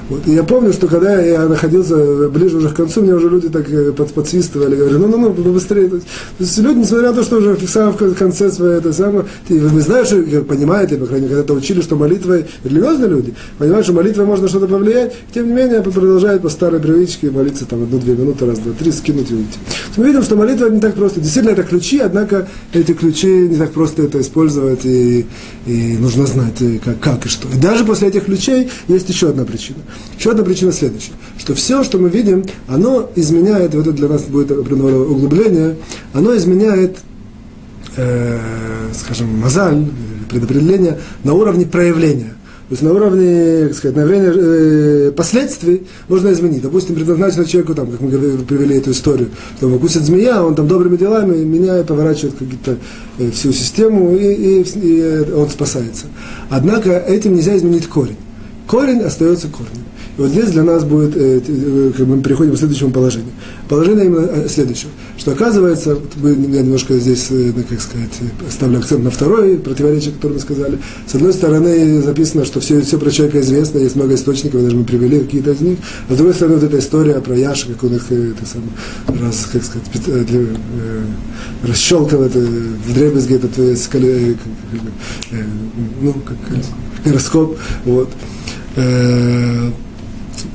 Вот. 0.10 0.25
Я 0.25 0.43
помню, 0.43 0.71
что 0.71 0.88
когда 0.88 1.21
я 1.21 1.47
находился 1.47 2.29
ближе 2.29 2.58
уже 2.58 2.69
к 2.69 2.75
концу, 2.75 3.01
мне 3.01 3.13
уже 3.13 3.29
люди 3.29 3.49
так 3.49 3.69
э, 3.69 3.91
под, 3.91 4.13
подсвистывали, 4.13 4.75
говорили, 4.75 4.97
ну, 4.97 5.08
ну, 5.08 5.36
ну, 5.38 5.53
быстрее. 5.53 5.89
То 5.89 5.99
есть 6.39 6.58
люди, 6.58 6.79
несмотря 6.79 7.10
на 7.10 7.15
то, 7.15 7.23
что 7.23 7.38
уже 7.38 7.55
в 7.55 7.69
самом 7.69 7.93
конце 8.15 8.49
своей, 8.51 8.77
это 8.77 8.93
самое, 8.93 9.25
ты, 9.47 9.60
вы 9.60 9.81
знаете, 9.81 10.25
что, 10.25 10.41
понимаете, 10.41 10.95
по 10.95 11.05
крайней 11.05 11.25
мере, 11.25 11.36
когда-то 11.36 11.53
учили, 11.53 11.81
что 11.81 11.95
молитвой, 11.95 12.45
религиозные 12.63 13.10
люди, 13.10 13.34
понимают, 13.58 13.86
что 13.86 13.93
молитвой 13.93 14.25
можно 14.25 14.47
что-то 14.47 14.67
повлиять, 14.67 15.13
тем 15.34 15.47
не 15.47 15.53
менее, 15.53 15.81
продолжают 15.81 16.41
по 16.41 16.49
старой 16.49 16.79
привычке 16.79 17.29
молиться 17.29 17.65
там 17.65 17.84
одну-две 17.84 18.15
минуты, 18.15 18.45
раз, 18.45 18.60
два, 18.60 18.73
три, 18.73 18.91
скинуть 18.91 19.29
и 19.31 19.36
уйти. 19.36 19.60
Мы 19.97 20.08
видим, 20.08 20.23
что 20.23 20.36
молитва 20.36 20.69
не 20.69 20.79
так 20.79 20.95
просто. 20.95 21.19
Действительно, 21.19 21.53
это 21.53 21.63
ключи, 21.63 21.99
однако 21.99 22.47
эти 22.73 22.93
ключи 22.93 23.27
не 23.27 23.58
так 23.58 23.71
просто 23.71 24.03
это 24.03 24.21
использовать, 24.21 24.86
и, 24.86 25.25
и 25.65 25.97
нужно 25.97 26.25
знать, 26.25 26.62
э, 26.62 26.79
как, 26.84 26.99
как 26.99 27.25
и 27.25 27.29
что. 27.29 27.47
И 27.53 27.58
даже 27.58 27.84
после 27.86 28.08
этих 28.08 28.25
ключей 28.25 28.69
есть 28.87 29.09
еще 29.09 29.29
одна 29.29 29.45
причина. 29.45 29.79
Еще 30.17 30.31
одна 30.31 30.43
причина 30.43 30.71
следующая, 30.71 31.13
что 31.37 31.55
все, 31.55 31.83
что 31.83 31.97
мы 31.97 32.09
видим, 32.09 32.45
оно 32.67 33.09
изменяет, 33.15 33.73
вот 33.73 33.87
это 33.87 33.93
для 33.93 34.07
нас 34.07 34.23
будет 34.23 34.51
определенного 34.51 35.05
углубление, 35.09 35.77
оно 36.13 36.35
изменяет, 36.35 36.97
э, 37.97 38.39
скажем, 38.93 39.39
мозаль, 39.39 39.87
предопределение 40.29 40.99
на 41.23 41.33
уровне 41.33 41.65
проявления. 41.65 42.35
То 42.67 42.71
есть 42.71 42.81
на 42.81 42.93
уровне, 42.93 43.67
как 43.67 43.77
сказать, 43.77 43.95
на 43.95 44.05
уровне 44.05 44.31
э, 44.33 45.11
последствий 45.15 45.83
можно 46.07 46.31
изменить. 46.31 46.63
Допустим, 46.63 46.95
предназначено 46.95 47.45
человеку, 47.45 47.75
там, 47.75 47.91
как 47.91 48.01
мы 48.01 48.09
привели 48.09 48.77
эту 48.77 48.89
историю, 48.89 49.29
что 49.57 49.67
его 49.67 49.77
кусит 49.77 50.01
змея, 50.01 50.43
он 50.43 50.55
там 50.55 50.67
добрыми 50.67 50.97
делами 50.97 51.43
меняет, 51.43 51.85
поворачивает 51.87 52.33
какие-то 52.33 52.77
э, 53.19 53.29
всю 53.29 53.51
систему, 53.51 54.15
и, 54.15 54.61
и, 54.61 54.63
и 54.63 55.31
он 55.31 55.47
спасается. 55.49 56.05
Однако 56.49 56.97
этим 56.97 57.35
нельзя 57.35 57.55
изменить 57.55 57.87
корень 57.87 58.17
корень 58.67 59.01
остается 59.01 59.47
корнем. 59.47 59.86
И 60.17 60.21
вот 60.21 60.32
здесь 60.32 60.51
для 60.51 60.63
нас 60.63 60.86
будет, 60.86 61.15
э, 61.17 61.41
э, 61.45 61.91
как 61.95 62.08
мы 62.08 62.21
переходим 62.21 62.54
к 62.56 62.58
следующему 62.58 62.91
положению. 62.91 63.32
Положение 63.67 64.06
именно 64.06 64.25
э, 64.25 64.47
следующее, 64.47 64.89
что 65.17 65.32
оказывается, 65.32 65.97
мы, 66.15 66.30
я 66.30 66.62
немножко 66.62 66.97
здесь, 66.97 67.28
ну, 67.30 67.63
как 67.67 67.82
сказать, 67.82 68.12
ставлю 68.49 68.80
акцент 68.80 69.04
на 69.04 69.12
второе 69.12 69.58
противоречие, 69.58 70.13
которое 70.13 70.36
мы 70.36 70.39
сказали. 70.39 70.80
С 71.06 71.15
одной 71.15 71.34
стороны 71.34 72.01
записано, 72.01 72.45
что 72.45 72.62
все, 72.62 72.80
все 72.82 72.97
про 72.97 73.12
человека 73.12 73.41
известно, 73.41 73.80
есть 73.80 73.97
много 73.97 74.15
источников, 74.15 74.63
даже 74.63 74.78
мы 74.78 74.86
привели 74.86 75.19
какие-то 75.19 75.51
из 75.51 75.60
них. 75.60 75.80
А 76.08 76.13
с 76.13 76.17
другой 76.17 76.34
стороны, 76.34 76.56
вот 76.56 76.63
эта 76.63 76.80
история 76.80 77.19
про 77.19 77.36
Яша, 77.36 77.67
как 77.67 77.84
он 77.84 77.95
их 77.95 78.10
это 78.10 78.45
сам, 78.45 78.63
раз, 79.21 79.49
как 79.51 79.63
сказать, 79.65 79.88
расщелкал 81.63 82.21
это 82.21 82.39
в 82.39 82.93
дребезги 82.93 83.36
этот 83.36 83.78
скале, 83.78 84.38
ну, 86.01 86.13
как 86.13 86.38
гироскоп, 87.06 87.58
вот. 87.84 88.10
Э, 88.75 89.71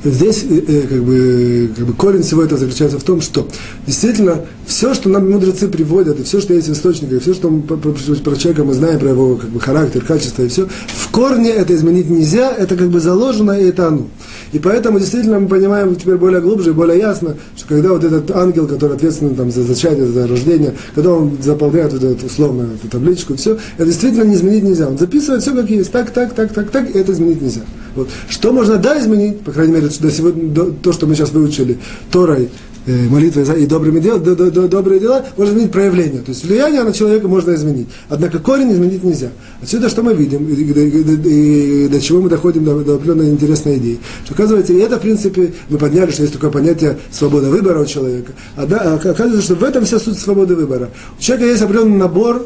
здесь 0.03 0.43
э, 0.49 0.61
э, 0.67 0.81
как 0.87 1.03
бы, 1.03 1.71
как 1.75 1.85
бы 1.85 1.93
корень 1.93 2.23
всего 2.23 2.43
этого 2.43 2.59
заключается 2.59 2.99
в 2.99 3.03
том, 3.03 3.21
что 3.21 3.47
действительно 3.85 4.41
все, 4.65 4.93
что 4.93 5.09
нам 5.09 5.29
мудрецы 5.29 5.67
приводят, 5.67 6.19
и 6.19 6.23
все, 6.23 6.39
что 6.39 6.53
есть 6.53 6.69
в 6.69 6.73
источниках, 6.73 7.17
и 7.17 7.19
все, 7.19 7.33
что 7.33 7.49
мы, 7.49 7.61
про, 7.61 7.77
про 7.77 8.35
человека 8.35 8.63
мы 8.63 8.73
знаем, 8.73 8.99
про 8.99 9.09
его 9.09 9.35
как 9.35 9.49
бы, 9.49 9.59
характер, 9.59 10.03
качество 10.05 10.43
и 10.43 10.47
все, 10.47 10.67
в 10.87 11.09
корне 11.11 11.49
это 11.49 11.75
изменить 11.75 12.09
нельзя, 12.09 12.51
это 12.51 12.75
как 12.75 12.89
бы 12.89 12.99
заложено, 12.99 13.51
и 13.59 13.65
это 13.65 13.87
оно. 13.87 14.07
И 14.53 14.59
поэтому 14.59 14.99
действительно 14.99 15.39
мы 15.39 15.47
понимаем 15.47 15.95
теперь 15.95 16.15
более 16.15 16.41
глубже 16.41 16.71
и 16.71 16.73
более 16.73 16.99
ясно, 16.99 17.35
что 17.55 17.67
когда 17.67 17.89
вот 17.89 18.03
этот 18.03 18.31
ангел, 18.31 18.67
который 18.67 18.95
ответственен 18.95 19.35
там, 19.35 19.51
за 19.51 19.63
зачатие, 19.63 20.07
за 20.07 20.27
рождение, 20.27 20.75
когда 20.95 21.11
он 21.11 21.37
заполняет 21.41 21.93
вот 21.93 22.03
эту 22.03 22.25
условно 22.25 22.69
эту 22.75 22.87
табличку, 22.87 23.35
все, 23.35 23.57
это 23.77 23.85
действительно 23.85 24.23
не 24.23 24.35
изменить 24.35 24.63
нельзя. 24.63 24.87
Он 24.87 24.97
записывает 24.97 25.41
все 25.41 25.53
как 25.53 25.69
есть, 25.69 25.91
так, 25.91 26.11
так, 26.11 26.33
так, 26.33 26.53
так, 26.53 26.69
так, 26.69 26.95
и 26.95 26.97
это 26.97 27.11
изменить 27.11 27.41
нельзя. 27.41 27.61
Вот. 27.95 28.09
Что 28.29 28.51
можно, 28.51 28.77
да, 28.77 28.99
изменить, 28.99 29.41
по 29.41 29.51
крайней 29.51 29.73
мере, 29.73 29.87
до 29.87 30.11
сегодня, 30.11 30.49
до, 30.49 30.65
то, 30.71 30.93
что 30.93 31.07
мы 31.07 31.15
сейчас 31.15 31.31
выучили 31.31 31.77
Торой, 32.11 32.49
э, 32.85 33.07
молитвой 33.09 33.43
и 33.61 33.65
добрыми 33.65 33.99
дел, 33.99 34.19
до, 34.19 34.35
до, 34.35 34.49
до, 34.49 34.67
добрые 34.67 34.99
дела, 34.99 35.25
можно 35.37 35.53
изменить 35.53 35.71
проявление. 35.71 36.21
То 36.21 36.29
есть 36.31 36.43
влияние 36.45 36.83
на 36.83 36.93
человека 36.93 37.27
можно 37.27 37.53
изменить. 37.53 37.87
Однако 38.09 38.39
корень 38.39 38.71
изменить 38.71 39.03
нельзя. 39.03 39.29
Отсюда 39.61 39.89
что 39.89 40.03
мы 40.03 40.13
видим, 40.13 40.47
и, 40.47 40.53
и, 40.53 40.63
и, 40.63 41.85
и 41.85 41.87
до 41.89 41.99
чего 41.99 42.21
мы 42.21 42.29
доходим 42.29 42.63
до, 42.63 42.79
до 42.79 42.95
определенной 42.95 43.29
интересной 43.29 43.77
идеи. 43.77 43.99
Что 44.25 44.33
оказывается, 44.33 44.73
и 44.73 44.77
это, 44.77 44.97
в 44.97 45.01
принципе, 45.01 45.53
мы 45.69 45.77
подняли, 45.77 46.11
что 46.11 46.21
есть 46.21 46.33
такое 46.33 46.49
понятие 46.49 46.97
свобода 47.11 47.49
выбора 47.49 47.81
у 47.81 47.85
человека. 47.85 48.33
А, 48.55 48.65
да, 48.65 48.93
оказывается, 48.93 49.41
что 49.41 49.55
в 49.55 49.63
этом 49.63 49.85
вся 49.85 49.99
суть 49.99 50.17
свободы 50.17 50.55
выбора. 50.55 50.89
У 51.17 51.21
человека 51.21 51.49
есть 51.49 51.61
определенный 51.61 51.97
набор 51.97 52.45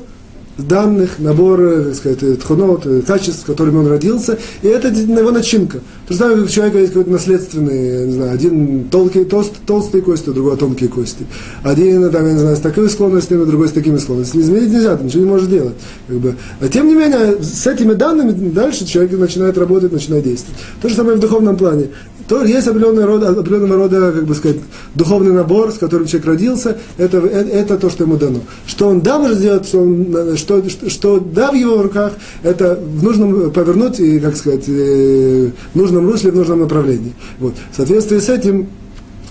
данных, 0.58 1.20
набор, 1.20 1.62
э, 1.62 1.84
так 1.86 1.96
сказать, 1.96 2.40
тхунот, 2.40 2.86
э, 2.86 3.02
качеств, 3.02 3.46
которыми 3.46 3.78
он 3.78 3.88
родился, 3.88 4.38
и 4.62 4.68
это 4.68 4.88
его 4.88 5.32
начинка. 5.32 5.80
То 6.08 6.14
же 6.14 6.20
самое, 6.20 6.42
у 6.42 6.48
человека 6.48 6.78
есть 6.78 6.92
какой-то 6.92 7.10
наследственный, 7.10 8.06
не 8.06 8.14
знаю, 8.14 8.34
один 8.34 8.90
толкий, 8.90 9.26
толст, 9.26 9.54
толстые 9.66 10.04
кости, 10.04 10.30
другой 10.30 10.56
тонкие 10.56 10.88
кости. 10.88 11.26
Один, 11.64 12.12
там, 12.12 12.28
я 12.28 12.34
не 12.34 12.40
знаю, 12.40 12.56
с 12.56 12.60
такими 12.60 12.88
склонностями, 12.88 13.44
другой 13.46 13.70
с 13.70 13.72
такими 13.72 13.98
склонностями. 13.98 14.44
Изменить 14.44 14.72
нельзя, 14.72 14.98
ты 14.98 15.06
ничего 15.06 15.24
не 15.24 15.30
можешь 15.30 15.48
делать. 15.48 15.76
Как 16.08 16.18
бы. 16.18 16.36
А 16.60 16.68
тем 16.68 16.88
не 16.88 16.94
менее, 16.94 17.42
с 17.42 17.66
этими 17.66 17.94
данными 17.94 18.32
дальше 18.52 18.86
человек 18.86 19.18
начинает 19.18 19.58
работать, 19.58 19.92
начинает 19.92 20.24
действовать. 20.24 20.60
То 20.82 20.90
же 20.90 20.96
самое 20.96 21.18
в 21.18 21.20
духовном 21.20 21.58
плане 21.58 21.88
то 22.28 22.44
есть 22.44 22.68
определенный 22.68 23.06
рода, 23.06 23.30
определенного 23.30 23.84
рода, 23.84 24.12
как 24.12 24.26
бы 24.26 24.34
сказать, 24.34 24.58
духовный 24.96 25.32
набор, 25.32 25.72
с 25.72 25.78
которым 25.78 26.08
человек 26.08 26.28
родился, 26.28 26.78
это, 26.98 27.20
это, 27.20 27.50
это 27.50 27.78
то, 27.78 27.90
что 27.90 28.04
ему 28.04 28.18
дано. 28.18 28.40
Что 28.66 28.88
он 28.88 29.02
да 29.02 29.20
может 29.20 29.38
сделать, 29.38 29.68
что, 29.68 29.82
он, 29.82 30.36
что, 30.36 30.68
что, 30.68 30.90
что 30.90 31.20
да 31.20 31.52
в 31.52 31.56
его 31.56 31.84
руках, 31.84 32.14
это 32.42 32.80
в 32.82 33.04
нужном 33.04 33.52
повернуть 33.52 34.00
и, 34.00 34.20
как 34.20 34.36
сказать, 34.36 34.64
э, 34.68 35.52
в 35.74 35.78
нужном 35.96 36.12
русле, 36.12 36.32
в 36.32 36.36
нужном 36.36 36.60
направлении. 36.60 37.14
Вот. 37.40 37.56
В 37.72 37.76
соответствии 37.76 38.20
с 38.20 38.30
этим 38.30 38.68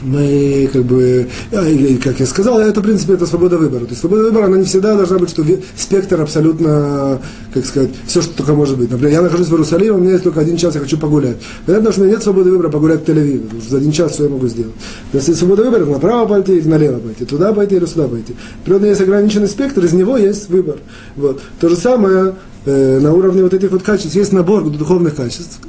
мы 0.04 0.68
как 0.72 0.84
бы, 0.84 1.26
а, 1.52 1.98
как 2.02 2.20
я 2.20 2.26
сказал, 2.26 2.58
это, 2.60 2.80
в 2.80 2.82
принципе, 2.82 3.14
это 3.14 3.26
свобода 3.26 3.56
выбора. 3.56 3.84
То 3.84 3.90
есть 3.90 4.00
свобода 4.00 4.24
выбора, 4.24 4.46
она 4.46 4.58
не 4.58 4.64
всегда 4.64 4.94
должна 4.96 5.18
быть, 5.18 5.30
что 5.30 5.44
спектр 5.76 6.20
абсолютно, 6.20 7.20
как 7.52 7.64
сказать, 7.64 7.90
все, 8.06 8.22
что 8.22 8.36
только 8.36 8.54
может 8.54 8.76
быть. 8.76 8.90
Например, 8.90 9.12
я 9.12 9.22
нахожусь 9.22 9.48
в 9.48 9.52
Иерусалиме, 9.52 9.92
у 9.92 9.98
меня 9.98 10.12
есть 10.12 10.24
только 10.24 10.40
один 10.40 10.56
час, 10.56 10.74
я 10.74 10.80
хочу 10.80 10.98
погулять. 10.98 11.36
Понятно, 11.66 11.92
что 11.92 12.02
у 12.02 12.04
меня 12.04 12.14
нет 12.14 12.22
свободы 12.22 12.50
выбора 12.50 12.68
погулять 12.68 13.00
в 13.00 13.08
Тель-Авиве, 13.08 13.68
за 13.68 13.78
один 13.78 13.92
час 13.92 14.14
что 14.14 14.24
я 14.24 14.30
могу 14.30 14.46
сделать. 14.48 14.74
Если 15.12 15.32
свобода 15.32 15.64
выбора, 15.64 15.86
направо 15.86 16.28
пойти 16.28 16.58
или 16.58 16.68
налево 16.68 16.98
пойти, 16.98 17.24
туда 17.24 17.52
пойти 17.52 17.76
или 17.76 17.86
сюда 17.86 18.08
пойти. 18.08 18.34
Природно 18.64 18.86
есть 18.86 19.00
ограниченный 19.00 19.48
спектр, 19.48 19.84
из 19.84 19.92
него 19.92 20.16
есть 20.16 20.48
выбор. 20.50 20.76
Вот. 21.16 21.40
То 21.60 21.68
же 21.68 21.76
самое 21.76 22.34
э, 22.66 22.98
на 23.00 23.12
уровне 23.12 23.42
вот 23.42 23.54
этих 23.54 23.70
вот 23.70 23.82
качеств. 23.82 24.14
Есть 24.14 24.32
набор 24.32 24.68
духовных 24.68 25.14
качеств, 25.14 25.60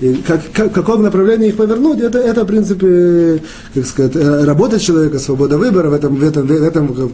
и 0.00 0.14
как, 0.26 0.42
как, 0.52 0.70
в 0.70 0.74
каком 0.74 1.06
их 1.06 1.56
повернуть, 1.56 2.00
это, 2.00 2.18
это, 2.18 2.44
в 2.44 2.46
принципе, 2.46 3.40
как 3.74 3.86
сказать, 3.86 4.14
э, 4.14 4.44
работа 4.44 4.78
человека, 4.78 5.18
свобода 5.18 5.56
выбора, 5.56 5.88
в 5.88 5.94
этом, 5.94 6.16
в 6.16 6.22
этом, 6.22 6.46
в 6.46 6.50
этом 6.50 6.86
в 6.88 7.10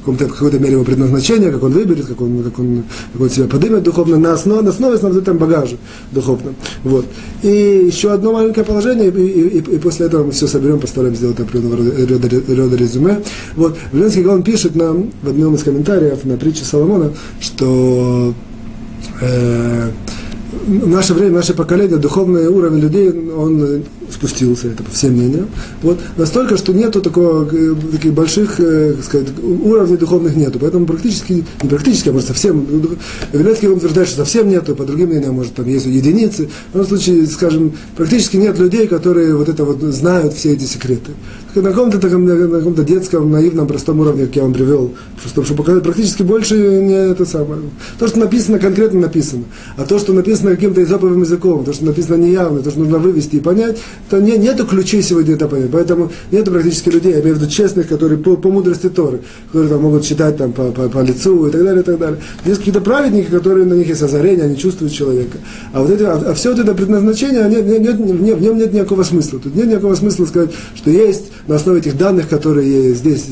каком-то, 0.00 0.26
в 0.28 0.32
какой-то 0.32 0.58
мере 0.58 0.72
его 0.72 0.84
предназначение, 0.84 1.50
как 1.50 1.62
он 1.62 1.72
выберет, 1.72 2.04
как 2.06 2.20
он, 2.20 2.42
как 2.42 2.58
он, 2.58 2.84
как 3.12 3.22
он 3.22 3.30
себя 3.30 3.46
поднимет 3.46 3.82
духовно, 3.84 4.18
на 4.18 4.34
основе, 4.34 4.62
на 4.62 4.70
основе 4.70 4.98
на 4.98 5.18
этом 5.18 5.38
багаже 5.38 5.78
духовном. 6.12 6.56
Вот. 6.84 7.06
И 7.42 7.84
еще 7.86 8.12
одно 8.12 8.32
маленькое 8.32 8.66
положение, 8.66 9.08
и, 9.08 9.10
и, 9.10 9.58
и, 9.58 9.58
и 9.58 9.78
после 9.78 10.06
этого 10.06 10.24
мы 10.24 10.32
все 10.32 10.46
соберем, 10.46 10.78
постараемся 10.78 11.20
сделать 11.20 11.40
определенного 11.40 11.78
рода, 11.78 12.54
рода 12.54 12.76
резюме. 12.76 13.22
Вот. 13.54 13.78
Веленский 13.92 14.26
он 14.26 14.42
пишет 14.42 14.76
нам 14.76 15.10
в 15.22 15.28
одном 15.28 15.54
из 15.54 15.62
комментариев 15.62 16.24
на 16.24 16.36
притче 16.36 16.64
Соломона, 16.64 17.12
что 17.40 18.34
э, 19.22 19.90
в 20.66 20.88
наше 20.88 21.14
время, 21.14 21.36
наше 21.36 21.54
поколение, 21.54 21.96
духовный 21.96 22.48
уровень 22.48 22.80
людей, 22.80 23.10
он 23.10 23.84
спустился, 24.10 24.68
это 24.68 24.82
по 24.82 24.90
всем 24.90 25.12
мнениям. 25.12 25.48
Вот, 25.82 25.98
настолько, 26.16 26.56
что 26.56 26.72
нету 26.72 27.00
такого, 27.00 27.48
э, 27.50 27.74
таких 27.92 28.12
больших, 28.12 28.60
э, 28.60 28.94
как 28.94 29.04
сказать, 29.04 29.28
уровней 29.42 29.96
духовных 29.96 30.36
нету. 30.36 30.58
Поэтому 30.60 30.86
практически, 30.86 31.44
не 31.62 31.68
практически, 31.68 32.08
а 32.08 32.12
может 32.12 32.28
совсем, 32.28 32.66
Велецкий 33.32 33.68
утверждает, 33.68 34.08
что 34.08 34.18
совсем 34.18 34.48
нету, 34.48 34.74
по 34.74 34.84
другим 34.84 35.08
мнениям, 35.08 35.34
может, 35.34 35.54
там 35.54 35.66
есть 35.66 35.86
единицы. 35.86 36.48
В 36.72 36.76
любом 36.76 36.88
случае, 36.88 37.26
скажем, 37.26 37.72
практически 37.96 38.36
нет 38.36 38.58
людей, 38.58 38.86
которые 38.86 39.36
вот 39.36 39.48
это 39.48 39.64
вот 39.64 39.80
знают 39.80 40.34
все 40.34 40.52
эти 40.52 40.64
секреты. 40.64 41.12
На 41.54 41.70
каком-то 41.70 41.98
таком, 41.98 42.26
на 42.26 42.58
каком-то 42.58 42.84
детском, 42.84 43.30
наивном, 43.30 43.66
простом 43.66 44.00
уровне, 44.00 44.26
как 44.26 44.36
я 44.36 44.42
вам 44.42 44.52
привел, 44.52 44.92
чтобы 45.24 45.54
показать, 45.54 45.82
практически 45.82 46.22
больше 46.22 46.54
не 46.54 46.94
это 46.94 47.24
самое. 47.24 47.62
То, 47.98 48.08
что 48.08 48.18
написано, 48.18 48.58
конкретно 48.58 49.00
написано. 49.00 49.44
А 49.76 49.84
то, 49.84 49.98
что 49.98 50.12
написано 50.12 50.50
каким-то 50.50 50.82
изоповым 50.82 51.22
языком, 51.22 51.64
то, 51.64 51.72
что 51.72 51.86
написано 51.86 52.16
неявно, 52.16 52.60
то, 52.60 52.70
что 52.70 52.80
нужно 52.80 52.98
вывести 52.98 53.36
и 53.36 53.40
понять, 53.40 53.78
то 54.10 54.20
не, 54.20 54.38
нету 54.38 54.66
ключей 54.66 55.02
сегодня 55.02 55.34
это 55.34 55.48
понять. 55.48 55.70
Поэтому 55.72 56.12
нету 56.30 56.50
практически 56.50 56.88
людей, 56.90 57.12
я 57.12 57.20
имею 57.20 57.36
в 57.36 57.38
виду 57.38 57.50
честных, 57.50 57.88
которые 57.88 58.18
по, 58.18 58.36
по 58.36 58.48
мудрости 58.48 58.88
Торы, 58.88 59.20
которые 59.46 59.70
там, 59.70 59.82
могут 59.82 60.04
читать 60.04 60.36
там, 60.36 60.52
по, 60.52 60.70
по, 60.70 60.88
по 60.88 61.00
лицу 61.00 61.46
и 61.46 61.50
так 61.50 61.64
далее, 61.64 61.82
и 61.82 61.84
так 61.84 61.98
далее. 61.98 62.20
Есть 62.44 62.58
какие-то 62.58 62.80
праведники, 62.80 63.30
которые 63.30 63.66
на 63.66 63.74
них 63.74 63.88
есть 63.88 64.02
озарение, 64.02 64.44
они 64.44 64.56
чувствуют 64.56 64.92
человека. 64.92 65.38
А 65.72 65.82
вот 65.82 65.90
эти, 65.90 66.02
а, 66.02 66.14
а 66.14 66.34
все 66.34 66.50
вот 66.50 66.60
это 66.60 66.74
предназначение, 66.74 67.48
нет, 67.48 67.66
нет, 67.66 67.80
нет, 67.80 67.98
нет, 67.98 68.38
в 68.38 68.40
нем 68.40 68.58
нет 68.58 68.72
никакого 68.72 69.02
смысла. 69.02 69.40
Тут 69.40 69.54
нет 69.54 69.66
никакого 69.66 69.94
смысла 69.94 70.26
сказать, 70.26 70.50
что 70.74 70.90
есть 70.90 71.26
на 71.48 71.56
основе 71.56 71.80
этих 71.80 71.96
данных, 71.96 72.28
которые 72.28 72.94
здесь 72.94 73.24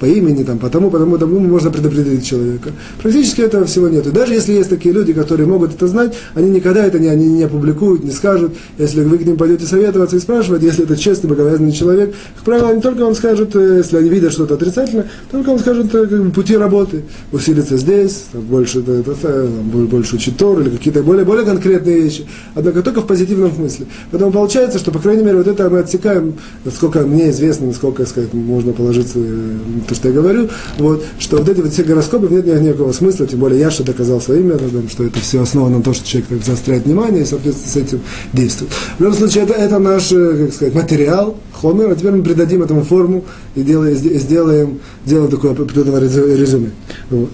по 0.00 0.06
имени, 0.06 0.44
там, 0.44 0.58
по 0.58 0.68
тому, 0.68 0.90
по 0.90 0.98
тому, 0.98 1.38
можно 1.38 1.70
предопределить 1.70 2.26
человека. 2.26 2.70
Практически 3.02 3.40
этого 3.40 3.64
всего 3.64 3.88
нет. 3.88 4.06
И 4.06 4.10
даже 4.10 4.34
если 4.34 4.52
есть 4.52 4.70
такие 4.70 4.94
люди, 4.94 5.12
которые 5.12 5.46
могут 5.46 5.74
это 5.74 5.86
знать, 5.86 6.14
они 6.34 6.50
никогда 6.50 6.84
это 6.84 6.98
не, 6.98 7.08
они 7.08 7.28
не 7.28 7.44
опубликуют, 7.44 8.04
не 8.04 8.10
скажут. 8.10 8.52
Если 8.78 9.02
вы 9.02 9.18
к 9.18 9.24
ним 9.24 9.36
пойдете 9.36 9.66
совет, 9.66 9.94
советоваться 9.94 10.16
и 10.16 10.20
спрашивать, 10.20 10.62
если 10.62 10.84
это 10.84 10.96
честный, 10.96 11.28
богобоязненный 11.28 11.72
человек. 11.72 12.14
Как 12.36 12.44
правило, 12.44 12.74
не 12.74 12.80
только 12.80 13.02
он 13.02 13.14
скажет, 13.14 13.54
э, 13.54 13.76
если 13.78 13.98
они 13.98 14.08
видят 14.08 14.32
что-то 14.32 14.54
отрицательное, 14.54 15.06
только 15.30 15.50
он 15.50 15.58
скажет 15.58 15.94
э, 15.94 16.06
как 16.06 16.24
бы, 16.24 16.30
пути 16.30 16.56
работы, 16.56 17.04
усилиться 17.32 17.76
здесь, 17.76 18.26
больше, 18.32 18.80
это, 18.80 18.92
это, 18.92 19.46
больше 19.46 20.16
учить 20.16 20.36
Тор 20.36 20.60
или 20.60 20.70
какие-то 20.70 21.02
более, 21.02 21.24
более 21.24 21.44
конкретные 21.44 22.00
вещи. 22.00 22.26
Однако 22.54 22.82
только 22.82 23.02
в 23.02 23.06
позитивном 23.06 23.52
смысле. 23.52 23.86
Поэтому 24.10 24.32
получается, 24.32 24.78
что, 24.78 24.90
по 24.90 24.98
крайней 24.98 25.22
мере, 25.22 25.38
вот 25.38 25.46
это 25.46 25.68
мы 25.70 25.80
отсекаем, 25.80 26.34
насколько 26.64 27.00
мне 27.00 27.30
известно, 27.34 27.66
насколько, 27.66 28.06
сказать, 28.06 28.32
можно 28.32 28.72
положиться 28.72 29.18
на 29.18 29.82
то, 29.86 29.94
что 29.94 30.08
я 30.08 30.14
говорю, 30.14 30.48
вот, 30.78 31.04
что 31.18 31.36
вот 31.36 31.48
эти 31.48 31.60
вот 31.60 31.72
все 31.72 31.82
гороскопы 31.82 32.28
нет 32.28 32.46
никакого 32.46 32.92
смысла, 32.92 33.26
тем 33.26 33.40
более 33.40 33.60
я 33.60 33.70
что 33.70 33.84
доказал 33.84 34.20
своим 34.20 34.48
методом, 34.48 34.88
что 34.88 35.04
это 35.04 35.20
все 35.20 35.42
основано 35.42 35.78
на 35.78 35.82
том, 35.82 35.94
что 35.94 36.06
человек 36.06 36.28
заостряет 36.44 36.84
внимание 36.84 37.22
и, 37.22 37.26
соответственно, 37.26 37.72
с 37.72 37.76
этим 37.76 38.00
действует. 38.32 38.72
В 38.98 39.00
любом 39.00 39.18
случае, 39.18 39.44
это, 39.44 39.54
это 39.54 39.78
наш, 39.78 40.10
э, 40.12 40.46
как 40.46 40.54
сказать, 40.54 40.74
материал, 40.74 41.36
хомер, 41.52 41.90
а 41.90 41.94
теперь 41.94 42.12
мы 42.12 42.22
придадим 42.22 42.62
этому 42.62 42.82
форму 42.82 43.24
и 43.54 43.62
делаем, 43.62 43.96
сделаем, 43.96 44.80
сделаем 45.04 45.30
такое 45.30 45.54
резюме. 45.54 46.70
Вот. 47.10 47.30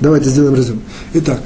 Давайте 0.00 0.30
сделаем 0.30 0.56
резюме. 0.56 0.80
Итак, 1.14 1.40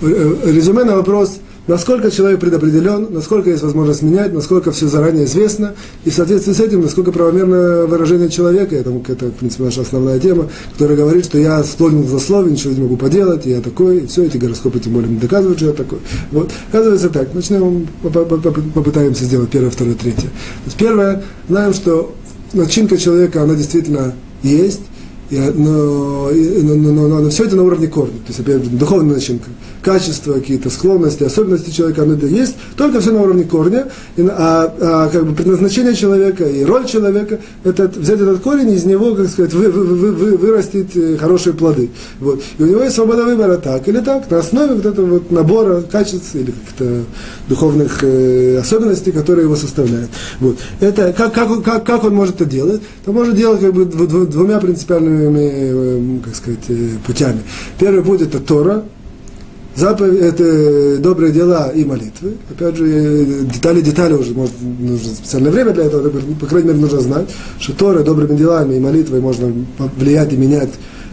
э, 0.00 0.36
резюме 0.46 0.84
на 0.84 0.96
вопрос– 0.96 1.38
насколько 1.68 2.10
человек 2.10 2.40
предопределен, 2.40 3.08
насколько 3.10 3.50
есть 3.50 3.62
возможность 3.62 4.02
менять, 4.02 4.32
насколько 4.32 4.72
все 4.72 4.88
заранее 4.88 5.26
известно, 5.26 5.74
и 6.04 6.10
в 6.10 6.14
соответствии 6.14 6.52
с 6.52 6.60
этим, 6.60 6.80
насколько 6.80 7.12
правомерно 7.12 7.86
выражение 7.86 8.30
человека, 8.30 8.74
это, 8.74 8.90
это 9.06 9.26
в 9.26 9.32
принципе, 9.32 9.64
наша 9.64 9.82
основная 9.82 10.18
тема, 10.18 10.48
которая 10.72 10.96
говорит, 10.96 11.24
что 11.24 11.38
я 11.38 11.62
склонен 11.62 12.04
к 12.04 12.08
злословию, 12.08 12.52
ничего 12.52 12.72
не 12.72 12.80
могу 12.80 12.96
поделать, 12.96 13.46
я 13.46 13.60
такой, 13.60 13.98
и 13.98 14.06
все, 14.06 14.24
эти 14.24 14.38
гороскопы 14.38 14.80
тем 14.80 14.94
более 14.94 15.10
не 15.10 15.18
доказывают, 15.18 15.58
что 15.58 15.68
я 15.68 15.74
такой. 15.74 15.98
Вот. 16.32 16.50
Оказывается 16.70 17.10
так, 17.10 17.32
начнем, 17.34 17.86
попытаемся 18.02 19.24
сделать 19.24 19.50
первое, 19.50 19.70
второе, 19.70 19.94
третье. 19.94 20.22
То 20.22 20.64
есть 20.66 20.76
первое, 20.76 21.22
знаем, 21.48 21.74
что 21.74 22.14
начинка 22.54 22.96
человека, 22.96 23.42
она 23.42 23.54
действительно 23.54 24.14
есть, 24.42 24.80
но, 25.30 26.30
но, 26.30 26.74
но, 26.74 27.08
но, 27.08 27.20
но 27.20 27.30
все 27.30 27.44
это 27.44 27.56
на 27.56 27.64
уровне 27.64 27.86
корня, 27.86 28.18
то 28.26 28.28
есть, 28.28 28.40
опять 28.40 28.78
духовная 28.78 29.16
начинка 29.16 29.48
качества, 29.82 30.34
какие-то 30.34 30.70
склонности, 30.70 31.24
особенности 31.24 31.70
человека, 31.70 32.02
оно 32.02 32.14
это 32.14 32.26
есть, 32.26 32.56
только 32.76 33.00
все 33.00 33.12
на 33.12 33.22
уровне 33.22 33.44
корня, 33.44 33.86
и, 34.16 34.22
а, 34.22 34.72
а 34.80 35.08
как 35.08 35.26
бы 35.26 35.34
предназначение 35.34 35.94
человека 35.94 36.44
и 36.44 36.64
роль 36.64 36.84
человека, 36.86 37.38
это 37.64 37.88
взять 37.88 38.20
этот 38.20 38.40
корень 38.40 38.70
и 38.70 38.74
из 38.74 38.84
него, 38.84 39.14
как 39.14 39.28
сказать, 39.28 39.52
вы, 39.54 39.70
вы, 39.70 39.84
вы, 39.84 40.12
вы, 40.12 40.36
вырастить 40.36 40.96
э, 40.96 41.16
хорошие 41.16 41.54
плоды. 41.54 41.90
Вот. 42.20 42.42
И 42.58 42.62
у 42.62 42.66
него 42.66 42.82
есть 42.82 42.94
свобода 42.94 43.24
выбора 43.24 43.56
так 43.56 43.88
или 43.88 44.00
так, 44.00 44.30
на 44.30 44.38
основе 44.38 44.74
вот 44.74 44.86
этого 44.86 45.06
вот 45.06 45.30
набора 45.30 45.82
качеств 45.82 46.34
или 46.34 46.52
каких-то 46.52 47.04
духовных 47.48 48.02
э, 48.02 48.58
особенностей, 48.58 49.12
которые 49.12 49.44
его 49.44 49.56
составляют. 49.56 50.10
Вот. 50.40 50.58
Это, 50.80 51.12
как, 51.12 51.32
как, 51.32 51.62
как, 51.62 51.84
как 51.84 52.04
он 52.04 52.14
может 52.14 52.36
это 52.36 52.44
делать? 52.44 52.82
Он 53.06 53.14
может 53.14 53.34
делать 53.34 53.60
как 53.60 53.72
бы 53.72 53.84
двумя 54.26 54.58
принципиальными, 54.58 55.17
э, 55.20 56.18
как 56.24 56.34
сказать, 56.34 56.64
э, 56.68 56.90
путями. 57.06 57.40
Первый 57.78 58.02
путь 58.02 58.22
это 58.22 58.40
Тора, 58.40 58.84
Заповедь– 59.78 60.20
это 60.20 60.98
добрые 60.98 61.32
дела 61.32 61.68
и 61.68 61.84
молитвы. 61.84 62.32
Опять 62.50 62.74
же, 62.74 63.44
детали, 63.44 63.80
детали 63.80 64.14
уже, 64.14 64.34
может, 64.34 64.54
нужно 64.60 65.14
специальное 65.14 65.52
время 65.52 65.70
для 65.70 65.84
этого, 65.84 66.10
по 66.40 66.46
крайней 66.46 66.70
мере, 66.70 66.80
нужно 66.80 66.98
знать, 66.98 67.28
что 67.60 67.72
Тора 67.74 68.02
добрыми 68.02 68.36
делами 68.36 68.74
и 68.74 68.80
молитвой 68.80 69.20
можно 69.20 69.52
влиять 69.96 70.32
и 70.32 70.36
менять 70.36 70.70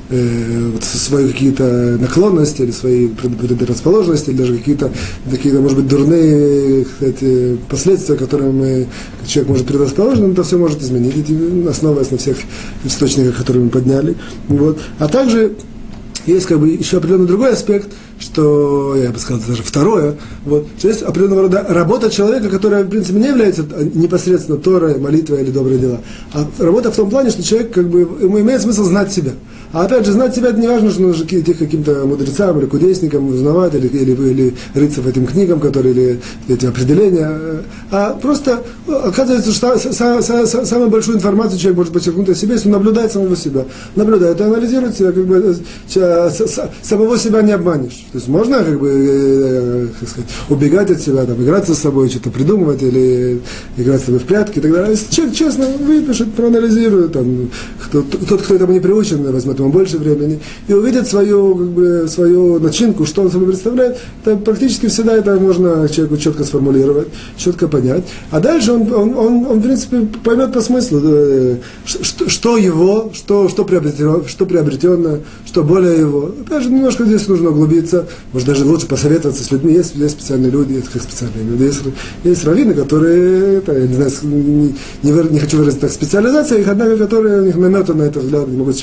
э, 0.10 0.72
свои 0.82 1.32
какие-то 1.32 1.98
наклонности 2.00 2.62
или 2.62 2.72
свои 2.72 3.08
предрасположенности, 3.08 4.30
или 4.30 4.38
даже 4.38 4.58
какие-то, 4.58 4.92
какие-то 5.30 5.62
может 5.62 5.78
быть, 5.78 5.88
дурные 5.88 6.86
кстати, 6.86 7.58
последствия, 7.70 8.16
которые 8.16 8.52
мы, 8.52 8.88
человек 9.26 9.50
может 9.50 9.68
предрасположен, 9.68 10.32
это 10.32 10.44
все 10.44 10.58
может 10.58 10.82
изменить, 10.82 11.16
основываясь 11.70 12.12
на 12.12 12.18
всех 12.18 12.38
источниках, 12.84 13.38
которые 13.38 13.66
мы 13.66 13.70
подняли. 13.70 14.16
Вот. 14.48 14.80
А 15.00 15.08
также 15.08 15.54
есть 16.26 16.46
как 16.46 16.60
бы 16.60 16.70
еще 16.70 16.98
определенный 16.98 17.28
другой 17.28 17.54
аспект, 17.54 17.90
что, 18.20 18.96
я 18.96 19.12
бы 19.12 19.20
сказал, 19.20 19.42
даже 19.46 19.64
второе, 19.64 20.16
вот, 20.46 20.68
что 20.78 20.88
есть 20.88 21.02
определенного 21.02 21.44
рода 21.44 21.66
работа 21.68 22.10
человека, 22.10 22.50
которая, 22.50 22.84
в 22.84 22.90
принципе, 22.90 23.20
не 23.20 23.28
является 23.28 23.64
непосредственно 23.94 24.58
Торой, 24.58 24.98
молитвой 25.00 25.42
или 25.42 25.52
добрые 25.52 25.80
дела, 25.80 26.00
а 26.34 26.48
работа 26.60 26.92
в 26.92 26.96
том 26.96 27.10
плане, 27.10 27.30
что 27.30 27.44
человек, 27.44 27.72
как 27.74 27.90
бы, 27.90 28.00
ему 28.00 28.40
имеет 28.40 28.62
смысл 28.62 28.84
знать 28.84 29.12
себя. 29.12 29.32
А 29.76 29.84
опять 29.84 30.06
же, 30.06 30.14
знать 30.14 30.34
себя 30.34 30.52
это 30.52 30.60
не 30.60 30.68
важно, 30.68 30.90
что 30.90 31.02
нужно 31.02 31.26
идти 31.26 31.54
к 31.54 31.58
каким-то 31.58 32.06
мудрецам 32.06 32.58
или 32.60 32.66
кудесникам, 32.66 33.28
узнавать, 33.28 33.76
или, 33.76 33.88
или, 33.88 34.12
или 34.12 34.56
рыться 34.74 35.02
в 35.02 35.08
этим 35.08 35.26
книгам, 35.26 35.60
которые, 35.60 35.94
или 35.94 36.22
эти 36.48 36.66
определения. 36.66 37.38
А 37.92 38.12
просто 38.14 38.64
оказывается, 38.88 39.52
что 39.52 39.78
са, 39.78 40.22
са, 40.22 40.48
са, 40.48 40.66
самую 40.66 40.90
большую 40.90 41.18
информацию 41.18 41.60
человек 41.60 41.78
может 41.78 41.94
подчеркнуть 41.94 42.30
о 42.30 42.36
себе, 42.36 42.54
если 42.54 42.70
он 42.70 42.74
наблюдает 42.74 43.12
самого 43.12 43.36
себя. 43.36 43.66
Наблюдает 43.98 44.40
и 44.40 44.44
анализирует 44.44 44.96
себя, 44.96 45.12
как 45.12 45.26
бы 45.26 45.58
э, 45.96 46.30
самого 46.82 47.18
себя 47.18 47.42
не 47.42 47.52
обманешь. 47.52 48.05
То 48.16 48.20
есть 48.20 48.30
можно 48.30 48.64
как 48.64 48.80
бы 48.80 48.90
э, 48.90 49.88
как 50.00 50.08
сказать, 50.08 50.30
убегать 50.48 50.90
от 50.90 51.02
себя, 51.02 51.26
там, 51.26 51.36
играться 51.44 51.76
с 51.76 51.80
собой, 51.80 52.10
что-то 52.10 52.30
придумывать 52.30 52.82
или 52.82 53.42
играть 53.76 54.00
с 54.00 54.06
собой 54.06 54.22
в 54.22 54.24
прятки 54.24 54.60
и 54.60 54.62
так 54.62 54.72
далее. 54.72 54.92
Если 54.92 55.14
человек 55.14 55.36
честно 55.36 55.68
выпишет, 55.68 56.34
проанализирует, 56.34 57.12
там, 57.12 57.50
кто, 57.84 58.04
тот, 58.04 58.42
кто 58.42 58.56
этому 58.56 58.72
не 58.72 58.80
приучен, 58.80 59.30
возьмет 59.34 59.60
ему 59.60 59.70
больше 59.70 59.98
времени, 59.98 60.40
и 60.70 60.74
увидит 60.74 61.10
свою, 61.10 61.56
как 61.58 61.68
бы, 61.68 62.08
свою 62.08 62.58
начинку, 62.60 63.06
что 63.06 63.24
он 63.24 63.30
собой 63.30 63.50
представляет, 63.50 63.98
то 64.24 64.38
практически 64.38 64.88
всегда 64.88 65.18
это 65.18 65.36
можно 65.36 65.90
человеку 65.90 66.16
четко 66.16 66.46
сформулировать, 66.46 67.10
четко 67.36 67.68
понять. 67.68 68.06
А 68.32 68.40
дальше 68.40 68.72
он, 68.72 68.94
он, 68.94 69.18
он, 69.18 69.46
он 69.46 69.60
в 69.60 69.62
принципе, 69.62 70.08
поймет 70.24 70.54
по 70.54 70.62
смыслу, 70.62 71.02
э, 71.04 71.58
что, 71.84 72.30
что 72.30 72.56
его, 72.56 73.12
что, 73.14 73.50
что, 73.50 73.66
приобретено, 73.66 74.24
что 74.26 74.46
приобретено, 74.46 75.18
что 75.46 75.64
более 75.66 76.00
его. 76.00 76.32
Опять 76.46 76.64
же, 76.64 76.70
немножко 76.70 77.04
здесь 77.04 77.28
нужно 77.28 77.50
углубиться, 77.50 78.05
может 78.32 78.48
даже 78.48 78.66
лучше 78.66 78.88
посоветоваться 78.88 79.44
с 79.44 79.52
людьми. 79.52 79.74
Есть, 79.74 79.96
есть 79.96 80.20
специальные 80.20 80.52
люди, 80.52 80.74
есть 80.74 80.90
как 80.90 81.02
специальные 81.02 81.44
люди, 81.44 81.64
есть, 81.64 81.82
есть 82.24 82.46
раввины, 82.46 82.74
которые, 82.74 83.58
это, 83.58 83.74
я 83.74 83.88
не 83.88 83.94
знаю, 83.94 84.12
не, 84.24 84.76
не, 85.04 85.30
не 85.32 85.40
хочу 85.40 85.58
выразить 85.58 85.80
так, 85.80 85.92
специализация 85.92 86.60
их, 86.60 86.68
однако, 86.68 86.98
которые 86.98 87.42
у 87.42 87.46
них 87.46 87.56
наметаны 87.56 87.96
на 87.96 88.04
это 88.04 88.20
взгляд, 88.20 88.48
не 88.48 88.58
могут 88.58 88.76
с 88.76 88.82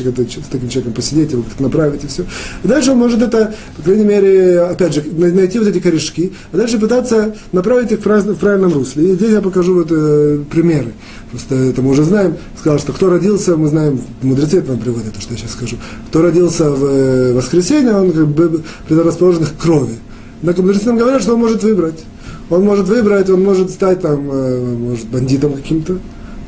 таким 0.51 0.69
человеком 0.69 0.95
посидеть, 0.95 1.33
его 1.33 1.43
как-то 1.43 1.63
направить 1.63 2.05
и 2.05 2.07
все. 2.07 2.25
И 2.65 2.69
дальше 2.69 2.93
он 2.93 2.99
может 2.99 3.23
это, 3.23 3.55
по 3.77 3.83
крайней 3.83 4.05
мере, 4.05 4.61
опять 4.61 4.95
же, 4.95 5.03
найти 5.13 5.59
вот 5.59 5.69
эти 5.69 5.79
корешки, 5.79 6.33
а 6.53 6.57
дальше 6.57 6.79
пытаться 6.79 7.35
направить 7.53 7.93
их 7.93 8.01
в 8.01 8.03
правильном 8.03 8.73
русле. 8.73 9.13
И 9.13 9.15
здесь 9.15 9.31
я 9.31 9.41
покажу 9.41 9.75
вот 9.75 9.89
э, 9.91 10.41
примеры. 10.51 10.93
Просто 11.33 11.55
это 11.55 11.81
мы 11.81 11.91
уже 11.91 12.05
знаем. 12.05 12.37
Сказал, 12.59 12.79
что 12.79 12.93
кто 12.93 13.09
родился, 13.09 13.57
мы 13.57 13.69
знаем, 13.69 13.99
мудрецы 14.21 14.59
это 14.59 14.73
нам 14.73 14.81
приводят, 14.81 15.15
то, 15.15 15.21
что 15.21 15.33
я 15.33 15.39
сейчас 15.39 15.53
скажу. 15.53 15.77
Кто 16.09 16.21
родился 16.21 16.71
в 16.71 16.85
э, 16.85 17.33
воскресенье, 17.33 17.95
он 17.95 18.13
как 18.13 18.29
бы 18.29 18.63
предрасположен 18.87 19.47
к 19.47 19.57
крови. 19.57 19.95
Однако 20.43 20.61
мудрецы 20.61 20.87
нам 20.87 20.99
говорят, 20.99 21.23
что 21.23 21.33
он 21.33 21.41
может 21.41 21.65
выбрать. 21.65 22.05
Он 22.51 22.65
может 22.65 22.87
выбрать, 22.87 23.31
он 23.31 23.43
может 23.43 23.71
стать 23.71 24.03
там, 24.03 24.29
э, 24.31 24.77
может, 24.79 25.07
бандитом 25.07 25.55
каким-то, 25.55 25.97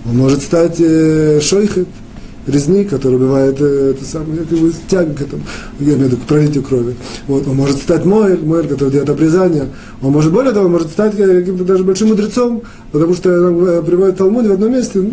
он 0.07 0.18
может 0.18 0.43
стать 0.43 0.76
э, 0.78 1.41
шойхом, 1.41 1.87
резник, 2.47 2.91
который 2.91 3.17
убивает 3.17 3.57
э, 3.61 3.95
это 3.95 4.05
самое, 4.05 4.45
как 4.45 4.59
бы, 4.59 4.73
тяга 4.89 5.15
к 5.15 5.21
этому, 5.23 5.43
я 5.81 5.95
имею 5.95 5.99
в 5.99 6.13
виду 6.13 6.17
к 6.19 6.23
пролитию 6.23 6.63
крови. 6.63 6.97
Вот, 7.27 7.47
он 7.47 7.57
может 7.57 7.77
стать 7.77 8.05
Моэль, 8.05 8.45
Моэль, 8.45 8.69
который 8.69 8.91
делает 8.91 9.11
обрезание. 9.11 9.69
Он 10.03 10.13
может, 10.13 10.33
более 10.33 10.53
того, 10.53 10.69
может 10.69 10.89
стать 10.89 11.17
каким-то 11.17 11.65
даже 11.65 11.85
большим 11.85 12.09
мудрецом, 12.09 12.63
потому 12.93 13.15
что 13.15 13.31
э, 13.31 13.83
приводит 13.83 14.19
Талмуд 14.19 14.47
в 14.47 14.53
одном 14.53 14.73
месте, 14.73 15.13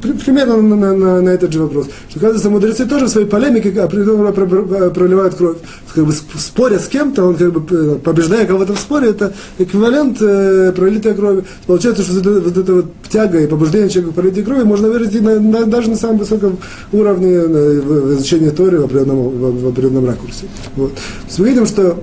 примерно 0.00 0.56
на, 0.56 0.76
на, 0.76 0.94
на, 0.94 1.20
на 1.22 1.28
этот 1.30 1.52
же 1.52 1.60
вопрос. 1.60 1.88
Что, 2.08 2.18
оказывается, 2.18 2.50
мудрецы 2.50 2.86
тоже 2.86 3.06
в 3.06 3.08
своей 3.08 3.26
полемике 3.26 3.70
проливают 3.70 5.34
кровь. 5.34 5.56
Как 5.94 6.04
бы 6.04 6.12
споря 6.12 6.78
с 6.78 6.88
кем-то, 6.88 7.24
он 7.24 7.34
как 7.34 7.52
бы 7.52 7.76
э, 7.76 7.96
побеждая 7.96 8.46
кого-то 8.46 8.74
в 8.74 8.78
споре, 8.78 9.10
это 9.10 9.32
эквивалент 9.58 10.18
э, 10.20 10.72
пролитой 10.74 11.14
крови. 11.14 11.44
Получается, 11.66 12.02
что 12.02 12.14
вот 12.14 12.26
эта 12.26 12.40
вот, 12.40 12.56
это 12.56 12.74
вот 12.74 12.86
тяга 13.10 13.40
и 13.40 13.46
побуждение 13.46 13.90
человека 13.90 14.12
к 14.12 14.14
пролитию 14.16 14.44
крови 14.44 14.62
можно 14.62 14.88
выразить 14.88 15.22
на, 15.22 15.40
на, 15.40 15.66
даже 15.66 15.90
на 15.90 15.96
самом 15.96 16.18
высоком 16.18 16.58
уровне 16.92 17.40
на, 17.40 18.14
изучения 18.14 18.50
Торы 18.50 18.80
в 18.80 18.84
определенном, 18.84 19.28
в, 19.28 19.62
в 19.62 19.68
определенном 19.68 20.06
ракурсе. 20.06 20.46
Вот. 20.76 20.92
Мы 21.38 21.48
видим, 21.48 21.66
что 21.66 21.98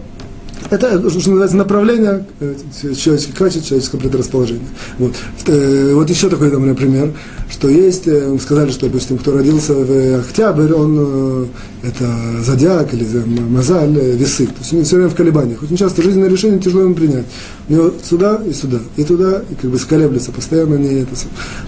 это, 0.69 1.09
что 1.09 1.29
называется, 1.29 1.55
направление 1.55 2.25
э, 2.39 2.55
человеческих 2.81 3.35
качеств, 3.35 3.67
человеческого 3.67 3.99
предрасположения. 3.99 4.67
Вот. 4.97 5.13
Э, 5.47 5.93
вот 5.93 6.09
еще 6.09 6.29
такой, 6.29 6.51
например, 6.51 7.13
что 7.49 7.69
есть, 7.69 8.07
э, 8.07 8.37
сказали, 8.41 8.71
что, 8.71 8.87
допустим, 8.87 9.17
кто 9.17 9.33
родился 9.33 9.73
в 9.73 10.19
октябрь, 10.19 10.73
он 10.73 11.49
это 11.83 12.05
зодиак 12.43 12.93
или 12.93 13.05
мозаль, 13.25 13.91
весы. 13.91 14.47
То 14.47 14.53
есть 14.59 14.73
он 14.73 14.83
все 14.83 14.95
время 14.95 15.09
в 15.09 15.15
колебаниях. 15.15 15.61
Очень 15.61 15.77
часто 15.77 16.01
жизненное 16.01 16.29
решение 16.29 16.59
тяжело 16.59 16.83
ему 16.83 16.95
принять. 16.95 17.25
У 17.69 17.73
него 17.73 17.93
сюда 18.03 18.41
и 18.45 18.53
сюда, 18.53 18.79
и 18.95 19.03
туда, 19.03 19.43
и 19.49 19.55
как 19.55 19.69
бы 19.69 19.77
сколеблется 19.77 20.31
постоянно 20.31 20.75
не 20.75 21.01
это. 21.01 21.11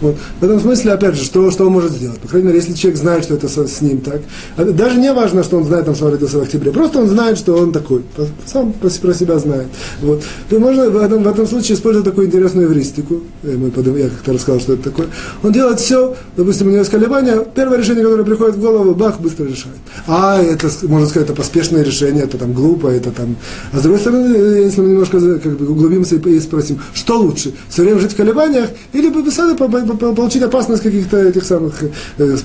Вот. 0.02 0.16
В 0.40 0.44
этом 0.44 0.60
смысле, 0.60 0.94
опять 0.94 1.16
же, 1.16 1.24
что, 1.24 1.52
что 1.52 1.68
он 1.68 1.74
может 1.74 1.92
сделать? 1.92 2.20
По 2.20 2.28
крайней 2.28 2.48
мере, 2.48 2.60
если 2.60 2.74
человек 2.74 3.00
знает, 3.00 3.24
что 3.24 3.36
это 3.36 3.48
с, 3.48 3.68
с 3.68 3.82
ним 3.82 4.02
так. 4.02 4.22
А 4.58 4.64
даже 4.64 4.98
не 4.98 5.12
важно, 5.14 5.44
что 5.44 5.58
он 5.58 5.66
знает, 5.66 5.86
там, 5.86 5.96
что 5.96 6.06
он 6.06 6.14
родился 6.14 6.40
в 6.40 6.42
октябре. 6.42 6.72
Просто 6.72 7.00
он 7.00 7.10
знает, 7.10 7.38
что 7.38 7.56
он 7.56 7.72
такой. 7.72 8.04
Сам 8.46 8.74
по, 8.74 8.90
про 8.90 9.14
себя 9.14 9.38
знает. 9.40 9.68
Вот. 10.02 10.24
То 10.50 10.60
можно 10.60 10.90
в 10.90 10.98
этом, 10.98 11.24
в 11.24 11.28
этом 11.28 11.46
случае 11.46 11.76
использовать 11.76 12.08
такую 12.08 12.28
интересную 12.28 12.68
эвристику. 12.68 13.22
Я 13.44 14.10
как-то 14.10 14.34
рассказал, 14.34 14.60
что 14.60 14.74
это 14.74 14.84
такое. 14.84 15.08
Он 15.44 15.52
делает 15.52 15.69
все, 15.78 16.16
допустим, 16.36 16.68
у 16.68 16.70
него 16.70 16.80
есть 16.80 16.92
колебания. 16.92 17.46
Первое 17.56 17.78
решение, 17.78 18.04
которое 18.04 18.24
приходит 18.24 18.56
в 18.56 18.62
голову, 18.62 18.96
бах, 18.96 19.20
быстро 19.20 19.46
решает 19.46 19.76
а 20.08 20.42
это, 20.42 20.70
можно 20.84 21.08
сказать, 21.08 21.30
это 21.30 21.38
поспешное 21.38 21.84
решение, 21.84 22.24
это 22.24 22.38
там 22.38 22.54
глупо, 22.54 22.88
это 22.88 23.12
там... 23.12 23.36
А 23.72 23.80
с 23.80 23.82
другой 23.82 24.00
стороны, 24.00 24.36
если 24.36 24.82
мы 24.82 24.90
немножко 24.90 25.20
как 25.40 25.58
бы, 25.58 25.68
углубимся 25.68 26.16
и 26.16 26.40
спросим, 26.40 26.80
что 26.94 27.20
лучше, 27.20 27.54
все 27.70 27.84
время 27.84 28.00
жить 28.00 28.14
в 28.14 28.16
колебаниях 28.16 28.70
или 28.94 29.10
получить 29.10 30.42
опасность 30.42 30.84
каких-то 30.84 31.18
этих 31.18 31.44
самых 31.44 31.76
э, 32.18 32.38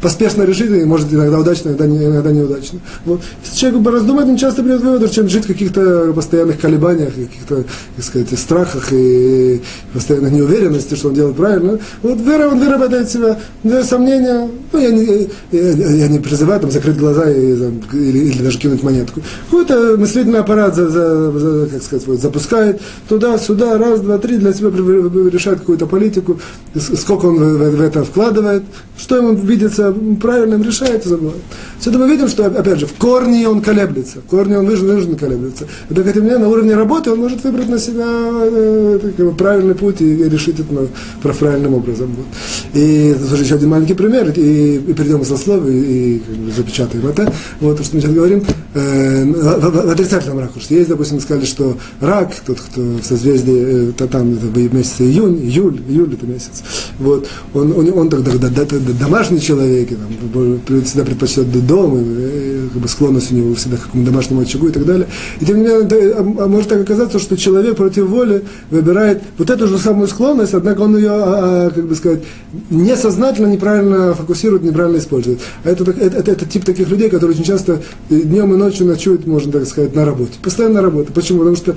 поспешно 0.00 0.42
решить, 0.44 0.70
и 0.70 0.84
может 0.84 1.12
иногда 1.12 1.38
удачно, 1.38 1.70
иногда, 1.70 1.86
не, 1.86 2.04
иногда 2.04 2.32
неудачно. 2.32 2.80
Вот. 3.04 3.20
Если 3.44 3.58
человек 3.58 3.80
бы 3.80 3.90
раздумать, 3.90 4.26
он 4.26 4.36
часто 4.36 4.62
придет 4.62 4.80
к 4.80 4.84
выводу, 4.84 5.08
чем 5.08 5.28
жить 5.28 5.44
в 5.44 5.48
каких-то 5.48 6.12
постоянных 6.14 6.60
колебаниях, 6.60 7.14
каких-то, 7.14 7.64
так 7.96 8.04
сказать, 8.04 8.38
страхах 8.38 8.92
и 8.92 9.60
постоянной 9.92 10.30
неуверенности, 10.30 10.94
что 10.94 11.08
он 11.08 11.14
делает 11.14 11.36
правильно. 11.36 11.78
Вот 12.02 12.18
вера, 12.20 12.48
он 12.54 12.60
выработает 12.60 13.10
себя, 13.10 13.38
сомнения, 13.82 14.48
ну, 14.72 14.78
я 14.78 14.90
не, 14.90 15.28
я, 15.50 15.70
я 15.72 16.08
не 16.08 16.18
призываю 16.18 16.60
там 16.60 16.70
закрыть 16.70 16.96
глаза 16.96 17.30
и, 17.30 17.52
или, 17.92 18.18
или 18.18 18.42
даже 18.42 18.58
кинуть 18.58 18.82
монетку. 18.82 19.20
Какой-то 19.50 19.96
мыслительный 19.96 20.40
аппарат 20.40 20.74
за, 20.74 20.88
за, 20.88 21.32
за, 21.32 21.66
как 21.66 21.82
сказать, 21.82 22.06
вот, 22.06 22.20
запускает 22.20 22.80
туда-сюда, 23.08 23.78
раз, 23.78 24.00
два, 24.00 24.18
три, 24.18 24.36
для 24.36 24.52
себя 24.52 24.68
решает 24.68 25.60
какую-то 25.60 25.86
политику, 25.86 26.38
сколько 26.74 27.26
он 27.26 27.36
в, 27.36 27.76
в 27.76 27.80
это 27.80 28.04
вкладывает, 28.04 28.62
что 28.96 29.16
ему 29.16 29.34
видится 29.34 29.94
правильным, 30.20 30.62
решает 30.62 31.04
и 31.06 31.08
забывает. 31.08 31.42
Отсюда 31.78 31.98
мы 31.98 32.08
видим, 32.08 32.28
что, 32.28 32.46
опять 32.46 32.78
же, 32.78 32.86
в 32.86 32.94
корне 32.94 33.48
он 33.48 33.60
колеблется, 33.60 34.20
в 34.20 34.30
корне 34.30 34.58
он 34.58 34.66
нужен 34.66 35.16
колеблется. 35.16 35.66
Это, 35.90 36.02
как 36.02 36.14
на 36.16 36.48
уровне 36.48 36.74
работы 36.74 37.10
он 37.10 37.18
может 37.18 37.42
выбрать 37.44 37.68
на 37.68 37.78
себя 37.78 38.06
э, 38.06 38.98
как 39.16 39.26
бы, 39.26 39.32
правильный 39.32 39.74
путь 39.74 40.00
и, 40.00 40.24
решить 40.24 40.60
это 40.60 40.72
ну, 40.72 40.88
правильным 41.22 41.74
образом. 41.74 42.14
Вот. 42.16 42.26
И 42.74 43.14
тоже 43.28 43.44
еще 43.44 43.54
один 43.54 43.70
маленький 43.70 43.94
пример, 43.94 44.30
и, 44.30 44.76
и 44.76 44.92
перейдем 44.92 45.20
к 45.20 45.26
злословию, 45.26 45.74
и, 45.74 46.16
и 46.16 46.50
запечатаем 46.54 47.06
это. 47.06 47.32
Вот 47.60 47.78
то, 47.78 47.84
что 47.84 47.96
мы 47.96 48.02
сейчас 48.02 48.14
говорим, 48.14 48.44
э, 48.74 49.24
в, 49.24 49.60
в, 49.60 49.90
отрицательном 49.90 50.40
ракурсе. 50.40 50.76
Есть, 50.76 50.88
допустим, 50.88 51.20
сказали, 51.20 51.44
что 51.44 51.76
рак, 52.00 52.34
тот, 52.46 52.60
кто 52.60 52.80
в 52.80 53.04
созвездии, 53.04 53.90
э, 53.90 53.92
там 53.92 54.34
это 54.34 54.46
месяц 54.74 55.00
июнь, 55.00 55.38
июль, 55.38 55.80
июль 55.88 56.14
это 56.14 56.26
месяц, 56.26 56.62
вот, 56.98 57.28
он, 57.52 57.72
он, 57.72 57.92
он 57.96 58.08
тогда 58.08 58.32
да, 58.32 58.48
да, 58.48 58.64
да, 58.64 58.92
домашний 58.98 59.40
человек, 59.40 59.92
и, 59.92 59.96
там, 59.96 60.82
всегда 60.84 61.04
предпочтет 61.04 61.66
дом, 61.66 61.98
и, 61.98 62.02
и, 62.02 62.68
как 62.72 62.82
бы 62.82 62.88
склонность 62.88 63.32
у 63.32 63.36
него 63.36 63.54
всегда 63.54 63.76
к 63.76 63.82
какому 63.82 64.04
домашнему 64.04 64.40
очагу 64.40 64.68
и 64.68 64.72
так 64.72 64.84
далее. 64.84 65.06
И 65.40 65.44
тем 65.44 65.58
не 65.58 65.62
менее, 65.64 66.12
а, 66.12 66.44
а 66.44 66.46
может 66.46 66.68
так 66.68 66.80
оказаться, 66.80 67.18
что 67.18 67.36
человек 67.36 67.76
против 67.76 68.06
воли 68.06 68.44
выбирает 68.70 69.22
вот 69.38 69.50
эту 69.50 69.68
же 69.68 69.78
самую 69.78 70.08
склонность, 70.08 70.54
однако 70.54 70.80
он 70.80 70.96
ее, 70.96 71.10
а, 71.10 71.66
а, 71.66 71.70
как 71.70 71.86
бы 71.86 71.94
сказать, 71.94 72.22
несознательно 72.70 73.48
неправильно 73.48 74.14
фокусирует, 74.14 74.62
неправильно 74.62 74.98
использует. 74.98 75.40
А 75.64 75.70
это, 75.70 75.90
это, 75.90 76.18
это, 76.18 76.30
это 76.32 76.46
тип 76.46 76.64
таких 76.64 76.88
людей, 76.88 77.10
которые 77.10 77.34
очень 77.34 77.44
часто 77.44 77.82
днем 78.08 78.52
и 78.54 78.56
ночью 78.56 78.86
ночуют, 78.86 79.26
можно 79.26 79.52
так 79.52 79.66
сказать, 79.66 79.94
на 79.94 80.04
работе. 80.04 80.32
Постоянно 80.42 80.76
на 80.76 80.82
работе. 80.82 81.10
Почему? 81.12 81.40
Потому 81.40 81.56
что 81.56 81.76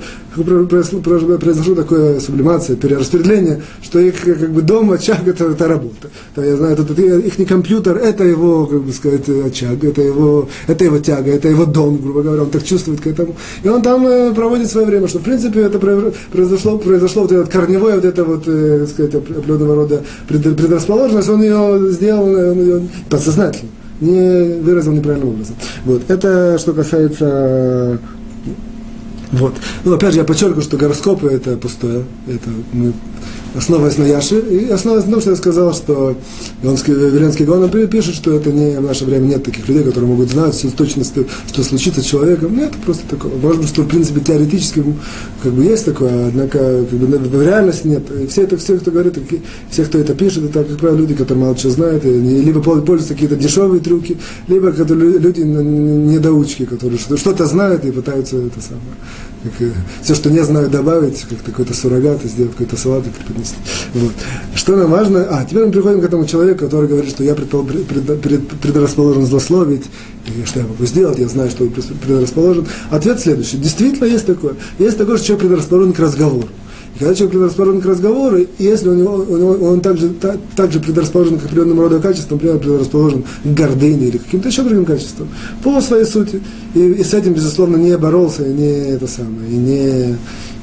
произошло 0.66 1.74
такое 1.74 2.20
сублимация, 2.20 2.76
перераспределение, 2.76 3.62
что 3.82 3.98
их 3.98 4.20
как 4.22 4.50
бы 4.50 4.62
дом, 4.62 4.90
очаг 4.92 5.26
это, 5.26 5.46
это 5.46 5.68
работа. 5.68 6.08
То, 6.34 6.42
я 6.42 6.56
знаю, 6.56 6.74
это, 6.74 6.82
это, 6.82 7.02
их 7.02 7.38
не 7.38 7.44
компьютер, 7.44 7.96
это 7.96 8.24
его, 8.24 8.66
как 8.66 8.82
бы 8.82 8.92
сказать, 8.92 9.28
очаг, 9.28 9.82
это 9.82 10.02
его, 10.02 10.48
это 10.66 10.84
его 10.84 10.98
тяга, 10.98 11.30
это 11.30 11.48
его 11.48 11.64
дом, 11.64 11.98
грубо 11.98 12.22
говоря, 12.22 12.42
он 12.42 12.50
так 12.50 12.64
чувствует 12.64 13.00
к 13.00 13.06
этому. 13.06 13.36
И 13.62 13.68
он 13.68 13.82
там 13.82 14.06
э, 14.06 14.32
проводит 14.34 14.70
свое 14.70 14.86
время, 14.86 15.08
что 15.08 15.18
в 15.18 15.22
принципе 15.22 15.60
это 15.60 15.78
произошло, 15.78 16.78
произошло 16.78 17.22
вот 17.22 17.32
это 17.32 17.50
корневое, 17.50 17.96
вот 17.96 18.04
это 18.04 18.24
вот, 18.24 18.44
э, 18.46 18.86
сказать, 18.86 19.14
определенного 19.14 19.74
рода 19.74 20.02
предрасположенность, 20.54 21.28
он 21.28 21.42
ее 21.42 21.92
сделал 21.92 22.24
он 22.24 22.60
ее 22.60 22.88
подсознательно 23.10 23.70
не 24.00 24.60
выразил 24.60 24.92
неправильным 24.92 25.30
образом. 25.30 25.56
Вот. 25.84 26.08
Это 26.08 26.56
что 26.58 26.72
касается 26.72 27.98
вот. 29.32 29.54
Ну, 29.84 29.94
опять 29.94 30.14
же, 30.14 30.20
я 30.20 30.24
подчеркиваю, 30.24 30.62
что 30.62 30.76
гороскопы 30.76 31.28
это 31.28 31.56
пустое. 31.56 32.04
Это 32.26 32.48
мы 32.72 32.92
основываясь 33.58 33.98
на 33.98 34.04
Яше, 34.04 34.38
и 34.38 34.70
основываясь 34.70 35.06
на 35.06 35.12
том, 35.12 35.20
что 35.20 35.30
я 35.30 35.36
сказал, 35.36 35.74
что 35.74 36.16
Ионский, 36.62 36.94
Веленский 36.94 37.44
Гаон 37.44 37.68
пишет, 37.88 38.14
что 38.14 38.32
это 38.32 38.52
не 38.52 38.78
в 38.78 38.82
наше 38.82 39.04
время 39.04 39.26
нет 39.26 39.44
таких 39.44 39.68
людей, 39.68 39.82
которые 39.82 40.08
могут 40.08 40.30
знать 40.30 40.54
всю 40.54 40.70
точностью, 40.70 41.26
что 41.48 41.62
случится 41.64 42.00
с 42.00 42.04
человеком. 42.04 42.56
Нет, 42.56 42.72
просто 42.84 43.02
такого. 43.08 43.36
Может 43.36 43.62
быть, 43.62 43.68
что 43.68 43.82
в 43.82 43.88
принципе 43.88 44.20
теоретически 44.20 44.84
как 45.42 45.52
бы 45.52 45.64
есть 45.64 45.84
такое, 45.84 46.28
однако 46.28 46.58
как 46.58 46.98
бы, 46.98 47.06
в 47.18 47.42
реальности 47.42 47.88
нет. 47.88 48.02
И 48.10 48.26
все 48.28 48.42
это, 48.42 48.56
все, 48.56 48.78
кто 48.78 48.90
говорит, 48.90 49.18
все, 49.70 49.84
кто 49.84 49.98
это 49.98 50.14
пишет, 50.14 50.44
это, 50.44 50.64
как 50.64 50.78
правило, 50.78 50.98
люди, 50.98 51.14
которые 51.14 51.44
мало 51.44 51.56
чего 51.56 51.72
знают, 51.72 52.04
и 52.04 52.20
либо 52.20 52.60
пользуются 52.60 53.14
какие-то 53.14 53.36
дешевые 53.36 53.80
трюки, 53.80 54.18
либо 54.46 54.72
которые 54.72 55.18
люди 55.18 55.40
недоучки, 55.40 56.64
которые 56.64 56.98
что-то 56.98 57.46
знают 57.46 57.84
и 57.84 57.90
пытаются 57.90 58.36
это 58.36 58.60
самое 58.60 58.94
все, 60.02 60.14
что 60.14 60.30
не 60.30 60.42
знаю, 60.44 60.68
добавить, 60.68 61.20
как 61.22 61.42
какой-то 61.42 61.74
суррогат, 61.74 62.22
сделать 62.24 62.52
какой-то 62.52 62.76
салат 62.76 63.06
и 63.06 63.10
преподнести. 63.10 63.56
Вот. 63.94 64.12
Что 64.54 64.76
нам 64.76 64.90
важно? 64.90 65.26
А, 65.30 65.44
теперь 65.44 65.66
мы 65.66 65.72
приходим 65.72 66.00
к 66.00 66.04
этому 66.04 66.26
человеку, 66.26 66.64
который 66.64 66.88
говорит, 66.88 67.10
что 67.10 67.22
я 67.24 67.34
предрасположен 67.34 69.24
злословить, 69.24 69.84
и 70.26 70.44
что 70.44 70.60
я 70.60 70.66
могу 70.66 70.84
сделать, 70.86 71.18
я 71.18 71.28
знаю, 71.28 71.50
что 71.50 71.64
я 71.64 71.70
предрасположен. 71.70 72.66
Ответ 72.90 73.20
следующий. 73.20 73.56
Действительно 73.56 74.06
есть 74.06 74.26
такое. 74.26 74.54
Есть 74.78 74.98
такое, 74.98 75.16
что 75.16 75.26
человек 75.26 75.48
предрасположен 75.48 75.92
к 75.92 75.98
разговору. 75.98 76.48
И 76.94 76.98
когда 76.98 77.14
человек 77.14 77.32
предрасположен 77.32 77.80
к 77.80 77.86
разговору, 77.86 78.38
если 78.58 78.88
у 78.88 78.94
него, 78.94 79.14
у 79.28 79.36
него, 79.36 79.50
он 79.66 79.80
также, 79.80 80.08
так, 80.10 80.38
также 80.56 80.80
предрасположен 80.80 81.38
к 81.38 81.44
определенному 81.44 81.82
роду 81.82 82.00
качествам, 82.00 82.38
например, 82.38 82.58
предрасположен 82.58 83.24
к 83.44 83.46
гордыне 83.46 84.08
или 84.08 84.18
каким-то 84.18 84.48
еще 84.48 84.62
другим 84.62 84.84
качествам, 84.84 85.28
по 85.62 85.80
своей 85.80 86.04
сути, 86.04 86.40
и, 86.74 86.80
и 86.80 87.04
с 87.04 87.14
этим, 87.14 87.34
безусловно, 87.34 87.76
не 87.76 87.96
боролся, 87.96 88.44
и 88.44 88.52
не 88.52 88.90
это 88.90 89.06
самое, 89.06 89.48
и 89.50 89.56
не, 89.56 90.16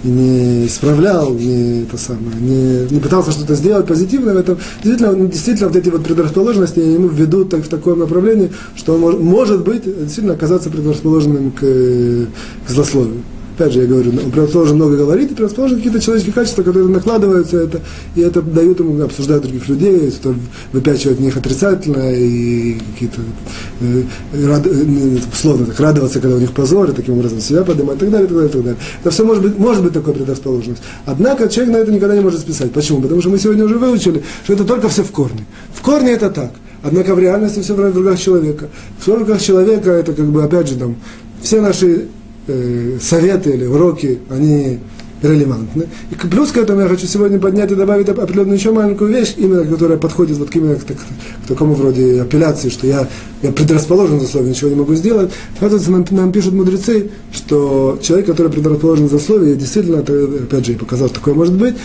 и 0.04 0.08
не 0.08 0.68
исправлял, 0.68 1.34
не 1.34 1.84
это 1.84 1.98
самое, 1.98 2.36
не, 2.40 2.94
не 2.94 3.00
пытался 3.00 3.32
что-то 3.32 3.56
сделать 3.56 3.88
позитивное 3.88 4.34
в 4.34 4.38
этом. 4.38 4.58
Действительно, 4.84 5.28
действительно 5.28 5.68
вот 5.70 5.78
эти 5.78 5.90
вот 5.90 6.04
предрасположенности 6.04 6.80
ему 6.80 7.08
ведут 7.08 7.50
так, 7.50 7.64
в 7.64 7.70
такое 7.70 7.96
направление, 7.96 8.52
что 8.76 8.96
он 8.96 9.00
может, 9.00 9.22
может 9.22 9.64
быть 9.64 9.84
действительно 9.84 10.34
оказаться 10.34 10.70
предрасположенным 10.70 11.52
к, 11.52 11.60
к 11.60 12.70
злословию 12.70 13.22
опять 13.56 13.74
же, 13.74 13.82
я 13.82 13.88
говорю, 13.88 14.12
он 14.12 14.32
предрасположен 14.32 14.76
много 14.76 14.98
говорит, 14.98 15.32
и 15.32 15.34
предрасположен 15.34 15.78
какие-то 15.78 16.00
человеческие 16.00 16.34
качества, 16.34 16.64
которые 16.64 16.88
накладываются, 16.88 17.58
это, 17.58 17.82
и 18.16 18.22
это 18.22 18.42
дают 18.42 18.80
ему, 18.80 19.02
обсуждать 19.02 19.42
других 19.42 19.68
людей, 19.68 20.12
что 20.12 20.36
выпячивать 20.74 21.20
них 21.20 21.36
отрицательно, 21.38 22.14
и 22.14 22.78
какие-то, 22.94 23.22
э, 23.82 24.04
рад, 24.46 24.68
э, 24.68 25.18
условно 25.32 25.66
так, 25.66 25.80
радоваться, 25.80 26.20
когда 26.20 26.36
у 26.36 26.40
них 26.40 26.52
позор, 26.52 26.90
и 26.90 26.94
таким 26.94 27.18
образом 27.18 27.40
себя 27.40 27.64
поднимать, 27.64 27.98
и 27.98 28.00
так 28.00 28.12
далее, 28.12 28.26
и 28.26 28.28
так 28.28 28.38
далее, 28.38 28.50
и 28.50 28.54
так 28.54 28.64
далее. 28.64 28.80
Это 29.02 29.10
все 29.12 29.26
может 29.26 29.44
быть, 29.44 29.58
может 29.58 29.84
быть 29.84 29.94
такой 29.94 30.14
предрасположенность. 30.14 30.82
Однако 31.06 31.48
человек 31.48 31.74
на 31.74 31.78
это 31.78 31.92
никогда 31.92 32.16
не 32.16 32.22
может 32.22 32.42
списать. 32.42 32.72
Почему? 32.72 33.02
Потому 33.02 33.22
что 33.22 33.30
мы 33.30 33.40
сегодня 33.40 33.64
уже 33.64 33.78
выучили, 33.78 34.24
что 34.44 34.54
это 34.54 34.66
только 34.66 34.90
все 34.90 35.04
в 35.04 35.12
корне. 35.12 35.46
В 35.74 35.82
корне 35.82 36.12
это 36.12 36.30
так. 36.30 36.52
Однако 36.84 37.16
в 37.16 37.20
реальности 37.20 37.62
все 37.62 37.74
в 37.74 37.80
руках 37.80 38.20
человека. 38.20 38.70
В 39.00 39.08
руках 39.08 39.42
человека 39.42 39.92
это 39.92 40.14
как 40.14 40.26
бы, 40.26 40.44
опять 40.44 40.68
же, 40.68 40.76
там, 40.76 40.98
все 41.42 41.62
наши 41.62 42.08
э, 42.48 42.98
советы 43.02 43.52
или 43.52 43.66
уроки, 43.66 44.20
они 44.30 44.80
релевантны. 45.22 45.88
И 46.12 46.16
плюс 46.16 46.52
к 46.52 46.58
этому 46.58 46.82
я 46.82 46.88
хочу 46.88 47.08
сегодня 47.08 47.40
поднять 47.40 47.72
и 47.72 47.76
добавить 47.76 48.10
определенную 48.10 48.58
еще 48.58 48.72
маленькую 48.72 49.12
вещь, 49.12 49.34
именно 49.38 49.66
которая 49.66 49.98
подходит 49.98 50.38
вот 50.38 50.56
именно 50.56 50.76
к, 50.76 50.86
к, 50.86 50.94
к 50.94 51.48
такому 51.48 51.74
вроде 51.74 52.22
апелляции, 52.22 52.70
что 52.70 52.88
я, 52.88 53.08
я 53.42 53.52
предрасположен 53.52 54.20
за 54.20 54.28
слове, 54.28 54.50
ничего 54.50 54.70
не 54.70 54.76
могу 54.76 54.94
сделать. 54.96 55.32
Оказывается, 55.58 55.92
нам, 55.92 56.06
нам 56.12 56.32
пишут 56.32 56.54
мудрецы, 56.54 57.10
что 57.32 57.98
человек, 58.02 58.28
который 58.28 58.52
предрасположен 58.52 59.10
за 59.10 59.20
слове, 59.20 59.56
действительно, 59.56 60.00
опять 60.00 60.66
же, 60.66 60.74
я 60.74 60.78
показал, 60.78 61.10
такое 61.10 61.34
может 61.34 61.56
быть, 61.56 61.76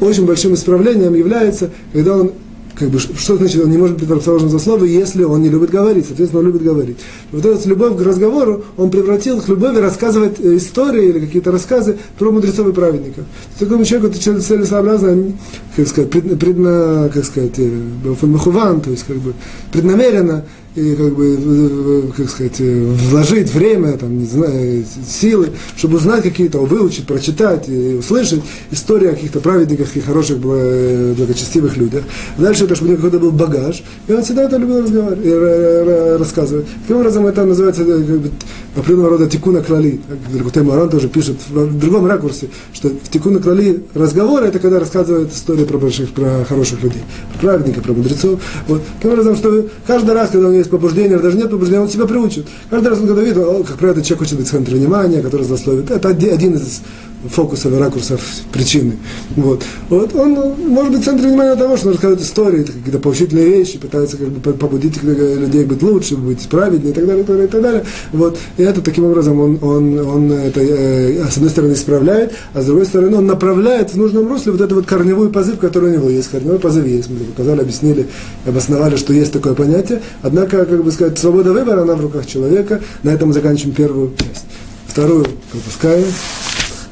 очень 0.00 0.26
большим 0.26 0.54
исправлением 0.54 1.14
является, 1.14 1.70
когда 1.92 2.16
он 2.16 2.32
как 2.80 2.88
бы, 2.88 2.98
что 2.98 3.36
значит, 3.36 3.62
он 3.62 3.70
не 3.70 3.76
может 3.76 3.98
быть 3.98 4.08
расположен 4.08 4.48
за 4.48 4.58
слово, 4.58 4.84
если 4.84 5.22
он 5.22 5.42
не 5.42 5.50
любит 5.50 5.68
говорить, 5.68 6.06
соответственно, 6.06 6.40
он 6.40 6.46
любит 6.46 6.62
говорить. 6.62 6.96
Вот 7.30 7.44
эта 7.44 7.68
любовь 7.68 7.98
к 7.98 8.00
разговору, 8.00 8.64
он 8.78 8.90
превратил 8.90 9.38
к 9.38 9.48
любови 9.48 9.76
рассказывать 9.76 10.40
э, 10.40 10.56
истории 10.56 11.10
или 11.10 11.20
какие-то 11.20 11.52
рассказы 11.52 11.98
про 12.18 12.30
мудрецов 12.30 12.68
и 12.68 12.72
праведников. 12.72 13.26
Такому 13.58 13.84
человеку 13.84 14.14
это 14.14 14.40
целесообразно, 14.40 15.34
как 15.76 15.88
сказать, 15.88 16.10
предна, 16.10 17.10
как 17.12 17.26
сказать, 17.26 17.58
э, 17.58 17.70
то 18.02 18.90
есть 18.90 19.04
как 19.06 19.16
бы 19.18 19.34
преднамеренно 19.70 20.46
и 20.76 20.94
как 20.94 21.14
бы, 21.14 22.12
как 22.16 22.30
сказать, 22.30 22.60
вложить 22.60 23.52
время, 23.52 23.96
там, 23.98 24.18
не 24.18 24.26
знаю, 24.26 24.84
силы, 25.08 25.48
чтобы 25.76 25.96
узнать 25.96 26.22
какие-то, 26.22 26.58
выучить, 26.58 27.06
прочитать 27.06 27.68
и 27.68 27.94
услышать 27.94 28.42
истории 28.70 29.08
о 29.08 29.12
каких-то 29.12 29.40
праведниках 29.40 29.96
и 29.96 30.00
хороших, 30.00 30.38
благочестивых 30.38 31.76
людях. 31.76 32.04
Дальше 32.38 32.64
это, 32.64 32.76
чтобы 32.76 32.90
у 32.90 32.92
него 32.92 33.02
какой-то 33.02 33.24
был 33.24 33.32
багаж, 33.32 33.82
и 34.06 34.12
он 34.12 34.22
всегда 34.22 34.44
это 34.44 34.56
любил 34.58 34.82
разговаривать, 34.82 36.20
рассказывать. 36.20 36.66
Таким 36.82 36.98
образом, 36.98 37.26
это 37.26 37.44
называется 37.44 37.84
как 37.84 38.00
бы, 38.04 38.30
определенного 38.76 39.10
рода 39.10 39.26
тикуна 39.28 39.62
крали. 39.62 40.00
Григутей 40.32 40.62
Маран 40.62 40.88
тоже 40.88 41.08
пишет 41.08 41.36
в 41.48 41.78
другом 41.78 42.06
ракурсе, 42.06 42.48
что 42.72 42.88
в 42.88 43.08
тикуна 43.10 43.40
крали 43.40 43.82
разговоры, 43.94 44.46
это 44.46 44.60
когда 44.60 44.78
рассказывают 44.78 45.32
истории 45.32 45.64
про 45.64 45.78
больших, 45.78 46.10
про 46.10 46.44
хороших 46.48 46.82
людей, 46.82 47.02
про 47.32 47.40
праведников, 47.48 47.82
про 47.82 47.92
мудрецов. 47.92 48.40
Вот. 48.68 48.82
Таким 48.96 49.12
образом, 49.12 49.34
что 49.36 49.66
каждый 49.86 50.14
раз, 50.14 50.30
когда 50.30 50.48
у 50.48 50.52
него 50.52 50.59
есть 50.60 50.70
побуждение, 50.70 51.18
даже 51.18 51.36
нет 51.36 51.50
побуждения, 51.50 51.80
он 51.82 51.88
себя 51.88 52.06
приучит. 52.06 52.46
Каждый 52.70 52.88
раз 52.88 53.00
он 53.00 53.06
когда 53.06 53.22
видит, 53.22 53.36
как 53.66 53.76
правило, 53.76 54.02
человек 54.02 54.20
хочет 54.20 54.38
быть 54.38 54.48
в 54.48 54.50
центре 54.50 54.76
внимания, 54.76 55.20
который 55.20 55.44
злословит. 55.44 55.90
Это 55.90 56.08
один 56.08 56.54
из 56.54 56.80
фокусов 57.28 57.72
и 57.72 57.76
ракурсов 57.76 58.20
причины. 58.52 58.96
Вот. 59.36 59.62
вот 59.88 60.14
он 60.14 60.32
может 60.68 60.92
быть 60.92 61.02
в 61.02 61.04
центре 61.04 61.28
внимания 61.28 61.54
того, 61.56 61.76
что 61.76 61.88
он 61.88 61.92
рассказывает 61.94 62.24
истории, 62.24 62.64
какие-то 62.64 62.98
поучительные 62.98 63.48
вещи, 63.48 63.78
пытается 63.78 64.16
как 64.16 64.28
бы 64.28 64.52
побудить 64.52 65.02
людей 65.02 65.64
быть 65.64 65.82
лучше, 65.82 66.16
быть 66.16 66.48
праведнее 66.48 66.92
и 66.92 66.94
так 66.94 67.06
далее, 67.06 67.22
и 67.22 67.26
так 67.26 67.36
далее. 67.36 67.46
И, 67.46 67.50
так 67.50 67.62
далее. 67.62 67.84
Вот. 68.12 68.38
и 68.56 68.62
это 68.62 68.80
таким 68.80 69.04
образом 69.04 69.38
он, 69.40 69.58
он, 69.60 69.98
он 69.98 70.32
это, 70.32 70.60
э, 70.60 71.24
с 71.30 71.36
одной 71.36 71.50
стороны 71.50 71.72
исправляет, 71.74 72.32
а 72.54 72.62
с 72.62 72.66
другой 72.66 72.86
стороны 72.86 73.16
он 73.16 73.26
направляет 73.26 73.90
в 73.90 73.96
нужном 73.96 74.28
русле 74.28 74.52
вот 74.52 74.60
эту 74.60 74.76
вот 74.76 74.86
корневой 74.86 75.28
позыв, 75.30 75.58
который 75.58 75.90
у 75.90 75.94
него 75.94 76.10
есть. 76.10 76.30
Корневой 76.30 76.58
позыв 76.58 76.86
есть. 76.86 77.10
Мы 77.10 77.18
показали, 77.24 77.60
объяснили, 77.60 78.06
обосновали, 78.46 78.96
что 78.96 79.12
есть 79.12 79.32
такое 79.32 79.54
понятие. 79.54 80.00
Однако, 80.22 80.64
как 80.64 80.82
бы 80.84 80.90
сказать, 80.90 81.18
свобода 81.18 81.52
выбора, 81.52 81.82
она 81.82 81.94
в 81.94 82.00
руках 82.00 82.26
человека. 82.26 82.80
На 83.02 83.10
этом 83.10 83.28
мы 83.28 83.34
заканчиваем 83.34 83.74
первую 83.74 84.12
часть. 84.16 84.46
Вторую 84.86 85.26
пропускаем. 85.52 86.06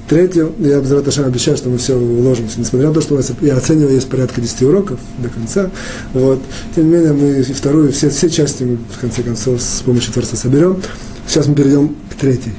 Третье, 0.09 0.49
я 0.59 0.81
Безраташем 0.81 1.27
обещаю, 1.27 1.59
что 1.59 1.69
мы 1.69 1.77
все 1.77 1.95
уложимся, 1.95 2.59
несмотря 2.59 2.89
на 2.89 2.95
то, 2.95 3.03
что 3.03 3.13
у 3.13 3.19
нас, 3.19 3.31
я 3.43 3.57
оцениваю, 3.57 3.95
есть 3.95 4.09
порядка 4.09 4.41
10 4.41 4.63
уроков 4.63 4.99
до 5.19 5.29
конца, 5.29 5.71
вот, 6.15 6.41
тем 6.75 6.87
не 6.87 6.97
менее, 6.97 7.13
мы 7.13 7.41
и 7.41 7.53
вторую, 7.53 7.93
все, 7.93 8.09
все 8.09 8.31
части 8.31 8.63
мы, 8.65 8.79
в 8.91 8.99
конце 8.99 9.23
концов, 9.23 9.61
с 9.61 9.83
помощью 9.83 10.15
Творца 10.15 10.35
соберем. 10.37 10.81
Сейчас 11.27 11.47
мы 11.47 11.55
перейдем 11.55 11.95
к 12.11 12.15
третьей 12.15 12.55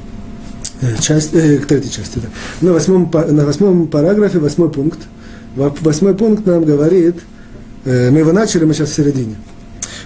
э, 0.82 0.96
части, 1.02 1.36
э, 1.38 1.58
к 1.58 1.66
третьей 1.66 1.92
части, 1.92 2.20
да. 2.20 2.28
На 2.62 2.72
восьмом, 2.72 3.10
на 3.12 3.46
восьмом 3.46 3.88
параграфе, 3.88 4.38
восьмой 4.38 4.70
пункт, 4.70 5.00
восьмой 5.56 6.14
пункт 6.14 6.46
нам 6.46 6.64
говорит, 6.64 7.16
э, 7.84 8.12
мы 8.12 8.20
его 8.20 8.32
начали, 8.32 8.66
мы 8.66 8.76
сейчас 8.76 8.90
в 8.90 8.96
середине. 8.96 9.38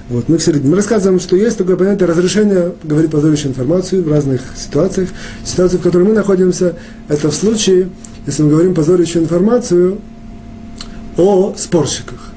Вот, 0.10 0.28
мы 0.28 0.38
в 0.38 0.44
середине. 0.44 0.70
Мы 0.70 0.76
рассказываем, 0.76 1.20
что 1.20 1.36
есть 1.36 1.58
такое 1.58 1.78
понятие 1.78 2.08
разрешения 2.08 2.74
говорить 2.84 3.10
позорящую 3.10 3.52
информацию 3.52 4.04
в 4.04 4.12
разных 4.12 4.42
ситуациях. 4.58 5.10
Ситуация, 5.46 5.80
в 5.80 5.84
которой 5.84 6.04
мы 6.04 6.14
находимся, 6.14 6.76
это 7.08 7.30
в 7.30 7.34
случае, 7.34 7.90
если 8.28 8.44
мы 8.44 8.50
говорим 8.50 8.74
позорящую 8.74 9.24
информацию 9.24 10.00
о 11.16 11.54
спорщиках, 11.56 12.33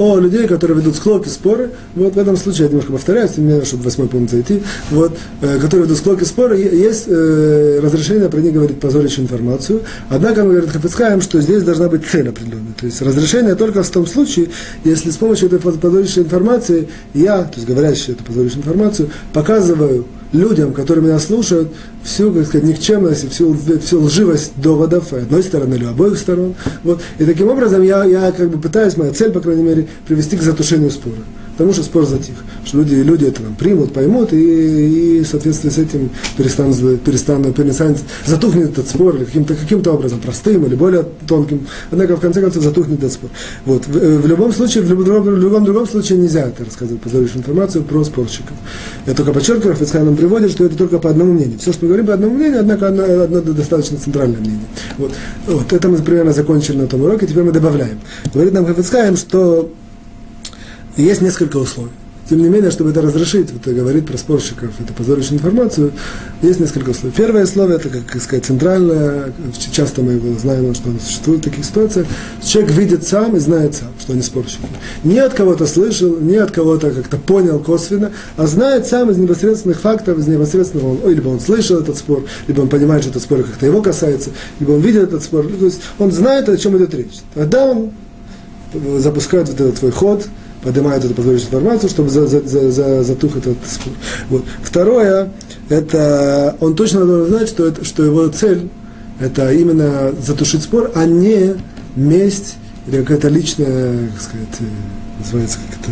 о 0.00 0.18
людей, 0.18 0.48
которые 0.48 0.78
ведут 0.78 0.96
склоки, 0.96 1.28
споры. 1.28 1.72
Вот 1.94 2.14
в 2.14 2.18
этом 2.18 2.34
случае, 2.38 2.64
я 2.64 2.68
немножко 2.68 2.92
повторяюсь, 2.92 3.36
мне, 3.36 3.62
чтобы 3.66 3.82
восьмой 3.82 4.08
пункт 4.08 4.30
зайти, 4.30 4.62
вот, 4.90 5.12
э, 5.42 5.58
которые 5.60 5.84
ведут 5.84 5.98
склоки, 5.98 6.24
споры, 6.24 6.58
есть 6.58 7.04
э, 7.06 7.80
разрешение 7.82 8.30
про 8.30 8.40
них 8.40 8.54
говорить 8.54 8.80
позорящую 8.80 9.24
информацию. 9.24 9.82
Однако, 10.08 10.44
мы 10.44 10.52
говорит 10.52 10.70
Хафицхаем, 10.70 11.20
что 11.20 11.38
здесь 11.42 11.62
должна 11.64 11.90
быть 11.90 12.06
цель 12.06 12.30
определенная. 12.30 12.72
То 12.80 12.86
есть 12.86 13.02
разрешение 13.02 13.54
только 13.56 13.82
в 13.82 13.90
том 13.90 14.06
случае, 14.06 14.48
если 14.84 15.10
с 15.10 15.16
помощью 15.18 15.48
этой 15.48 15.58
позорящей 15.58 16.22
информации 16.22 16.88
я, 17.12 17.42
то 17.42 17.56
есть 17.56 17.68
говорящий 17.68 18.14
эту 18.14 18.24
позорящую 18.24 18.60
информацию, 18.60 19.10
показываю 19.34 20.06
людям, 20.32 20.72
которые 20.72 21.04
меня 21.04 21.18
слушают, 21.18 21.68
всю, 22.02 22.32
как 22.32 22.46
сказать, 22.46 22.66
никчемность, 22.66 23.30
всю, 23.30 23.54
всю 23.54 24.00
лживость 24.00 24.52
доводов 24.56 25.12
одной 25.12 25.42
стороны 25.42 25.74
или 25.74 25.84
обоих 25.84 26.18
сторон. 26.18 26.54
Вот. 26.84 27.00
И 27.18 27.24
таким 27.24 27.48
образом 27.48 27.82
я, 27.82 28.04
я 28.04 28.32
как 28.32 28.50
бы 28.50 28.60
пытаюсь, 28.60 28.96
моя 28.96 29.12
цель, 29.12 29.32
по 29.32 29.40
крайней 29.40 29.62
мере, 29.62 29.88
привести 30.06 30.36
к 30.36 30.42
затушению 30.42 30.90
спора 30.90 31.16
потому 31.60 31.74
что 31.74 31.82
спор 31.82 32.06
затих. 32.06 32.36
Что 32.64 32.78
люди, 32.78 32.94
люди 32.94 33.26
это 33.26 33.42
там 33.42 33.54
примут, 33.54 33.92
поймут, 33.92 34.32
и, 34.32 35.18
и 35.18 35.22
в 35.22 35.26
соответствии 35.26 35.68
с 35.68 35.76
этим 35.76 36.08
перестанут, 36.38 37.02
перестанут, 37.02 37.54
перестанут, 37.54 37.98
затухнет 38.24 38.70
этот 38.70 38.88
спор 38.88 39.16
или 39.16 39.24
каким-то 39.24 39.54
каким 39.54 39.82
образом, 39.86 40.20
простым 40.20 40.64
или 40.64 40.74
более 40.74 41.04
тонким. 41.28 41.66
Однако, 41.90 42.16
в 42.16 42.20
конце 42.20 42.40
концов, 42.40 42.62
затухнет 42.62 43.00
этот 43.00 43.12
спор. 43.12 43.28
Вот. 43.66 43.86
В, 43.86 43.92
в 43.92 44.26
любом 44.26 44.54
случае, 44.54 44.84
в 44.84 44.88
любом, 44.88 45.22
в 45.22 45.36
любом 45.36 45.66
другом 45.66 45.86
случае 45.86 46.16
нельзя 46.16 46.48
это 46.48 46.64
рассказывать, 46.64 47.02
позоришь 47.02 47.32
информацию 47.34 47.84
про 47.84 48.04
спорщиков. 48.04 48.56
Я 49.06 49.12
только 49.12 49.34
подчеркиваю, 49.34 49.76
Фицхай 49.76 50.02
нам 50.02 50.16
приводит, 50.16 50.52
что 50.52 50.64
это 50.64 50.78
только 50.78 50.98
по 50.98 51.10
одному 51.10 51.34
мнению. 51.34 51.58
Все, 51.58 51.74
что 51.74 51.84
мы 51.84 51.88
говорим 51.88 52.06
по 52.06 52.14
одному 52.14 52.32
мнению, 52.36 52.60
однако 52.60 52.88
одно, 52.88 53.02
одно 53.04 53.40
достаточно 53.52 53.98
центральное 53.98 54.40
мнение. 54.40 54.66
Вот. 54.96 55.12
вот. 55.46 55.70
Это 55.74 55.90
мы 55.90 55.98
примерно 55.98 56.32
закончили 56.32 56.78
на 56.78 56.86
том 56.86 57.02
уроке, 57.02 57.26
теперь 57.26 57.42
мы 57.44 57.52
добавляем. 57.52 58.00
Говорит 58.32 58.54
нам 58.54 58.64
Хафицхайм, 58.64 59.18
что 59.18 59.70
и 60.96 61.02
есть 61.02 61.20
несколько 61.20 61.56
условий. 61.56 61.90
Тем 62.28 62.38
не 62.38 62.48
менее, 62.48 62.70
чтобы 62.70 62.90
это 62.90 63.02
разрешить, 63.02 63.50
вот 63.50 63.66
говорит 63.74 64.06
про 64.06 64.16
спорщиков, 64.16 64.70
это 64.78 64.92
позорящую 64.92 65.38
информацию, 65.38 65.90
есть 66.42 66.60
несколько 66.60 66.90
условий. 66.90 67.12
Первое 67.16 67.42
условие, 67.42 67.78
это, 67.78 67.88
как 67.88 68.22
сказать, 68.22 68.44
центральное, 68.44 69.32
часто 69.72 70.02
мы 70.02 70.20
знаем, 70.38 70.72
что 70.76 70.90
существует 71.04 71.40
в 71.40 71.44
таких 71.44 71.64
ситуациях, 71.64 72.06
человек 72.40 72.70
видит 72.70 73.04
сам 73.04 73.34
и 73.34 73.40
знает 73.40 73.74
сам, 73.74 73.88
что 73.98 74.12
они 74.12 74.22
спорщики. 74.22 74.62
Не 75.02 75.18
от 75.18 75.34
кого-то 75.34 75.66
слышал, 75.66 76.20
не 76.20 76.36
от 76.36 76.52
кого-то 76.52 76.92
как-то 76.92 77.16
понял 77.16 77.58
косвенно, 77.58 78.12
а 78.36 78.46
знает 78.46 78.86
сам 78.86 79.10
из 79.10 79.16
непосредственных 79.16 79.80
фактов, 79.80 80.16
из 80.20 80.28
непосредственного, 80.28 80.98
ой, 81.04 81.14
либо 81.14 81.30
он 81.30 81.40
слышал 81.40 81.80
этот 81.80 81.96
спор, 81.96 82.24
либо 82.46 82.60
он 82.60 82.68
понимает, 82.68 83.02
что 83.02 83.10
этот 83.10 83.24
спор 83.24 83.42
как-то 83.42 83.66
его 83.66 83.82
касается, 83.82 84.30
либо 84.60 84.70
он 84.70 84.82
видит 84.82 85.02
этот 85.02 85.24
спор, 85.24 85.48
то 85.48 85.64
есть 85.64 85.80
он 85.98 86.12
знает, 86.12 86.48
о 86.48 86.56
чем 86.56 86.76
идет 86.76 86.94
речь. 86.94 87.18
Тогда 87.34 87.64
он 87.64 87.90
запускает 88.98 89.48
вот 89.48 89.60
этот 89.60 89.80
твой 89.80 89.90
ход, 89.90 90.28
поднимает 90.62 91.04
эту 91.04 91.14
позорящую 91.14 91.48
информацию, 91.48 91.90
чтобы 91.90 92.10
за, 92.10 92.26
за, 92.26 92.40
за, 92.46 92.70
за, 92.70 93.02
затух 93.02 93.36
этот 93.36 93.56
спор. 93.66 93.92
Вот. 94.28 94.44
Второе, 94.62 95.32
это 95.68 96.56
он 96.60 96.74
точно 96.74 97.04
должен 97.04 97.28
знать, 97.28 97.48
что, 97.48 97.66
это, 97.66 97.84
что 97.84 98.04
его 98.04 98.28
цель 98.28 98.68
это 99.20 99.52
именно 99.52 100.12
затушить 100.20 100.62
спор, 100.62 100.90
а 100.94 101.04
не 101.04 101.54
месть 101.94 102.56
или 102.86 103.02
какая-то 103.02 103.28
личная, 103.28 104.08
как 104.08 104.20
сказать, 104.20 104.70
называется 105.20 105.58
как-то 105.70 105.90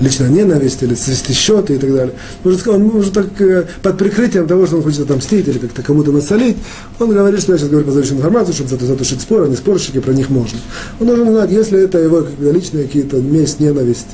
личная 0.00 0.28
ненависть 0.28 0.82
или 0.82 0.94
свести 0.94 1.32
счеты 1.32 1.74
и 1.74 1.78
так 1.78 1.92
далее. 1.92 2.14
Может, 2.44 2.66
он 2.68 2.82
может 2.84 3.12
так 3.14 3.40
э, 3.40 3.66
под 3.82 3.98
прикрытием 3.98 4.46
того, 4.46 4.66
что 4.66 4.76
он 4.76 4.82
хочет 4.82 5.00
отомстить 5.00 5.46
или 5.48 5.58
как-то 5.58 5.82
кому-то 5.82 6.12
насолить, 6.12 6.56
он 6.98 7.10
говорит, 7.10 7.40
что 7.40 7.52
я 7.52 7.58
сейчас 7.58 7.68
говорю 7.68 7.86
позорящую 7.86 8.18
информацию, 8.18 8.54
чтобы 8.54 8.84
затушить 8.84 9.20
спор, 9.20 9.42
а 9.42 9.48
не 9.48 9.56
спорщики, 9.56 10.00
про 10.00 10.12
них 10.12 10.30
можно. 10.30 10.58
Он 11.00 11.06
должен 11.06 11.30
знать, 11.30 11.50
если 11.50 11.80
это 11.82 11.98
его 11.98 12.26
личные 12.40 12.84
какие-то 12.84 13.18
месть, 13.18 13.60
ненависть, 13.60 14.08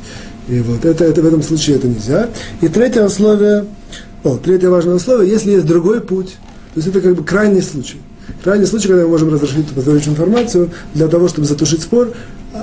и 0.49 0.61
вот 0.61 0.85
это, 0.85 1.05
это 1.05 1.23
в 1.23 1.27
этом 1.27 1.43
случае 1.43 1.77
это 1.77 1.89
нельзя. 1.89 2.29
И 2.61 2.69
третье 2.69 3.05
условие, 3.05 3.67
о, 4.25 4.37
третье 4.37 4.69
важное 4.69 4.95
условие, 4.95 5.31
если 5.31 5.53
есть 5.53 5.67
другой 5.67 6.01
путь, 6.01 6.37
то 6.75 6.79
есть 6.79 6.89
это 6.89 7.01
как 7.01 7.15
бы 7.15 7.25
крайний 7.25 7.63
случай. 7.63 7.99
Крайний 8.43 8.67
случай, 8.67 8.89
когда 8.89 9.05
мы 9.05 9.11
можем 9.11 9.33
разрешить 9.33 9.69
позорящую 9.69 10.13
информацию 10.15 10.71
для 10.95 11.07
того, 11.07 11.29
чтобы 11.29 11.47
затушить 11.47 11.83
спор, 11.83 12.13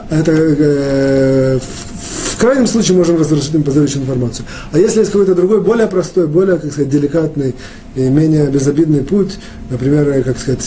это 0.10 0.32
э, 0.32 1.58
в, 1.58 2.34
в 2.34 2.38
крайнем 2.38 2.68
случае 2.68 2.98
можем 2.98 3.18
разрешить 3.18 3.54
им 3.54 3.64
позорящую 3.64 4.04
информацию. 4.04 4.46
А 4.74 4.78
если 4.78 5.00
есть 5.00 5.12
какой-то 5.12 5.36
другой, 5.36 5.62
более 5.62 5.88
простой, 5.88 6.28
более, 6.28 6.58
как 6.58 6.72
сказать, 6.74 6.90
деликатный 6.90 7.56
и 7.96 8.02
менее 8.02 8.48
безобидный 8.48 9.02
путь, 9.02 9.40
например, 9.70 10.22
как 10.24 10.38
сказать, 10.38 10.60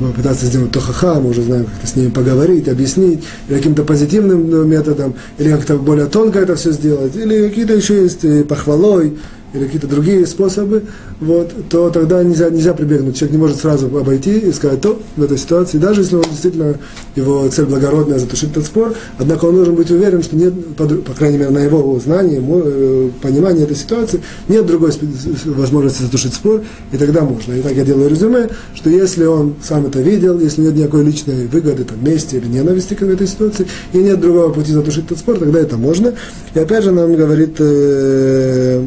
попытаться 0.00 0.46
сделать 0.46 0.72
тохаха, 0.72 1.20
мы 1.20 1.30
уже 1.30 1.42
знаем, 1.42 1.66
как-то 1.66 1.86
с 1.86 1.94
ними 1.94 2.10
поговорить, 2.10 2.68
объяснить, 2.68 3.22
каким-то 3.48 3.84
позитивным 3.84 4.68
методом, 4.68 5.14
или 5.38 5.50
как-то 5.50 5.76
более 5.76 6.06
тонко 6.06 6.40
это 6.40 6.56
все 6.56 6.72
сделать, 6.72 7.14
или 7.16 7.48
какие-то 7.48 7.74
еще 7.74 8.02
есть 8.02 8.48
похвалой, 8.48 9.16
или 9.54 9.66
какие-то 9.66 9.86
другие 9.86 10.26
способы, 10.26 10.82
вот, 11.20 11.52
то 11.70 11.88
тогда 11.88 12.22
нельзя, 12.24 12.50
нельзя 12.50 12.74
прибегнуть. 12.74 13.16
Человек 13.16 13.32
не 13.36 13.40
может 13.40 13.58
сразу 13.58 13.86
обойти 13.86 14.36
и 14.36 14.52
сказать, 14.52 14.80
то 14.80 15.00
в 15.16 15.22
этой 15.22 15.38
ситуации, 15.38 15.78
даже 15.78 16.00
если 16.00 16.16
он 16.16 16.24
действительно, 16.24 16.76
его 17.14 17.48
цель 17.48 17.66
благородная 17.66 18.18
затушить 18.18 18.50
этот 18.50 18.66
спор, 18.66 18.94
однако 19.16 19.44
он 19.44 19.54
должен 19.54 19.76
быть 19.76 19.90
уверен, 19.92 20.22
что 20.24 20.36
нет, 20.36 20.76
по, 20.76 20.86
по 20.86 21.12
крайней 21.12 21.38
мере, 21.38 21.50
на 21.50 21.60
его 21.60 21.98
знании, 22.00 22.42
э, 22.44 23.10
понимании 23.22 23.62
этой 23.62 23.76
ситуации, 23.76 24.20
нет 24.48 24.66
другой 24.66 24.90
возможности 25.44 26.02
затушить 26.02 26.34
спор, 26.34 26.62
и 26.90 26.96
тогда 26.96 27.22
можно. 27.22 27.52
И 27.52 27.62
так 27.62 27.72
я 27.74 27.84
делаю 27.84 28.10
резюме, 28.10 28.48
что 28.74 28.90
если 28.90 29.24
он 29.24 29.54
сам 29.62 29.86
это 29.86 30.00
видел, 30.00 30.40
если 30.40 30.62
нет 30.62 30.74
никакой 30.74 31.04
личной 31.04 31.46
выгоды, 31.46 31.84
там, 31.84 32.04
мести 32.04 32.36
или 32.36 32.46
ненависти 32.46 32.94
к 32.94 33.02
этой 33.02 33.28
ситуации, 33.28 33.68
и 33.92 33.98
нет 33.98 34.20
другого 34.20 34.52
пути 34.52 34.72
затушить 34.72 35.06
этот 35.06 35.18
спор, 35.18 35.38
тогда 35.38 35.60
это 35.60 35.76
можно. 35.76 36.12
И 36.54 36.58
опять 36.58 36.82
же 36.82 36.90
нам 36.90 37.14
говорит 37.14 37.54
э, 37.60 38.84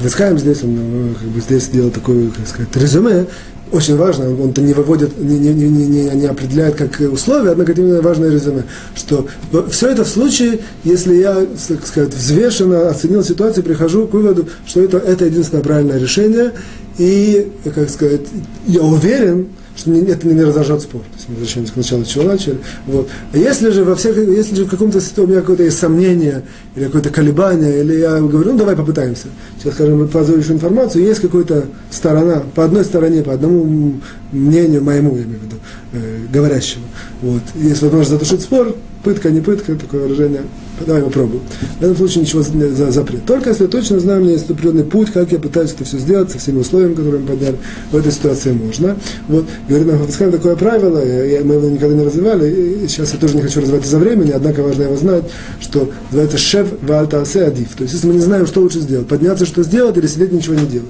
Вискаем 0.00 0.38
здесь, 0.38 0.62
он 0.62 1.14
как 1.18 1.28
бы 1.28 1.40
здесь 1.40 1.68
делает 1.68 1.94
такое, 1.94 2.28
как 2.28 2.46
сказать, 2.46 2.76
резюме, 2.76 3.26
очень 3.72 3.96
важно, 3.96 4.28
он 4.30 4.50
это 4.50 4.60
не 4.60 4.74
выводит, 4.74 5.18
не, 5.18 5.38
не, 5.38 5.52
не, 5.52 5.86
не, 5.86 6.10
не 6.10 6.26
определяет 6.26 6.74
как 6.76 7.00
условия, 7.10 7.52
однако 7.52 7.72
именно 7.72 8.02
важное 8.02 8.30
резюме, 8.30 8.64
что 8.94 9.26
все 9.70 9.88
это 9.88 10.04
в 10.04 10.08
случае, 10.08 10.60
если 10.84 11.14
я, 11.14 11.46
так 11.68 11.86
сказать, 11.86 12.14
взвешенно 12.14 12.90
оценил 12.90 13.24
ситуацию, 13.24 13.64
прихожу 13.64 14.06
к 14.06 14.12
выводу, 14.12 14.46
что 14.66 14.82
это, 14.82 14.98
это 14.98 15.24
единственное 15.24 15.62
правильное 15.62 15.98
решение, 15.98 16.52
и, 16.98 17.50
как 17.74 17.88
сказать, 17.88 18.20
я 18.66 18.82
уверен, 18.82 19.48
что 19.76 19.92
это 19.92 20.26
не 20.26 20.42
разожжет 20.42 20.82
спор. 20.82 21.02
То 21.02 21.16
есть 21.16 21.28
мы 21.28 21.34
возвращаемся 21.36 21.72
к 21.72 21.76
началу, 21.76 22.04
чего 22.04 22.24
начали. 22.24 22.58
Вот. 22.86 23.08
А 23.32 23.38
если 23.38 23.70
же 23.70 23.84
во 23.84 23.96
всех, 23.96 24.16
если 24.16 24.54
же 24.54 24.64
в 24.64 24.68
каком-то 24.68 25.00
у 25.16 25.26
меня 25.26 25.40
какое-то 25.40 25.62
есть 25.62 25.78
сомнение, 25.78 26.42
или 26.76 26.84
какое-то 26.84 27.10
колебание, 27.10 27.80
или 27.80 27.98
я 27.98 28.20
говорю, 28.20 28.52
ну 28.52 28.58
давай 28.58 28.76
попытаемся. 28.76 29.28
Сейчас, 29.58 29.74
скажем, 29.74 30.06
позоришь 30.08 30.50
информацию, 30.50 31.04
есть 31.04 31.20
какая-то 31.20 31.66
сторона, 31.90 32.42
по 32.54 32.64
одной 32.64 32.84
стороне, 32.84 33.22
по 33.22 33.32
одному 33.32 33.94
мнению 34.32 34.82
моему, 34.82 35.16
я 35.16 35.22
имею 35.22 35.40
в 35.40 35.44
виду, 35.44 35.56
э, 35.92 36.18
говорящему. 36.32 36.84
Вот. 37.22 37.42
Есть 37.54 37.82
возможность 37.82 38.10
затушить 38.10 38.42
спор, 38.42 38.74
пытка, 39.02 39.30
не 39.30 39.40
пытка, 39.40 39.74
такое 39.74 40.02
выражение 40.02 40.42
давай 40.86 41.02
попробуем. 41.02 41.42
В 41.78 41.82
этом 41.82 41.96
случае 41.96 42.22
ничего 42.22 42.42
за 42.42 42.90
запрет. 42.90 43.24
Только 43.24 43.50
если 43.50 43.66
точно 43.66 44.00
знаю, 44.00 44.20
у 44.20 44.24
меня 44.24 44.34
есть 44.34 44.50
определенный 44.50 44.84
путь, 44.84 45.12
как 45.12 45.32
я 45.32 45.38
пытаюсь 45.38 45.72
это 45.72 45.84
все 45.84 45.98
сделать, 45.98 46.30
со 46.30 46.38
всеми 46.38 46.58
условиями, 46.58 46.94
которые 46.94 47.20
мы 47.20 47.28
подняли, 47.28 47.56
в 47.90 47.96
этой 47.96 48.12
ситуации 48.12 48.52
можно. 48.52 48.96
Вот, 49.28 49.46
говорит 49.68 49.86
нам 49.86 50.00
Хафицхан 50.00 50.32
такое 50.32 50.56
правило, 50.56 51.04
я, 51.04 51.44
мы 51.44 51.54
его 51.54 51.68
никогда 51.68 51.94
не 51.94 52.04
развивали, 52.04 52.84
и 52.84 52.88
сейчас 52.88 53.12
я 53.12 53.18
тоже 53.18 53.36
не 53.36 53.42
хочу 53.42 53.60
развивать 53.60 53.84
из-за 53.84 53.98
времени, 53.98 54.30
однако 54.30 54.62
важно 54.62 54.82
его 54.82 54.96
знать, 54.96 55.24
что 55.60 55.90
называется 56.10 56.38
шеф 56.38 56.68
вальтаасе 56.82 57.44
адив. 57.44 57.74
То 57.76 57.82
есть, 57.82 57.94
если 57.94 58.06
мы 58.06 58.14
не 58.14 58.20
знаем, 58.20 58.46
что 58.46 58.60
лучше 58.60 58.80
сделать, 58.80 59.06
подняться, 59.06 59.46
что 59.46 59.62
сделать, 59.62 59.96
или 59.96 60.06
сидеть, 60.06 60.32
ничего 60.32 60.54
не 60.54 60.66
делать. 60.66 60.88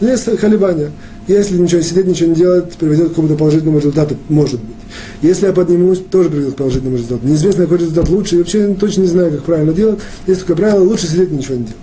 Есть 0.00 0.24
колебания. 0.38 0.90
Если 1.26 1.56
ничего 1.56 1.80
сидеть, 1.80 2.06
ничего 2.06 2.30
не 2.30 2.34
делать, 2.34 2.72
приведет 2.74 3.06
к 3.06 3.08
какому-то 3.10 3.34
положительному 3.36 3.78
результату, 3.78 4.16
может 4.28 4.60
быть. 4.60 4.76
Если 5.22 5.46
я 5.46 5.52
поднимусь, 5.52 6.00
тоже 6.10 6.28
приведет 6.28 6.54
к 6.54 6.56
положительному 6.56 6.96
результату. 6.96 7.26
Неизвестно, 7.26 7.62
какой 7.64 7.78
результат 7.78 8.08
лучше, 8.10 8.34
и 8.34 8.38
вообще 8.38 8.74
точно 8.74 9.02
не 9.02 9.06
знаю, 9.06 9.32
как 9.32 9.42
правильно 9.44 9.72
делать. 9.72 10.00
Есть 10.26 10.40
такое 10.40 10.56
правило, 10.56 10.84
лучше 10.84 11.06
сидеть 11.06 11.30
ничего 11.30 11.54
не 11.54 11.64
делать. 11.64 11.76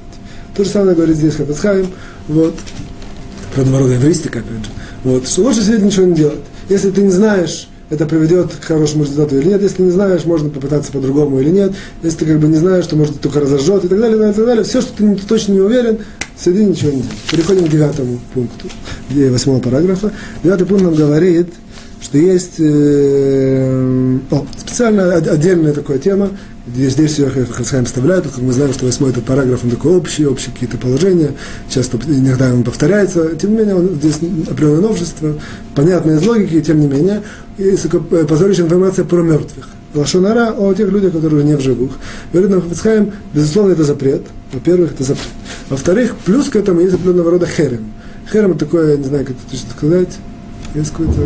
То 0.55 0.63
же 0.63 0.69
самое 0.69 0.95
говорит 0.95 1.15
здесь 1.15 1.35
Хафацхайм, 1.35 1.87
вот, 2.27 2.53
про 3.55 3.63
народная 3.63 3.97
эвристика, 3.97 4.39
опять 4.39 4.65
же, 4.65 4.71
вот, 5.03 5.27
что 5.27 5.41
лучше 5.41 5.61
сидеть 5.61 5.81
ничего 5.81 6.05
не 6.05 6.15
делать. 6.15 6.39
Если 6.69 6.91
ты 6.91 7.01
не 7.01 7.11
знаешь, 7.11 7.67
это 7.91 8.05
приведет 8.05 8.53
к 8.55 8.63
хорошему 8.63 9.03
результату 9.03 9.37
или 9.37 9.49
нет. 9.49 9.61
Если 9.61 9.83
не 9.83 9.91
знаешь, 9.91 10.23
можно 10.23 10.49
попытаться 10.49 10.93
по-другому 10.93 11.41
или 11.41 11.49
нет. 11.49 11.73
Если 12.01 12.19
ты 12.19 12.25
как 12.25 12.39
бы 12.39 12.47
не 12.47 12.55
знаешь, 12.55 12.87
то 12.87 12.95
может 12.95 13.19
только 13.19 13.41
разожжет 13.41 13.83
и 13.83 13.89
так 13.89 13.99
далее, 13.99 14.31
и 14.31 14.33
так 14.33 14.45
далее. 14.45 14.63
Все, 14.63 14.81
что 14.81 14.93
ты 14.93 15.15
точно 15.27 15.53
не 15.53 15.59
уверен, 15.59 15.99
сиди, 16.37 16.63
ничего 16.63 16.91
не. 16.91 17.03
Переходим 17.29 17.65
к 17.65 17.69
девятому 17.69 18.19
пункту, 18.33 18.69
восьмого 19.09 19.59
параграфа. 19.59 20.11
Девятый 20.41 20.65
пункт 20.65 20.85
нам 20.85 20.95
говорит, 20.95 21.47
что 22.01 22.17
есть 22.17 22.59
э, 22.59 24.19
о, 24.31 24.45
специально 24.57 25.13
отдельная 25.13 25.73
такая 25.73 25.99
тема, 25.99 26.29
здесь, 26.67 27.11
все 27.11 27.29
Хасхайм 27.29 27.85
вставляет, 27.85 28.23
как 28.23 28.37
мы 28.39 28.53
знаем, 28.53 28.73
что 28.73 28.85
восьмой 28.85 29.11
этот 29.11 29.23
параграф, 29.23 29.63
он 29.63 29.69
такой 29.69 29.95
общий, 29.95 30.25
общие 30.25 30.51
какие-то 30.51 30.77
положения, 30.77 31.31
часто 31.69 31.97
иногда 32.07 32.53
он 32.53 32.63
повторяется, 32.63 33.35
тем 33.35 33.51
не 33.51 33.57
менее, 33.57 33.75
он, 33.75 33.95
здесь 33.95 34.17
определенное 34.49 34.81
новшество, 34.81 35.35
понятное 35.75 36.17
из 36.17 36.25
логики, 36.25 36.61
тем 36.61 36.79
не 36.79 36.87
менее, 36.87 37.21
есть 37.57 37.87
позорящая 38.27 38.65
информация 38.65 39.05
про 39.05 39.21
мертвых. 39.21 39.69
Лашонара 39.93 40.53
о 40.57 40.73
тех 40.73 40.89
людях, 40.89 41.13
которые 41.13 41.43
не 41.43 41.55
в 41.55 41.61
живых. 41.61 41.91
Говорит 42.31 42.51
нам 42.51 42.61
Хафицхайм, 42.61 43.11
безусловно, 43.33 43.73
это 43.73 43.83
запрет. 43.83 44.21
Во-первых, 44.53 44.93
это 44.93 45.03
запрет. 45.03 45.27
Во-вторых, 45.69 46.15
плюс 46.25 46.49
к 46.49 46.55
этому 46.55 46.79
есть 46.79 46.93
определенного 46.93 47.31
рода 47.31 47.45
херем. 47.45 47.91
Херем 48.31 48.57
такое, 48.57 48.95
не 48.95 49.03
знаю, 49.03 49.25
как 49.25 49.35
это 49.35 49.51
точно 49.51 49.69
сказать, 49.75 50.17
есть 50.76 50.91
какой-то 50.91 51.22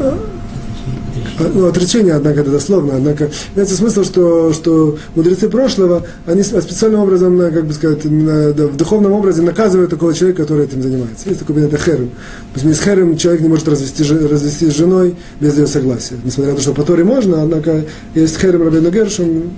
а, 0.00 1.50
ну, 1.52 1.66
отречение, 1.66 2.14
однако, 2.14 2.40
это 2.40 2.50
дословно, 2.50 2.94
однако, 2.96 3.30
имеется 3.54 3.76
смысл, 3.76 4.04
что, 4.04 4.52
что 4.52 4.98
мудрецы 5.14 5.48
прошлого, 5.48 6.04
они 6.26 6.42
специальным 6.42 7.00
образом, 7.00 7.38
как 7.38 7.66
бы 7.66 7.72
сказать, 7.72 8.04
в 8.04 8.76
духовном 8.76 9.12
образе 9.12 9.42
наказывают 9.42 9.90
такого 9.90 10.14
человека, 10.14 10.42
который 10.42 10.66
этим 10.66 10.82
занимается. 10.82 11.28
Есть 11.28 11.40
такой 11.40 11.56
понятие 11.56 11.78
херем. 11.78 12.10
То 12.54 12.60
есть 12.60 12.80
с 12.80 12.84
херем 12.84 13.16
человек 13.16 13.42
не 13.42 13.48
может 13.48 13.68
развести, 13.68 14.04
развести 14.04 14.70
с 14.70 14.76
женой 14.76 15.16
без 15.40 15.56
ее 15.56 15.66
согласия. 15.66 16.16
Несмотря 16.22 16.52
на 16.52 16.56
то, 16.56 16.62
что 16.62 16.72
по 16.72 16.82
Торе 16.82 17.04
можно, 17.04 17.42
однако 17.42 17.84
есть 18.14 18.38
херем 18.38 18.62
Рабину 18.62 18.90
Гершем, 18.90 19.50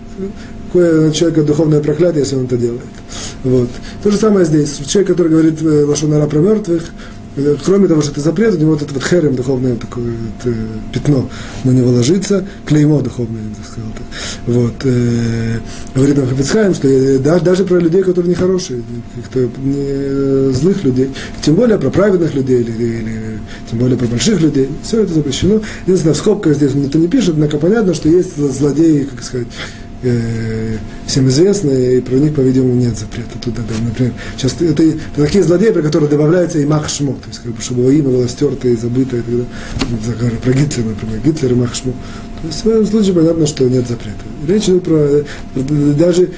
какое 0.66 1.06
на 1.06 1.12
человека 1.12 1.42
духовное 1.42 1.80
проклятие, 1.80 2.20
если 2.20 2.36
он 2.36 2.44
это 2.44 2.56
делает. 2.56 2.82
Вот. 3.44 3.68
То 4.02 4.10
же 4.10 4.16
самое 4.16 4.44
здесь. 4.44 4.76
Человек, 4.86 5.10
который 5.10 5.28
говорит 5.28 5.62
э, 5.62 5.84
Лашонара 5.84 6.26
про 6.26 6.38
мертвых, 6.38 6.82
кроме 7.64 7.88
того, 7.88 8.00
что 8.02 8.12
это 8.12 8.20
запрет, 8.20 8.54
у 8.54 8.58
него 8.58 8.72
вот 8.72 8.82
этот 8.82 8.94
вот 8.94 9.04
херем, 9.04 9.34
духовное 9.34 9.76
такое 9.76 10.04
вот, 10.04 10.52
э, 10.52 10.54
пятно 10.92 11.28
на 11.64 11.70
него 11.70 11.90
ложится, 11.90 12.46
клеймо 12.64 13.02
духовное, 13.02 13.42
я 13.42 13.54
так 13.54 13.66
сказал. 13.66 13.90
Вот, 14.46 14.74
э, 14.84 15.58
говорит 15.94 16.16
нам 16.16 16.28
Хафицхайм, 16.28 16.74
что 16.74 16.88
э, 16.88 17.18
даже, 17.18 17.44
даже 17.44 17.64
про 17.64 17.78
людей, 17.78 18.02
которые 18.02 18.30
нехорошие, 18.30 18.82
кто 19.26 19.40
не 19.40 19.74
э, 19.76 20.52
злых 20.54 20.82
людей, 20.84 21.10
тем 21.42 21.56
более 21.56 21.78
про 21.78 21.90
праведных 21.90 22.34
людей, 22.34 22.62
или, 22.62 22.72
или 22.72 23.38
тем 23.70 23.78
более 23.78 23.98
про 23.98 24.06
больших 24.06 24.40
людей, 24.40 24.70
все 24.82 25.02
это 25.02 25.12
запрещено. 25.12 25.60
Единственное, 25.86 26.14
в 26.14 26.18
скобках 26.18 26.56
здесь 26.56 26.74
никто 26.74 26.98
не 26.98 27.08
пишет, 27.08 27.30
однако 27.30 27.58
понятно, 27.58 27.92
что 27.94 28.08
есть 28.08 28.36
злодеи, 28.36 29.04
как 29.04 29.22
сказать, 29.22 29.48
э, 30.02 30.76
всем 31.06 31.28
известны, 31.28 31.96
и 31.96 32.00
про 32.00 32.14
них, 32.16 32.34
по-видимому, 32.34 32.74
нет 32.74 32.96
запрета 32.98 33.38
туда. 33.40 33.62
Да, 33.68 33.74
например, 33.84 34.12
сейчас 34.36 34.54
это, 34.60 34.82
это 34.82 34.98
такие 35.16 35.44
злодеи, 35.44 35.70
про 35.70 35.82
которые 35.82 36.10
добавляется 36.10 36.58
и 36.58 36.64
Махшмо, 36.64 37.12
то 37.14 37.28
есть, 37.28 37.40
как 37.40 37.52
бы, 37.52 37.62
чтобы 37.62 37.82
его 37.82 37.90
имя 37.90 38.08
было 38.10 38.28
стерто 38.28 38.68
и 38.68 38.76
забыто, 38.76 39.16
и 39.16 39.22
тогда, 39.22 39.44
про 40.42 40.52
Гитлера, 40.52 40.88
например, 40.88 41.20
Гитлер 41.24 41.52
и 41.52 41.54
Махшмо. 41.54 41.92
То 42.42 42.48
есть, 42.48 42.64
в 42.64 42.68
этом 42.68 42.86
случае 42.86 43.14
понятно, 43.14 43.46
что 43.46 43.68
нет 43.68 43.88
запрета. 43.88 44.24
Речь 44.46 44.64
идет 44.64 44.84
про, 44.84 45.24
даже, 45.98 46.30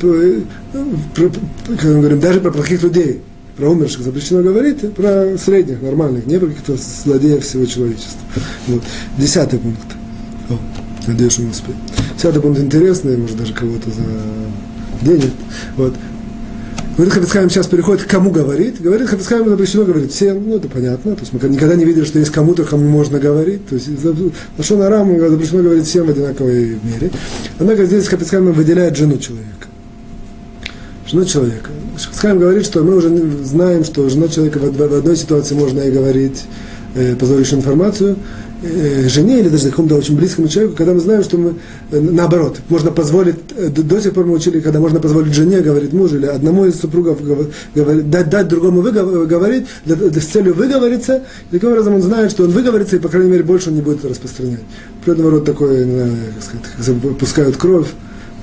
про, 0.00 1.30
как 1.76 1.84
мы 1.84 2.00
говорим, 2.00 2.20
даже 2.20 2.40
про 2.40 2.50
плохих 2.50 2.82
людей, 2.82 3.22
про 3.56 3.70
умерших 3.70 4.02
запрещено 4.02 4.42
говорить, 4.42 4.94
про 4.94 5.36
средних, 5.38 5.80
нормальных, 5.80 6.26
не 6.26 6.38
про 6.38 6.48
каких-то 6.48 6.76
злодеев 6.76 7.42
всего 7.44 7.64
человечества. 7.64 8.20
Вот. 8.66 8.82
Десятый 9.16 9.58
пункт. 9.58 9.86
Надеюсь, 11.06 11.32
что 11.32 11.42
мы 11.42 11.50
успеем. 11.50 11.78
Десятый 12.16 12.42
пункт 12.42 12.60
интересный, 12.60 13.16
может 13.16 13.36
даже 13.36 13.52
кого-то 13.52 13.90
за 13.90 15.04
денег. 15.04 15.32
Вот. 15.76 15.94
Говорит 16.96 17.12
Хафицхайм 17.12 17.50
сейчас 17.50 17.66
переходит 17.66 18.04
к 18.04 18.08
кому 18.08 18.30
говорит. 18.30 18.80
Говорит 18.80 19.08
Хафицхайм 19.08 19.46
запрещено 19.50 19.84
говорить 19.84 20.12
всем, 20.12 20.48
ну 20.48 20.56
это 20.56 20.66
понятно. 20.68 21.14
То 21.14 21.20
есть 21.20 21.32
мы 21.34 21.48
никогда 21.50 21.74
не 21.74 21.84
видели, 21.84 22.04
что 22.04 22.18
есть 22.18 22.30
кому-то, 22.32 22.64
кому 22.64 22.88
можно 22.88 23.18
говорить. 23.18 23.68
То 23.68 23.74
есть 23.74 23.88
Лашон 24.56 24.80
Арам 24.80 25.20
запрещено 25.20 25.62
говорить 25.62 25.84
всем 25.84 26.06
в 26.06 26.10
одинаковой 26.10 26.78
мере. 26.82 27.10
Однако 27.58 27.84
здесь 27.84 28.08
Хафицхайм 28.08 28.50
выделяет 28.50 28.96
жену 28.96 29.18
человека. 29.18 29.68
Жену 31.06 31.26
человека. 31.26 31.70
Хафицхайм 31.96 32.38
говорит, 32.38 32.64
что 32.64 32.82
мы 32.82 32.96
уже 32.96 33.10
знаем, 33.44 33.84
что 33.84 34.08
жена 34.08 34.28
человека 34.28 34.58
в 34.58 34.94
одной 34.94 35.16
ситуации 35.16 35.54
можно 35.54 35.80
и 35.80 35.90
говорить 35.90 36.44
э, 36.94 37.14
позорящую 37.14 37.58
информацию, 37.58 38.16
жене 38.62 39.40
или 39.40 39.48
даже 39.48 39.70
какому-то 39.70 39.96
очень 39.96 40.16
близкому 40.16 40.48
человеку, 40.48 40.76
когда 40.76 40.94
мы 40.94 41.00
знаем, 41.00 41.22
что 41.22 41.36
мы, 41.36 41.54
э, 41.90 42.00
наоборот, 42.00 42.58
можно 42.68 42.90
позволить, 42.90 43.36
э, 43.56 43.68
до 43.68 44.00
сих 44.00 44.14
пор 44.14 44.26
мы 44.26 44.34
учили, 44.34 44.60
когда 44.60 44.80
можно 44.80 44.98
позволить 44.98 45.34
жене 45.34 45.60
говорить 45.60 45.92
мужу 45.92 46.16
или 46.16 46.26
одному 46.26 46.64
из 46.64 46.80
супругов 46.80 47.18
говорить, 47.22 48.10
дать, 48.10 48.30
дать 48.30 48.48
другому 48.48 48.82
говорить, 48.82 49.66
с 49.86 50.24
целью 50.26 50.54
выговориться, 50.54 51.22
и 51.50 51.54
таким 51.54 51.70
образом 51.70 51.94
он 51.94 52.02
знает, 52.02 52.30
что 52.30 52.44
он 52.44 52.50
выговорится, 52.50 52.96
и, 52.96 52.98
по 52.98 53.08
крайней 53.08 53.30
мере, 53.30 53.42
больше 53.42 53.68
он 53.68 53.76
не 53.76 53.82
будет 53.82 54.04
распространять. 54.04 54.60
Природного 55.04 55.32
рода 55.32 55.46
такое, 55.46 55.84
как 55.84 56.42
сказать, 56.42 57.18
пускают 57.18 57.56
кровь, 57.56 57.88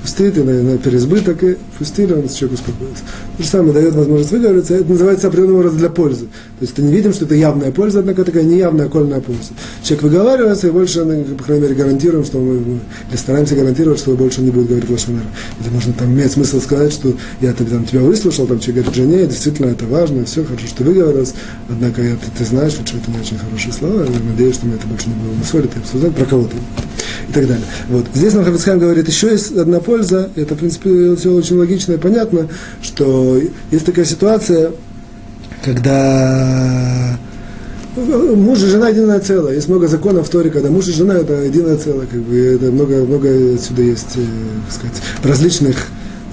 пустит, 0.04 0.38
и 0.38 0.44
на, 0.44 0.62
на 0.62 0.78
переизбыток, 0.78 1.44
и 1.44 1.58
пустили, 1.80 2.14
он 2.14 2.28
человек 2.30 2.60
успокоится. 2.60 3.04
То 3.38 3.44
же 3.44 3.50
самое 3.50 3.74
дает 3.74 3.96
возможность 3.96 4.32
выговориться, 4.32 4.76
это 4.76 4.90
называется 4.90 5.28
определенного 5.28 5.64
рода 5.64 5.76
для 5.76 5.90
пользы. 5.90 6.26
То 6.26 6.62
есть 6.62 6.74
это 6.74 6.84
не 6.84 6.94
видим, 6.94 7.14
что 7.14 7.26
это 7.26 7.34
явная 7.34 7.72
польза, 7.72 8.00
однако 8.00 8.24
такая 8.24 8.44
неявная 8.44 8.86
окольная 8.86 9.22
польза. 9.22 9.54
Человек 9.82 10.04
выговаривается, 10.04 10.68
и 10.68 10.72
больше, 10.72 11.00
по 11.38 11.44
крайней 11.44 11.64
мере, 11.64 11.76
гарантируем, 11.76 12.26
что 12.26 12.38
мы, 12.38 12.80
или 13.10 13.18
стараемся 13.18 13.56
гарантировать, 13.56 14.00
что 14.00 14.16
больше 14.16 14.42
не 14.42 14.52
будет 14.52 14.68
говорить 14.68 14.90
лошонер. 14.90 15.24
Это 15.60 15.72
можно 15.72 15.94
там 15.94 16.14
иметь 16.14 16.32
смысл 16.32 16.62
сказать, 16.62 16.94
что 16.94 17.14
я 17.42 17.54
там, 17.54 17.86
тебя 17.86 18.02
выслушал, 18.02 18.46
там 18.46 18.60
человек 18.60 18.86
говорит 18.86 19.04
жене, 19.04 19.26
действительно 19.26 19.68
это 19.72 19.86
важно, 19.86 20.26
все 20.26 20.44
хорошо, 20.44 20.68
что 20.68 20.78
ты 20.78 20.84
выговорился, 20.84 21.34
однако 21.70 22.04
я, 22.04 22.12
ты, 22.12 22.28
ты 22.38 22.46
знаешь, 22.46 22.74
что 22.74 22.82
это 22.84 23.10
не 23.10 23.20
очень 23.20 23.40
хорошие 23.40 23.74
слова, 23.74 24.04
я 24.04 24.30
надеюсь, 24.30 24.56
что 24.56 24.68
мы 24.68 24.76
это 24.76 24.86
больше 24.86 25.10
не 25.10 25.16
будем 25.16 25.44
ссорить 25.44 25.72
и 25.76 25.80
обсуждать 25.80 26.14
про 26.14 26.26
кого-то 26.26 26.56
и 27.30 27.34
так 27.34 27.48
далее. 27.48 27.66
Вот. 27.90 28.06
Здесь 28.14 28.34
нам 28.34 28.46
Хафицхайм 28.46 28.80
говорит, 28.80 29.08
еще 29.08 29.32
есть 29.32 29.56
одна 29.58 29.80
польза, 29.80 30.30
это, 30.36 30.54
в 30.56 30.60
принципе, 30.60 31.16
все 31.16 31.34
очень 31.34 31.58
логично 31.58 31.94
и 31.94 31.98
понятно, 31.98 32.48
что 32.82 33.23
есть 33.72 33.86
такая 33.86 34.06
ситуация, 34.06 34.72
когда 35.64 37.18
муж 37.96 38.62
и 38.62 38.68
жена 38.68 38.90
единое 38.90 39.20
целое. 39.20 39.56
Есть 39.56 39.68
много 39.68 39.88
законов 39.88 40.28
в 40.28 40.30
Торе, 40.30 40.50
когда 40.50 40.70
муж 40.70 40.88
и 40.88 40.92
жена 40.92 41.16
это 41.16 41.34
единое 41.44 41.78
целое. 41.78 42.08
Как 42.08 42.22
бы, 42.22 42.38
это 42.38 42.72
много, 42.72 43.04
много 43.04 43.56
отсюда 43.56 43.82
есть, 43.82 44.16
э, 44.16 44.26
так 44.66 44.76
сказать, 44.76 45.02
различных 45.24 45.78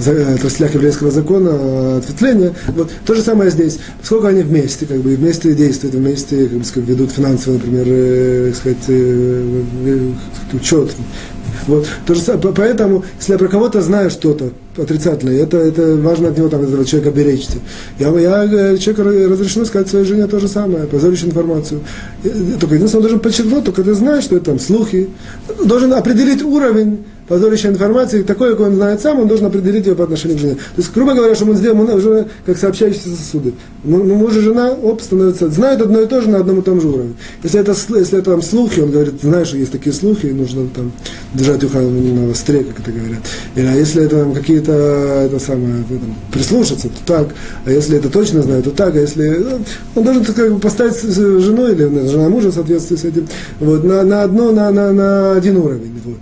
отраслях 0.09 0.75
еврейского 0.75 1.11
закона, 1.11 1.99
ответвления. 1.99 2.55
Вот. 2.69 2.91
То 3.07 3.15
же 3.15 3.23
самое 3.23 3.51
здесь. 3.51 3.79
Поскольку 4.01 4.27
они 4.27 4.43
вместе, 4.43 4.87
как 4.87 4.99
бы, 4.99 5.15
вместе 5.15 5.55
действуют, 5.55 5.95
вместе 5.95 6.49
как 6.49 6.83
бы, 6.83 6.93
ведут 6.93 7.13
финансовый, 7.13 7.55
например, 7.55 7.85
э, 7.87 8.53
сказать, 8.57 8.85
э, 8.89 9.63
э 9.85 10.13
учет. 10.53 10.91
Вот. 11.67 11.87
То 12.07 12.15
же 12.15 12.23
поэтому, 12.55 13.05
если 13.19 13.33
я 13.33 13.39
про 13.39 13.49
кого-то 13.49 13.81
знаю 13.81 14.11
что-то, 14.11 14.51
отрицательное. 14.77 15.43
Это, 15.43 15.59
это 15.59 15.97
важно 15.97 16.29
от 16.29 16.39
него 16.39 16.49
там, 16.49 16.63
этого 16.63 16.85
человека 16.85 17.11
беречься. 17.15 17.59
Я, 17.99 18.09
я 18.19 18.45
э, 18.45 18.79
человеку 18.79 19.33
разрешено 19.33 19.65
сказать 19.65 19.89
своей 19.89 20.05
жене 20.05 20.27
то 20.27 20.39
же 20.39 20.49
самое, 20.49 20.87
позорить 20.87 21.25
информацию. 21.25 21.81
Э, 22.25 22.29
только 22.59 22.77
единственное, 22.77 23.01
он 23.01 23.09
должен 23.09 23.21
подчеркнуть, 23.21 23.65
только 23.65 23.83
ты 23.83 23.95
знаешь, 23.95 24.25
что 24.25 24.37
это 24.37 24.47
там 24.47 24.59
слухи. 24.61 25.11
Должен 25.65 25.93
определить 25.93 26.43
уровень 26.43 27.05
позорящей 27.31 27.69
информации, 27.69 28.23
такой, 28.25 28.51
какой 28.51 28.67
он 28.67 28.75
знает 28.75 29.01
сам, 29.01 29.21
он 29.21 29.29
должен 29.29 29.47
определить 29.47 29.87
ее 29.87 29.95
по 29.95 30.03
отношению 30.03 30.37
к 30.37 30.41
жене. 30.41 30.55
То 30.55 30.79
есть, 30.79 30.93
грубо 30.93 31.15
говоря, 31.15 31.37
что 31.37 31.45
он 31.45 31.57
сделал, 31.57 31.81
уже 31.81 32.27
как 32.45 32.59
сообщающиеся 32.59 33.11
сосуды. 33.11 33.55
Ну, 33.85 34.03
муж 34.03 34.37
и 34.37 34.41
жена, 34.41 34.73
оп, 34.73 35.01
становятся, 35.01 35.49
знают 35.49 35.81
одно 35.81 36.01
и 36.01 36.07
то 36.07 36.21
же 36.21 36.29
на 36.29 36.39
одном 36.39 36.59
и 36.59 36.63
том 36.63 36.81
же 36.81 36.89
уровне. 36.89 37.15
Если 37.45 37.61
это, 37.61 37.71
если 37.71 38.19
это 38.19 38.33
там 38.33 38.43
слухи, 38.43 38.81
он 38.81 38.91
говорит, 38.91 39.23
знаешь, 39.23 39.53
есть 39.53 39.71
такие 39.71 39.93
слухи, 39.93 40.27
нужно 40.27 40.67
там 40.75 40.91
держать 41.33 41.63
ухо 41.63 41.79
на 41.79 42.27
востре, 42.27 42.65
как 42.65 42.81
это 42.81 42.91
говорят. 42.91 43.21
Или, 43.55 43.67
а 43.67 43.75
если 43.75 44.05
это 44.05 44.25
там 44.25 44.33
какие-то, 44.35 44.73
это 44.73 45.39
самое, 45.39 45.85
ну, 45.89 45.99
там, 46.01 46.17
прислушаться, 46.33 46.89
то 46.89 46.99
так, 47.07 47.29
а 47.65 47.71
если 47.71 47.97
это 47.97 48.09
точно 48.09 48.43
знает, 48.43 48.65
то 48.65 48.73
так, 48.73 48.97
а 48.97 48.99
если, 48.99 49.29
ну, 49.29 49.61
он 49.95 50.03
должен 50.03 50.25
как 50.25 50.53
бы 50.53 50.59
поставить 50.59 51.01
жену 51.01 51.69
или 51.69 52.09
жена 52.09 52.29
мужа 52.29 52.51
в 52.51 52.55
соответствии 52.55 52.97
с 52.97 53.05
этим, 53.05 53.29
вот, 53.61 53.85
на, 53.85 54.03
на 54.03 54.25
одно, 54.25 54.51
на, 54.51 54.73
на, 54.73 54.93
на 54.93 55.33
один 55.35 55.59
уровень, 55.59 56.01
вот. 56.05 56.19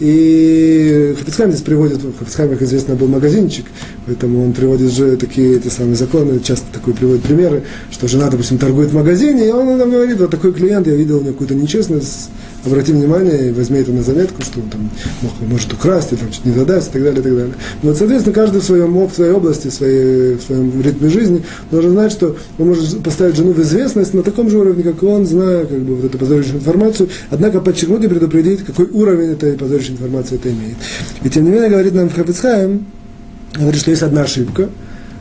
И 0.00 1.14
Хафицхайм 1.18 1.50
здесь 1.50 1.62
приводит, 1.62 1.98
в 1.98 2.18
Хафицхайме, 2.18 2.54
как 2.54 2.62
известно, 2.62 2.94
был 2.94 3.06
магазинчик, 3.06 3.66
поэтому 4.06 4.42
он 4.42 4.54
приводит 4.54 4.92
же 4.92 5.18
такие 5.18 5.58
эти 5.58 5.68
самые 5.68 5.94
законы, 5.94 6.40
часто 6.40 6.66
такой 6.72 6.94
приводит 6.94 7.22
примеры, 7.22 7.64
что 7.90 8.08
жена, 8.08 8.30
допустим, 8.30 8.56
торгует 8.56 8.90
в 8.90 8.94
магазине, 8.94 9.48
и 9.48 9.50
он 9.50 9.76
нам 9.76 9.90
говорит, 9.90 10.18
вот 10.18 10.30
такой 10.30 10.54
клиент, 10.54 10.86
я 10.86 10.94
видел 10.94 11.18
у 11.18 11.20
него 11.20 11.32
какую-то 11.32 11.54
нечестность, 11.54 12.30
обрати 12.64 12.92
внимание 12.92 13.48
и 13.48 13.52
возьми 13.52 13.78
это 13.78 13.92
на 13.92 14.02
заметку, 14.02 14.42
что 14.42 14.60
он 14.60 14.68
там 14.68 14.90
мог, 15.22 15.32
может 15.48 15.72
украсть, 15.72 16.12
или 16.12 16.18
что-то 16.18 16.48
не 16.48 16.54
задаст, 16.54 16.90
и 16.90 16.92
так 16.92 17.02
далее, 17.02 17.20
и 17.20 17.22
так 17.22 17.34
далее. 17.34 17.54
Но, 17.82 17.94
соответственно, 17.94 18.34
каждый 18.34 18.60
в, 18.60 18.64
своем, 18.64 19.06
в 19.06 19.12
своей 19.12 19.32
области, 19.32 19.68
в, 19.68 19.72
своей, 19.72 20.34
в 20.34 20.42
своем 20.42 20.82
ритме 20.82 21.08
жизни 21.08 21.42
должен 21.70 21.92
знать, 21.92 22.12
что 22.12 22.36
он 22.58 22.68
может 22.68 23.02
поставить 23.02 23.36
жену 23.36 23.52
в 23.52 23.60
известность 23.62 24.14
на 24.14 24.22
таком 24.22 24.50
же 24.50 24.58
уровне, 24.58 24.82
как 24.82 25.02
и 25.02 25.06
он, 25.06 25.26
зная 25.26 25.64
как 25.64 25.78
бы, 25.78 25.96
вот 25.96 26.04
эту 26.04 26.18
позорящую 26.18 26.56
информацию, 26.56 27.08
однако 27.30 27.60
подчеркнуть 27.60 28.04
и 28.04 28.08
предупредить, 28.08 28.64
какой 28.64 28.86
уровень 28.86 29.32
этой 29.32 29.52
позорящей 29.54 29.92
информации 29.92 30.36
это 30.36 30.48
имеет. 30.50 30.76
И 31.22 31.30
тем 31.30 31.44
не 31.44 31.50
менее, 31.50 31.70
говорит 31.70 31.94
нам 31.94 32.10
Хафицхайм, 32.10 32.86
говорит, 33.56 33.80
что 33.80 33.90
есть 33.90 34.02
одна 34.02 34.22
ошибка, 34.22 34.68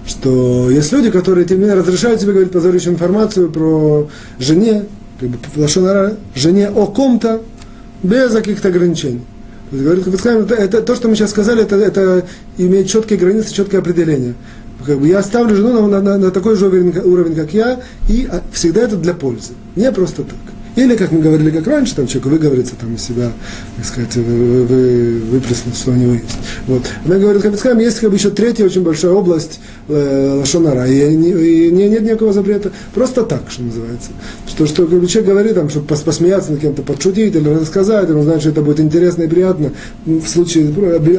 что 0.05 0.69
есть 0.69 0.91
люди, 0.91 1.11
которые, 1.11 1.45
тем 1.45 1.59
не 1.59 1.65
менее, 1.65 1.79
разрешают 1.79 2.19
себе 2.19 2.33
говорить 2.33 2.51
позорящую 2.51 2.93
информацию 2.93 3.49
про 3.49 4.09
жене, 4.39 4.85
как 5.19 5.29
бы 5.29 5.37
лошонара, 5.55 6.15
жене 6.35 6.69
о 6.69 6.87
ком-то 6.87 7.41
без 8.03 8.31
каких-то 8.31 8.69
ограничений. 8.69 9.21
То 9.69 9.75
есть, 9.75 9.85
говорит 9.85 10.07
это, 10.07 10.55
это, 10.55 10.81
то, 10.81 10.95
что 10.95 11.07
мы 11.09 11.15
сейчас 11.15 11.29
сказали, 11.29 11.61
это, 11.61 11.75
это 11.75 12.25
имеет 12.57 12.87
четкие 12.87 13.19
границы, 13.19 13.53
четкое 13.53 13.81
определение. 13.81 14.33
Как 14.85 14.97
бы 14.99 15.07
я 15.07 15.21
ставлю 15.21 15.55
жену 15.55 15.87
на, 15.87 16.01
на, 16.01 16.17
на 16.17 16.31
такой 16.31 16.55
же 16.55 16.67
уровень, 16.67 16.97
уровень, 16.97 17.35
как 17.35 17.53
я, 17.53 17.81
и 18.07 18.27
а, 18.31 18.41
всегда 18.51 18.81
это 18.81 18.95
для 18.95 19.13
пользы. 19.13 19.51
Не 19.75 19.91
просто 19.91 20.23
так. 20.23 20.37
Или, 20.79 20.95
как 20.95 21.11
мы 21.11 21.19
говорили, 21.19 21.51
как 21.51 21.67
раньше, 21.67 21.93
там 21.93 22.07
человек 22.07 22.31
выговорится 22.31 22.73
там 22.79 22.95
из 22.95 23.03
себя, 23.03 23.33
так 23.75 23.85
сказать, 23.85 24.15
вы, 24.15 24.63
вы, 24.63 25.19
выплеснуть, 25.29 25.75
что 25.75 25.91
у 25.91 25.95
него 25.95 26.13
есть. 26.13 26.37
Вот. 26.67 26.83
Она 27.03 27.17
говорит, 27.17 27.41
Хабицхайм, 27.41 27.79
есть 27.79 27.99
как 27.99 28.09
бы 28.09 28.15
еще 28.15 28.29
третья 28.29 28.63
очень 28.63 28.81
большая 28.81 29.11
область 29.11 29.59
э, 29.89 30.35
Лашонара, 30.39 30.87
и, 30.87 30.93
и, 30.93 31.67
и 31.67 31.71
нет 31.71 32.03
никакого 32.03 32.31
запрета, 32.31 32.71
просто 32.93 33.23
так, 33.23 33.41
что 33.49 33.63
называется. 33.63 34.11
Что, 34.47 34.67
что 34.67 34.87
как 34.87 35.01
бы, 35.01 35.07
человек 35.07 35.31
говорит, 35.31 35.55
там, 35.55 35.69
чтобы 35.69 35.85
посмеяться 35.87 36.53
над 36.53 36.61
кем-то, 36.61 36.81
подшутить 36.81 37.35
или 37.35 37.49
рассказать, 37.49 38.09
он 38.09 38.23
знает, 38.23 38.39
что 38.39 38.51
это 38.51 38.61
будет 38.61 38.79
интересно 38.79 39.23
и 39.23 39.27
приятно, 39.27 39.73
в 40.05 40.27
случае, 40.27 40.69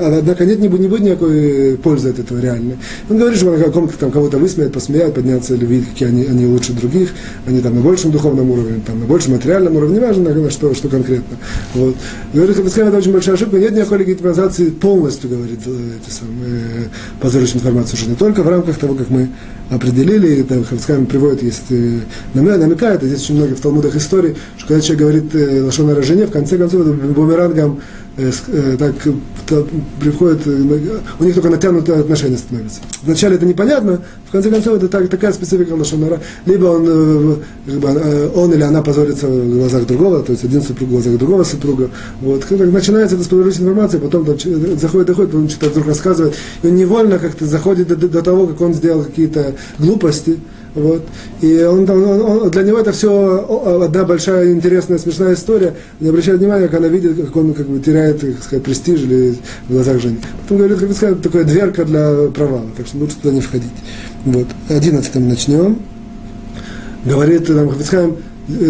однако 0.00 0.46
нет, 0.46 0.60
не 0.60 0.68
будет, 0.68 0.80
не 0.80 0.88
будет 0.88 1.02
никакой 1.02 1.78
пользы 1.82 2.08
от 2.08 2.18
этого 2.18 2.40
реальной. 2.40 2.78
Он 3.10 3.18
говорит, 3.18 3.36
что 3.36 3.50
он 3.50 3.62
каком-то 3.62 3.98
там 3.98 4.10
кого-то 4.10 4.38
высмеять, 4.38 4.72
посмеять, 4.72 5.12
подняться 5.12 5.54
или 5.54 5.66
видеть, 5.66 5.90
какие 5.90 6.08
они, 6.08 6.24
они 6.24 6.46
лучше 6.46 6.72
других, 6.72 7.10
они 7.46 7.60
там 7.60 7.74
на 7.74 7.82
большем 7.82 8.10
духовном 8.10 8.50
уровне, 8.50 8.80
там 8.86 9.00
на 9.00 9.04
большем 9.04 9.34
материальном 9.50 9.76
уровне, 9.76 9.96
неважно, 9.96 10.50
что, 10.50 10.74
что 10.74 10.88
конкретно. 10.88 11.36
Вот. 11.74 11.96
Говорит, 12.32 12.56
Хабицхайм, 12.56 12.88
это 12.88 12.98
очень 12.98 13.12
большая 13.12 13.34
ошибка, 13.34 13.58
нет 13.58 13.72
никакой 13.72 13.98
легитимизации 13.98 14.70
полностью, 14.70 15.30
говорит, 15.30 15.60
э, 15.66 15.98
эти 16.02 16.12
самые, 16.12 16.60
э, 16.60 16.88
позорящую 17.20 17.56
информацию 17.58 17.98
уже 17.98 18.10
не 18.10 18.16
только 18.16 18.42
в 18.42 18.48
рамках 18.48 18.78
того, 18.78 18.94
как 18.94 19.10
мы 19.10 19.28
определили, 19.70 20.42
там 20.42 20.64
Хабицхайм 20.64 21.06
приводит, 21.06 21.42
есть, 21.42 21.70
э, 21.70 22.00
намекает, 22.34 23.02
здесь 23.02 23.22
очень 23.22 23.36
много 23.36 23.54
в 23.54 23.60
Талмудах 23.60 23.94
историй, 23.96 24.36
что 24.58 24.68
когда 24.68 24.80
человек 24.80 25.00
говорит 25.00 25.34
э, 25.34 25.62
Лашона 25.62 26.02
жене, 26.02 26.26
в 26.26 26.30
конце 26.30 26.58
концов, 26.58 26.82
это 26.82 26.90
бумерангом 26.90 27.80
Э, 28.16 28.76
так 28.78 28.94
приходит, 30.00 30.46
у 30.46 31.24
них 31.24 31.34
только 31.34 31.48
натянутые 31.48 32.00
отношения 32.00 32.36
становятся. 32.36 32.80
Вначале 33.02 33.36
это 33.36 33.46
непонятно, 33.46 34.02
в 34.28 34.32
конце 34.32 34.50
концов 34.50 34.76
это 34.76 34.88
так, 34.88 35.08
такая 35.08 35.32
специфика 35.32 35.72
Лошонара. 35.72 36.20
Либо 36.44 36.66
он, 36.66 37.38
он 38.34 38.52
или 38.52 38.62
она 38.62 38.82
позорится 38.82 39.26
в 39.26 39.58
глазах 39.58 39.86
другого, 39.86 40.22
то 40.22 40.32
есть 40.32 40.44
один 40.44 40.60
супруг 40.60 40.88
в 40.88 40.92
глазах 40.92 41.18
другого 41.18 41.44
супруга. 41.44 41.90
Вот. 42.20 42.44
Когда 42.44 42.66
начинается 42.66 43.16
это 43.16 43.24
с 43.24 43.28
информации, 43.60 43.98
потом 43.98 44.24
там, 44.26 44.38
заходит, 44.78 45.06
доходит, 45.06 45.30
потом 45.30 45.48
что-то 45.48 45.70
вдруг 45.70 45.86
рассказывает, 45.86 46.34
и 46.62 46.66
он 46.66 46.76
невольно 46.76 47.18
как-то 47.18 47.46
заходит 47.46 47.88
до, 47.88 47.96
до 47.96 48.22
того, 48.22 48.48
как 48.48 48.60
он 48.60 48.74
сделал 48.74 49.04
какие-то 49.04 49.54
глупости, 49.78 50.38
вот. 50.74 51.02
И 51.40 51.62
он, 51.62 51.88
он, 51.90 52.20
он, 52.20 52.50
для 52.50 52.62
него 52.62 52.78
это 52.78 52.92
все 52.92 53.82
одна 53.82 54.04
большая 54.04 54.52
интересная, 54.52 54.98
смешная 54.98 55.34
история. 55.34 55.74
Не 55.98 56.10
обращает 56.10 56.38
внимания, 56.38 56.68
как 56.68 56.78
она 56.78 56.88
видит, 56.88 57.16
как 57.16 57.34
он 57.36 57.54
как 57.54 57.66
бы, 57.66 57.80
теряет 57.80 58.20
так 58.20 58.42
сказать, 58.42 58.62
престиж 58.62 59.00
или 59.00 59.36
в 59.68 59.72
глазах 59.72 60.00
жены. 60.00 60.18
Потом 60.42 60.58
говорит, 60.58 60.78
как 60.78 60.92
сказать, 60.92 61.22
такая 61.22 61.44
дверка 61.44 61.84
для 61.84 62.28
провала, 62.28 62.66
так 62.76 62.86
что 62.86 62.98
лучше 62.98 63.16
туда 63.16 63.34
не 63.34 63.40
входить. 63.40 63.70
Вот. 64.24 64.46
Одиннадцатым 64.68 65.28
начнем. 65.28 65.78
Говорит 67.04 67.46
там 67.46 67.68
Хафицхайм, 67.70 68.16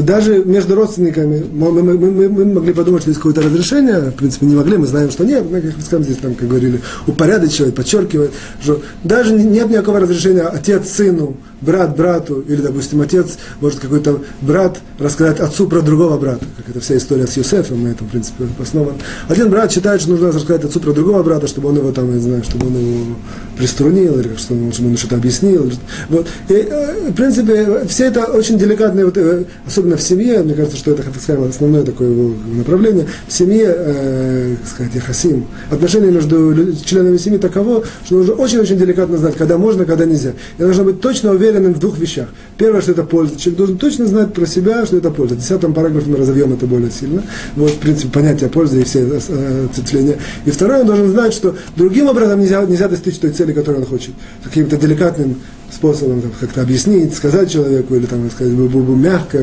даже 0.03 0.45
между 0.45 0.75
родственниками 0.75 1.45
мы, 1.53 1.71
мы, 1.71 1.83
мы, 1.83 2.29
мы 2.29 2.45
могли 2.45 2.73
подумать, 2.73 3.03
что 3.03 3.11
есть 3.11 3.21
какое-то 3.21 3.43
разрешение, 3.43 4.11
в 4.11 4.15
принципе, 4.15 4.47
не 4.47 4.55
могли, 4.55 4.77
мы 4.77 4.87
знаем, 4.87 5.11
что 5.11 5.25
нет, 5.25 5.45
как 5.51 5.65
Хафицхайм 5.65 6.03
здесь, 6.03 6.17
там, 6.19 6.35
как 6.35 6.49
говорили, 6.49 6.81
упорядочивает, 7.07 7.75
подчеркивает, 7.75 8.31
что 8.63 8.83
даже 9.05 9.33
нет 9.35 9.71
никакого 9.71 10.01
разрешения 10.01 10.43
отец 10.43 10.91
сыну, 10.91 11.37
брат 11.61 11.97
брату, 11.97 12.41
или, 12.41 12.61
допустим, 12.61 13.01
отец, 13.01 13.39
может 13.61 13.81
какой-то 13.81 14.21
брат 14.41 14.81
рассказать 14.99 15.41
отцу 15.41 15.69
про 15.69 15.81
другого 15.81 16.19
брата, 16.19 16.45
как 16.57 16.71
это 16.71 16.81
вся 16.81 16.97
история 16.97 17.27
с 17.27 17.37
Юсефом, 17.37 17.85
на 17.85 17.89
этом, 17.89 18.07
в 18.07 18.11
принципе, 18.11 18.45
основан. 18.61 18.95
Один 19.29 19.51
брат 19.51 19.73
считает, 19.73 20.01
что 20.01 20.11
нужно 20.11 20.33
рассказать 20.33 20.65
отцу 20.65 20.81
про 20.81 20.93
другого 20.93 21.23
брата, 21.23 21.47
чтобы 21.47 21.69
он 21.69 21.77
его 21.77 21.93
там, 21.93 22.15
не 22.15 22.21
знаю, 22.21 22.43
чтобы 22.45 22.69
он 22.69 22.77
его 22.77 23.17
приструнил, 23.57 24.19
или 24.19 24.35
чтобы 24.37 24.67
он, 24.67 24.71
ему 24.71 24.97
что-то 24.97 25.17
объяснил. 25.17 25.71
Вот. 26.09 26.27
И, 26.49 26.55
э, 26.55 27.11
в 27.11 27.15
принципе, 27.15 27.85
все 27.89 28.07
это 28.07 28.25
очень 28.25 28.59
деликатные, 28.59 29.05
вот, 29.05 29.17
э, 29.17 29.45
особенно 29.71 29.97
в 29.97 30.03
семье, 30.03 30.43
мне 30.43 30.55
кажется, 30.55 30.77
что 30.77 30.93
это, 30.93 31.03
как 31.03 31.15
сказать, 31.21 31.49
основное 31.49 31.83
такое 31.83 32.11
направление, 32.57 33.07
в 33.29 33.33
семье, 33.33 33.67
э, 33.67 34.57
как 34.61 34.69
сказать, 34.69 34.95
яхасим, 34.95 35.47
отношения 35.71 36.11
между 36.11 36.75
членами 36.85 37.17
семьи 37.17 37.39
таково, 37.39 37.85
что 38.05 38.17
нужно 38.17 38.35
очень-очень 38.35 38.77
деликатно 38.77 39.19
знать, 39.19 39.37
когда 39.37 39.59
можно, 39.59 39.85
когда 39.85 40.05
нельзя. 40.05 40.33
И 40.59 40.63
нужно 40.63 40.85
быть 40.85 41.01
точно 41.01 41.33
уверен, 41.33 41.61
уверенным 41.61 41.75
в 41.75 41.79
двух 41.79 41.99
вещах. 41.99 42.29
Первое, 42.57 42.81
что 42.81 42.93
это 42.93 43.03
польза. 43.05 43.37
Человек 43.37 43.59
должен 43.59 43.79
точно 43.79 44.07
знать 44.07 44.33
про 44.33 44.47
себя, 44.47 44.87
что 44.87 44.97
это 44.97 45.11
польза. 45.11 45.35
В 45.35 45.39
десятом 45.39 45.75
параграфе 45.75 46.11
мы 46.11 46.17
разовьем 46.17 46.53
это 46.53 46.67
более 46.67 46.91
сильно. 46.91 47.23
Вот, 47.57 47.71
в 47.71 47.79
принципе, 47.79 48.09
понятие 48.13 48.51
пользы 48.51 48.81
и 48.81 48.85
все 48.85 49.01
э, 49.01 49.69
цепления. 49.75 50.19
И 50.45 50.51
второе, 50.51 50.81
он 50.81 50.87
должен 50.87 51.09
знать, 51.11 51.33
что 51.33 51.57
другим 51.77 52.09
образом 52.09 52.41
нельзя, 52.41 52.65
нельзя 52.65 52.89
достичь 52.89 53.19
той 53.19 53.31
цели, 53.31 53.53
которую 53.53 53.83
он 53.83 53.89
хочет. 53.89 54.15
Каким-то 54.45 54.77
деликатным 54.77 55.37
способом 55.73 56.23
там, 56.23 56.33
как-то 56.39 56.63
объяснить, 56.63 57.15
сказать 57.15 57.51
человеку, 57.51 57.95
или 57.95 58.07
там, 58.07 58.31
сказать, 58.31 58.53
мягко. 58.53 59.39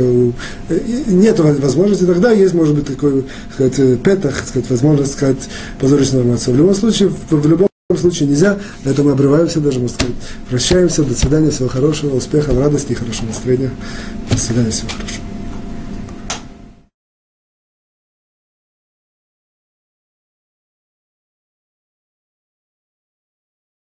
Нет 1.08 1.40
возможности, 1.40 2.06
тогда 2.06 2.32
есть, 2.32 2.54
может 2.54 2.76
быть, 2.76 2.88
такой, 2.88 3.26
сказать, 3.54 4.02
петах, 4.02 4.44
сказать, 4.46 4.70
возможность 4.70 5.14
сказать 5.14 5.50
позорочную 5.80 6.24
информацию. 6.24 6.54
В 6.54 6.58
любом 6.58 6.76
случае, 6.76 7.10
в, 7.10 7.32
в 7.32 7.48
любом 7.48 7.70
случае 7.96 8.30
нельзя, 8.30 8.58
на 8.84 8.90
этом 8.90 9.06
мы 9.06 9.12
обрываемся 9.14 9.60
даже, 9.60 9.80
можно 9.80 9.96
сказать. 9.96 10.16
Прощаемся, 10.50 11.04
до 11.04 11.14
свидания, 11.14 11.50
всего 11.52 11.70
хорошего, 11.70 12.16
успехов, 12.16 12.58
радости 12.58 12.92
и 12.92 12.96
хорошего 12.96 13.28
настроения. 13.28 13.72
До 14.30 14.38
свидания, 14.38 14.72
всего 14.72 14.90
хорошего. 14.90 15.27